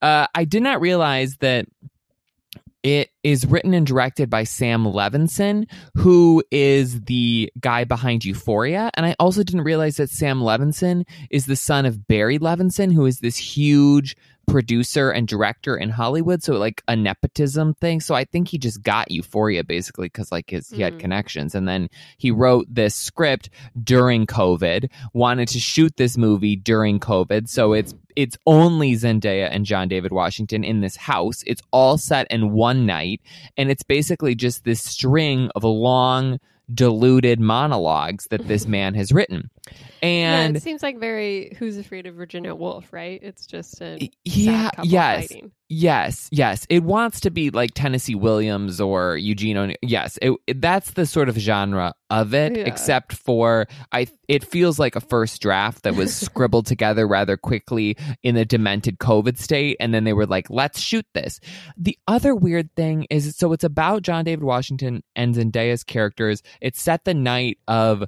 Uh, 0.00 0.26
I 0.34 0.44
did 0.44 0.62
not 0.62 0.80
realize 0.80 1.36
that 1.38 1.66
it 2.84 3.10
is 3.22 3.46
written 3.46 3.72
and 3.72 3.86
directed 3.86 4.28
by 4.28 4.44
Sam 4.44 4.84
Levinson, 4.84 5.66
who 5.96 6.44
is 6.50 7.00
the 7.02 7.50
guy 7.58 7.84
behind 7.84 8.24
Euphoria. 8.26 8.90
And 8.94 9.06
I 9.06 9.16
also 9.18 9.42
didn't 9.42 9.62
realize 9.62 9.96
that 9.96 10.10
Sam 10.10 10.40
Levinson 10.40 11.04
is 11.30 11.46
the 11.46 11.56
son 11.56 11.86
of 11.86 12.06
Barry 12.06 12.38
Levinson, 12.38 12.92
who 12.92 13.06
is 13.06 13.20
this 13.20 13.38
huge 13.38 14.16
producer 14.46 15.10
and 15.10 15.26
director 15.26 15.74
in 15.74 15.88
Hollywood. 15.88 16.42
So 16.42 16.54
like 16.54 16.82
a 16.86 16.94
nepotism 16.94 17.72
thing. 17.74 18.00
So 18.00 18.14
I 18.14 18.24
think 18.24 18.48
he 18.48 18.58
just 18.58 18.82
got 18.82 19.10
Euphoria 19.10 19.64
basically 19.64 20.06
because 20.06 20.30
like 20.30 20.50
his 20.50 20.68
he 20.68 20.82
had 20.82 20.94
mm. 20.94 21.00
connections. 21.00 21.54
And 21.54 21.66
then 21.66 21.88
he 22.18 22.30
wrote 22.30 22.66
this 22.68 22.94
script 22.94 23.48
during 23.82 24.26
COVID, 24.26 24.90
wanted 25.14 25.48
to 25.48 25.58
shoot 25.58 25.96
this 25.96 26.18
movie 26.18 26.56
during 26.56 27.00
COVID. 27.00 27.48
So 27.48 27.72
it's 27.72 27.94
it's 28.16 28.36
only 28.46 28.92
Zendaya 28.92 29.48
and 29.50 29.64
John 29.64 29.88
David 29.88 30.12
Washington 30.12 30.64
in 30.64 30.80
this 30.80 30.96
house. 30.96 31.42
It's 31.46 31.62
all 31.72 31.98
set 31.98 32.26
in 32.30 32.52
one 32.52 32.86
night, 32.86 33.20
and 33.56 33.70
it's 33.70 33.82
basically 33.82 34.34
just 34.34 34.64
this 34.64 34.82
string 34.82 35.50
of 35.54 35.64
long 35.64 36.38
diluted 36.72 37.40
monologues 37.40 38.26
that 38.30 38.48
this 38.48 38.66
man 38.66 38.94
has 38.94 39.12
written. 39.12 39.50
And 40.02 40.54
yeah, 40.54 40.58
it 40.58 40.62
seems 40.62 40.82
like 40.82 40.98
very 40.98 41.54
Who's 41.58 41.76
Afraid 41.76 42.06
of 42.06 42.14
Virginia 42.14 42.54
Woolf, 42.54 42.92
right? 42.92 43.20
It's 43.22 43.46
just 43.46 43.80
a 43.80 44.10
yeah, 44.24 44.70
yes, 44.82 45.28
fighting. 45.28 45.52
Yes, 45.68 46.28
yes. 46.32 46.66
It 46.68 46.82
wants 46.82 47.20
to 47.20 47.30
be 47.30 47.50
like 47.50 47.70
Tennessee 47.74 48.14
Williams 48.14 48.80
or 48.80 49.16
Eugene. 49.16 49.56
O'Neill. 49.56 49.76
Yes, 49.82 50.18
it, 50.22 50.32
it, 50.46 50.60
that's 50.60 50.92
the 50.92 51.06
sort 51.06 51.28
of 51.28 51.36
genre 51.36 51.94
of 52.10 52.34
it. 52.34 52.56
Yeah. 52.56 52.64
Except 52.64 53.12
for 53.12 53.66
I, 53.92 54.06
it 54.28 54.44
feels 54.44 54.78
like 54.78 54.96
a 54.96 55.00
first 55.00 55.40
draft 55.42 55.82
that 55.84 55.94
was 55.94 56.14
scribbled 56.26 56.66
together 56.66 57.06
rather 57.06 57.36
quickly 57.36 57.96
in 58.22 58.36
a 58.36 58.44
demented 58.44 58.98
COVID 58.98 59.38
state, 59.38 59.76
and 59.80 59.92
then 59.92 60.04
they 60.04 60.12
were 60.12 60.26
like, 60.26 60.50
"Let's 60.50 60.80
shoot 60.80 61.06
this." 61.14 61.40
The 61.76 61.98
other 62.06 62.34
weird 62.34 62.74
thing 62.74 63.06
is, 63.10 63.36
so 63.36 63.52
it's 63.52 63.64
about 63.64 64.02
John 64.02 64.24
David 64.24 64.44
Washington 64.44 65.02
and 65.16 65.34
Zendaya's 65.34 65.84
characters. 65.84 66.42
It's 66.60 66.82
set 66.82 67.04
the 67.04 67.14
night 67.14 67.58
of 67.68 68.04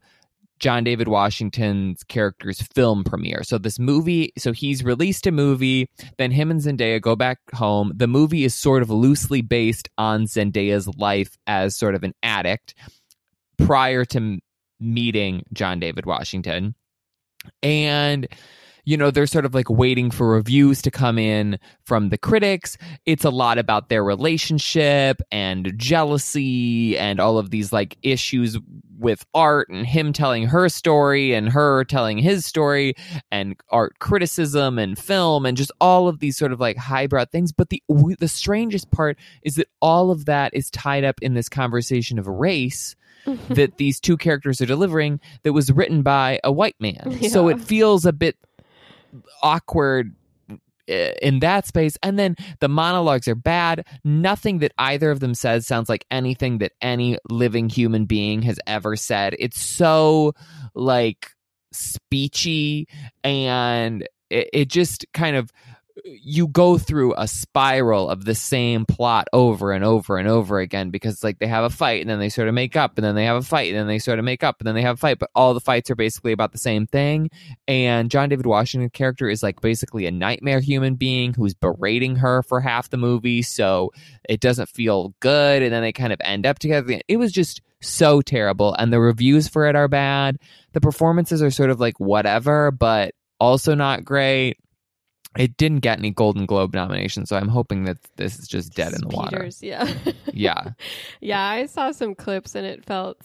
John 0.58 0.84
David 0.84 1.08
Washington's 1.08 2.02
character's 2.04 2.62
film 2.74 3.04
premiere. 3.04 3.42
So 3.42 3.58
this 3.58 3.78
movie, 3.78 4.32
so 4.38 4.52
he's 4.52 4.82
released 4.82 5.26
a 5.26 5.32
movie, 5.32 5.88
then 6.18 6.30
him 6.30 6.50
and 6.50 6.60
Zendaya 6.60 7.00
go 7.00 7.14
back 7.14 7.38
home. 7.54 7.92
The 7.94 8.06
movie 8.06 8.44
is 8.44 8.54
sort 8.54 8.82
of 8.82 8.90
loosely 8.90 9.42
based 9.42 9.88
on 9.98 10.24
Zendaya's 10.24 10.88
life 10.96 11.36
as 11.46 11.76
sort 11.76 11.94
of 11.94 12.04
an 12.04 12.14
addict 12.22 12.74
prior 13.58 14.04
to 14.06 14.38
meeting 14.80 15.42
John 15.52 15.80
David 15.80 16.06
Washington. 16.06 16.74
And 17.62 18.26
you 18.86 18.96
know, 18.96 19.10
they're 19.10 19.26
sort 19.26 19.44
of 19.44 19.52
like 19.52 19.68
waiting 19.68 20.12
for 20.12 20.28
reviews 20.28 20.80
to 20.82 20.92
come 20.92 21.18
in 21.18 21.58
from 21.84 22.08
the 22.10 22.16
critics. 22.16 22.78
It's 23.04 23.24
a 23.24 23.30
lot 23.30 23.58
about 23.58 23.88
their 23.88 24.04
relationship 24.04 25.20
and 25.32 25.72
jealousy 25.76 26.96
and 26.96 27.18
all 27.18 27.36
of 27.36 27.50
these 27.50 27.72
like 27.72 27.98
issues 28.02 28.56
with 28.96 29.26
art 29.34 29.68
and 29.68 29.84
him 29.84 30.12
telling 30.12 30.46
her 30.46 30.68
story 30.68 31.34
and 31.34 31.48
her 31.48 31.84
telling 31.84 32.16
his 32.16 32.46
story 32.46 32.94
and 33.32 33.56
art 33.70 33.98
criticism 33.98 34.78
and 34.78 34.98
film 34.98 35.44
and 35.44 35.56
just 35.56 35.72
all 35.80 36.08
of 36.08 36.20
these 36.20 36.36
sort 36.36 36.52
of 36.52 36.60
like 36.60 36.78
highbrow 36.78 37.24
things 37.26 37.52
but 37.52 37.68
the 37.68 37.82
the 38.18 38.28
strangest 38.28 38.90
part 38.90 39.18
is 39.42 39.56
that 39.56 39.68
all 39.82 40.10
of 40.10 40.24
that 40.24 40.54
is 40.54 40.70
tied 40.70 41.04
up 41.04 41.20
in 41.20 41.34
this 41.34 41.48
conversation 41.48 42.18
of 42.18 42.26
race 42.26 42.96
mm-hmm. 43.26 43.52
that 43.52 43.76
these 43.76 44.00
two 44.00 44.16
characters 44.16 44.62
are 44.62 44.66
delivering 44.66 45.20
that 45.42 45.52
was 45.52 45.70
written 45.70 46.00
by 46.02 46.40
a 46.42 46.50
white 46.50 46.76
man 46.80 47.18
yeah. 47.20 47.28
so 47.28 47.48
it 47.48 47.60
feels 47.60 48.06
a 48.06 48.12
bit 48.14 48.36
awkward 49.42 50.14
eh, 50.88 51.12
in 51.22 51.40
that 51.40 51.66
space. 51.66 51.96
And 52.02 52.18
then 52.18 52.36
the 52.60 52.68
monologues 52.68 53.28
are 53.28 53.34
bad. 53.34 53.86
Nothing 54.04 54.58
that 54.58 54.72
either 54.78 55.10
of 55.10 55.20
them 55.20 55.34
says 55.34 55.66
sounds 55.66 55.88
like 55.88 56.06
anything 56.10 56.58
that 56.58 56.72
any 56.80 57.18
living 57.30 57.68
human 57.68 58.06
being 58.06 58.42
has 58.42 58.58
ever 58.66 58.96
said. 58.96 59.36
It's 59.38 59.60
so 59.60 60.34
like 60.74 61.32
speechy 61.74 62.86
and 63.22 64.02
it, 64.30 64.48
it 64.52 64.68
just 64.68 65.06
kind 65.12 65.36
of 65.36 65.50
you 66.04 66.48
go 66.48 66.76
through 66.78 67.14
a 67.16 67.26
spiral 67.26 68.10
of 68.10 68.24
the 68.24 68.34
same 68.34 68.84
plot 68.84 69.28
over 69.32 69.72
and 69.72 69.84
over 69.84 70.18
and 70.18 70.28
over 70.28 70.58
again 70.58 70.90
because 70.90 71.24
like 71.24 71.38
they 71.38 71.46
have 71.46 71.64
a 71.64 71.70
fight 71.70 72.00
and 72.00 72.10
then 72.10 72.18
they 72.18 72.28
sort 72.28 72.48
of 72.48 72.54
make 72.54 72.76
up 72.76 72.96
and 72.96 73.04
then 73.04 73.14
they 73.14 73.24
have 73.24 73.36
a 73.36 73.42
fight 73.42 73.70
and 73.70 73.78
then 73.78 73.86
they 73.86 73.98
sort 73.98 74.18
of 74.18 74.24
make 74.24 74.44
up 74.44 74.60
and 74.60 74.66
then 74.66 74.74
they 74.74 74.82
have 74.82 74.96
a 74.96 74.98
fight 74.98 75.18
but 75.18 75.30
all 75.34 75.54
the 75.54 75.60
fights 75.60 75.90
are 75.90 75.94
basically 75.96 76.32
about 76.32 76.52
the 76.52 76.58
same 76.58 76.86
thing. 76.86 77.30
And 77.66 78.10
John 78.10 78.28
David 78.28 78.46
Washington 78.46 78.90
character 78.90 79.28
is 79.28 79.42
like 79.42 79.60
basically 79.60 80.06
a 80.06 80.10
nightmare 80.10 80.60
human 80.60 80.96
being 80.96 81.32
who's 81.32 81.54
berating 81.54 82.16
her 82.16 82.42
for 82.42 82.60
half 82.60 82.90
the 82.90 82.98
movie 82.98 83.42
so 83.42 83.90
it 84.28 84.40
doesn't 84.40 84.68
feel 84.68 85.14
good. 85.20 85.62
And 85.62 85.72
then 85.72 85.82
they 85.82 85.92
kind 85.92 86.12
of 86.12 86.20
end 86.22 86.46
up 86.46 86.58
together. 86.58 87.00
It 87.08 87.16
was 87.16 87.32
just 87.32 87.62
so 87.80 88.20
terrible 88.20 88.74
and 88.74 88.92
the 88.92 89.00
reviews 89.00 89.48
for 89.48 89.66
it 89.66 89.76
are 89.76 89.88
bad. 89.88 90.36
The 90.72 90.80
performances 90.80 91.42
are 91.42 91.50
sort 91.50 91.70
of 91.70 91.80
like 91.80 91.98
whatever 91.98 92.70
but 92.70 93.14
also 93.38 93.74
not 93.74 94.04
great 94.04 94.58
it 95.36 95.56
didn't 95.56 95.80
get 95.80 95.98
any 95.98 96.10
Golden 96.10 96.46
Globe 96.46 96.74
nominations, 96.74 97.28
so 97.28 97.36
I'm 97.36 97.48
hoping 97.48 97.84
that 97.84 97.98
this 98.16 98.38
is 98.38 98.48
just 98.48 98.74
dead 98.74 98.92
in 98.92 99.00
the 99.00 99.08
water. 99.08 99.50
Yeah. 99.60 99.90
Yeah. 100.32 100.72
yeah, 101.20 101.42
I 101.42 101.66
saw 101.66 101.92
some 101.92 102.14
clips 102.14 102.54
and 102.54 102.66
it 102.66 102.84
felt 102.84 103.18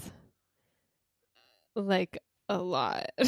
like 1.76 2.18
a 2.47 2.57
lot. 2.57 3.09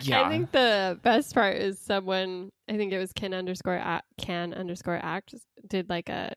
Yeah. 0.00 0.22
I 0.22 0.28
think 0.28 0.50
the 0.50 0.98
best 1.02 1.34
part 1.34 1.56
is 1.56 1.78
someone 1.78 2.50
I 2.68 2.76
think 2.76 2.92
it 2.92 2.98
was 2.98 3.12
Ken 3.12 3.32
underscore 3.32 3.76
act, 3.76 4.06
can 4.18 4.52
underscore 4.54 4.98
act 5.00 5.34
did 5.68 5.88
like 5.88 6.08
a 6.08 6.32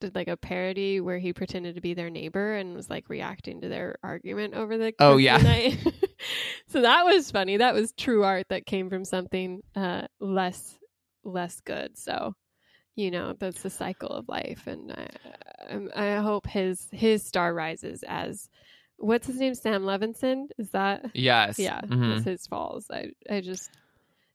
did 0.00 0.14
like 0.14 0.28
a 0.28 0.36
parody 0.36 1.00
where 1.00 1.18
he 1.18 1.32
pretended 1.32 1.74
to 1.76 1.80
be 1.80 1.94
their 1.94 2.10
neighbor 2.10 2.54
and 2.54 2.74
was 2.74 2.90
like 2.90 3.08
reacting 3.08 3.60
to 3.60 3.68
their 3.68 3.96
argument 4.02 4.54
over 4.54 4.76
the 4.76 4.92
Oh, 4.98 5.16
yeah. 5.16 5.38
so 6.68 6.82
that 6.82 7.04
was 7.04 7.30
funny. 7.30 7.56
That 7.56 7.74
was 7.74 7.92
true 7.92 8.24
art 8.24 8.48
that 8.48 8.66
came 8.66 8.90
from 8.90 9.04
something 9.04 9.62
uh, 9.76 10.06
less 10.20 10.78
less 11.24 11.60
good. 11.60 11.96
So 11.96 12.34
you 12.96 13.10
know 13.10 13.34
that's 13.38 13.62
the 13.62 13.70
cycle 13.70 14.08
of 14.10 14.28
life, 14.28 14.66
and 14.66 14.92
I, 14.92 15.08
I'm- 15.96 16.22
hope 16.22 16.46
his 16.46 16.88
his 16.92 17.24
star 17.24 17.52
rises 17.54 18.04
as 18.06 18.48
what's 18.96 19.26
his 19.26 19.40
name 19.40 19.54
Sam 19.54 19.82
Levinson 19.82 20.46
is 20.58 20.70
that 20.70 21.04
yes. 21.14 21.58
yeah 21.58 21.80
Mhm. 21.80 22.24
his 22.24 22.46
falls 22.46 22.86
I 22.92 23.10
I 23.28 23.40
just 23.40 23.70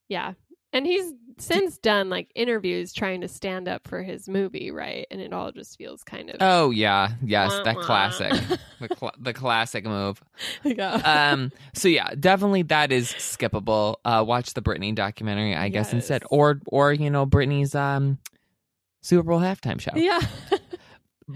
yeah 0.10 0.34
and 0.74 0.86
he's 0.86 1.12
since 1.38 1.78
done 1.78 2.10
like 2.10 2.30
interviews 2.36 2.92
trying 2.92 3.22
to 3.22 3.28
stand 3.30 3.68
up 3.70 3.88
for 3.88 4.04
his 4.04 4.28
movie 4.28 4.72
right 4.72 5.08
and 5.10 5.22
it 5.22 5.32
all 5.32 5.52
just 5.54 5.78
feels 5.78 6.04
kind 6.04 6.30
of 6.30 6.36
Oh 6.42 6.70
yeah. 6.72 7.12
Yes, 7.24 7.52
Wah, 7.52 7.64
that 7.64 7.76
wah. 7.78 7.82
classic. 7.84 8.32
the, 8.82 8.90
cl- 9.00 9.14
the 9.18 9.34
classic 9.34 9.86
move. 9.86 10.22
yeah. 10.64 11.32
Um 11.32 11.52
so 11.74 11.88
yeah, 11.88 12.10
definitely 12.20 12.64
that 12.64 12.92
is 12.92 13.12
skippable. 13.14 13.96
Uh 14.04 14.24
watch 14.28 14.54
the 14.54 14.62
Britney 14.62 14.94
documentary, 14.94 15.56
I 15.56 15.70
guess 15.70 15.94
instead 15.94 16.24
or 16.30 16.60
or 16.68 16.92
you 16.92 17.10
know 17.10 17.26
Britney's 17.26 17.74
um 17.74 18.18
Super 19.02 19.24
Bowl 19.24 19.40
halftime 19.40 19.80
show. 19.80 19.92
yeah 19.96 20.20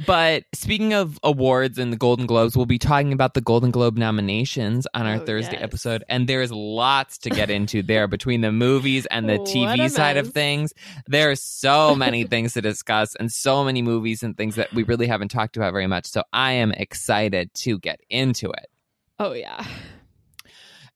But 0.07 0.45
speaking 0.55 0.93
of 0.93 1.19
awards 1.21 1.77
and 1.77 1.93
the 1.93 1.97
Golden 1.97 2.25
Globes, 2.25 2.57
we'll 2.57 2.65
be 2.65 2.79
talking 2.79 3.13
about 3.13 3.35
the 3.35 3.41
Golden 3.41 3.69
Globe 3.69 3.95
nominations 3.95 4.87
on 4.95 5.05
our 5.05 5.17
Oh, 5.17 5.25
Thursday 5.25 5.53
yes. 5.53 5.63
episode. 5.63 6.03
And 6.09 6.27
there's 6.27 6.51
lots 6.51 7.19
to 7.19 7.29
get 7.29 7.51
into 7.51 7.83
there 7.83 8.07
between 8.07 8.41
the 8.41 8.51
movies 8.51 9.05
and 9.05 9.29
the 9.29 9.37
TV 9.39 9.89
side 9.91 10.17
of 10.17 10.33
things. 10.33 10.73
There 11.05 11.29
are 11.29 11.35
so 11.35 11.95
many 11.95 12.23
things 12.23 12.53
to 12.53 12.61
discuss 12.61 13.15
and 13.15 13.31
so 13.31 13.63
many 13.63 13.83
movies 13.83 14.23
and 14.23 14.35
things 14.35 14.55
that 14.55 14.73
we 14.73 14.81
really 14.81 15.05
haven't 15.05 15.29
talked 15.29 15.57
about 15.57 15.71
very 15.73 15.87
much. 15.87 16.07
So 16.07 16.23
I 16.33 16.53
am 16.53 16.71
excited 16.71 17.53
to 17.55 17.77
get 17.77 17.99
into 18.09 18.49
it. 18.49 18.65
oh 19.19 19.33
yeah 19.33 19.63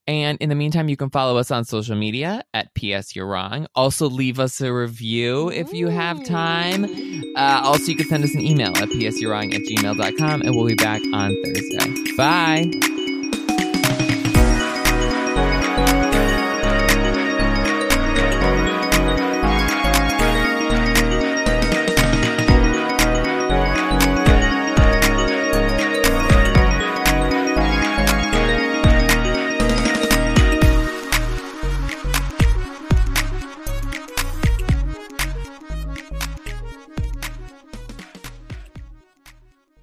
And 0.07 0.37
in 0.39 0.49
the 0.49 0.55
meantime, 0.55 0.87
you 0.87 0.95
can 0.95 1.09
follow 1.09 1.37
us 1.37 1.51
on 1.51 1.65
social 1.65 1.95
media 1.95 2.43
at 2.53 2.73
PS 2.75 3.15
You're 3.15 3.27
Wrong. 3.27 3.67
Also, 3.75 4.09
leave 4.09 4.39
us 4.39 4.61
a 4.61 4.71
review 4.71 5.49
if 5.49 5.73
you 5.73 5.87
have 5.87 6.23
time. 6.23 6.85
Uh, 7.35 7.61
also, 7.63 7.87
you 7.87 7.95
can 7.97 8.07
send 8.07 8.23
us 8.23 8.33
an 8.33 8.41
email 8.41 8.69
at 8.69 8.89
psyourwrong 8.89 9.53
at 9.53 9.61
gmail.com, 9.61 10.41
and 10.41 10.55
we'll 10.55 10.67
be 10.67 10.75
back 10.75 11.01
on 11.13 11.35
Thursday. 11.43 12.15
Bye. 12.15 12.96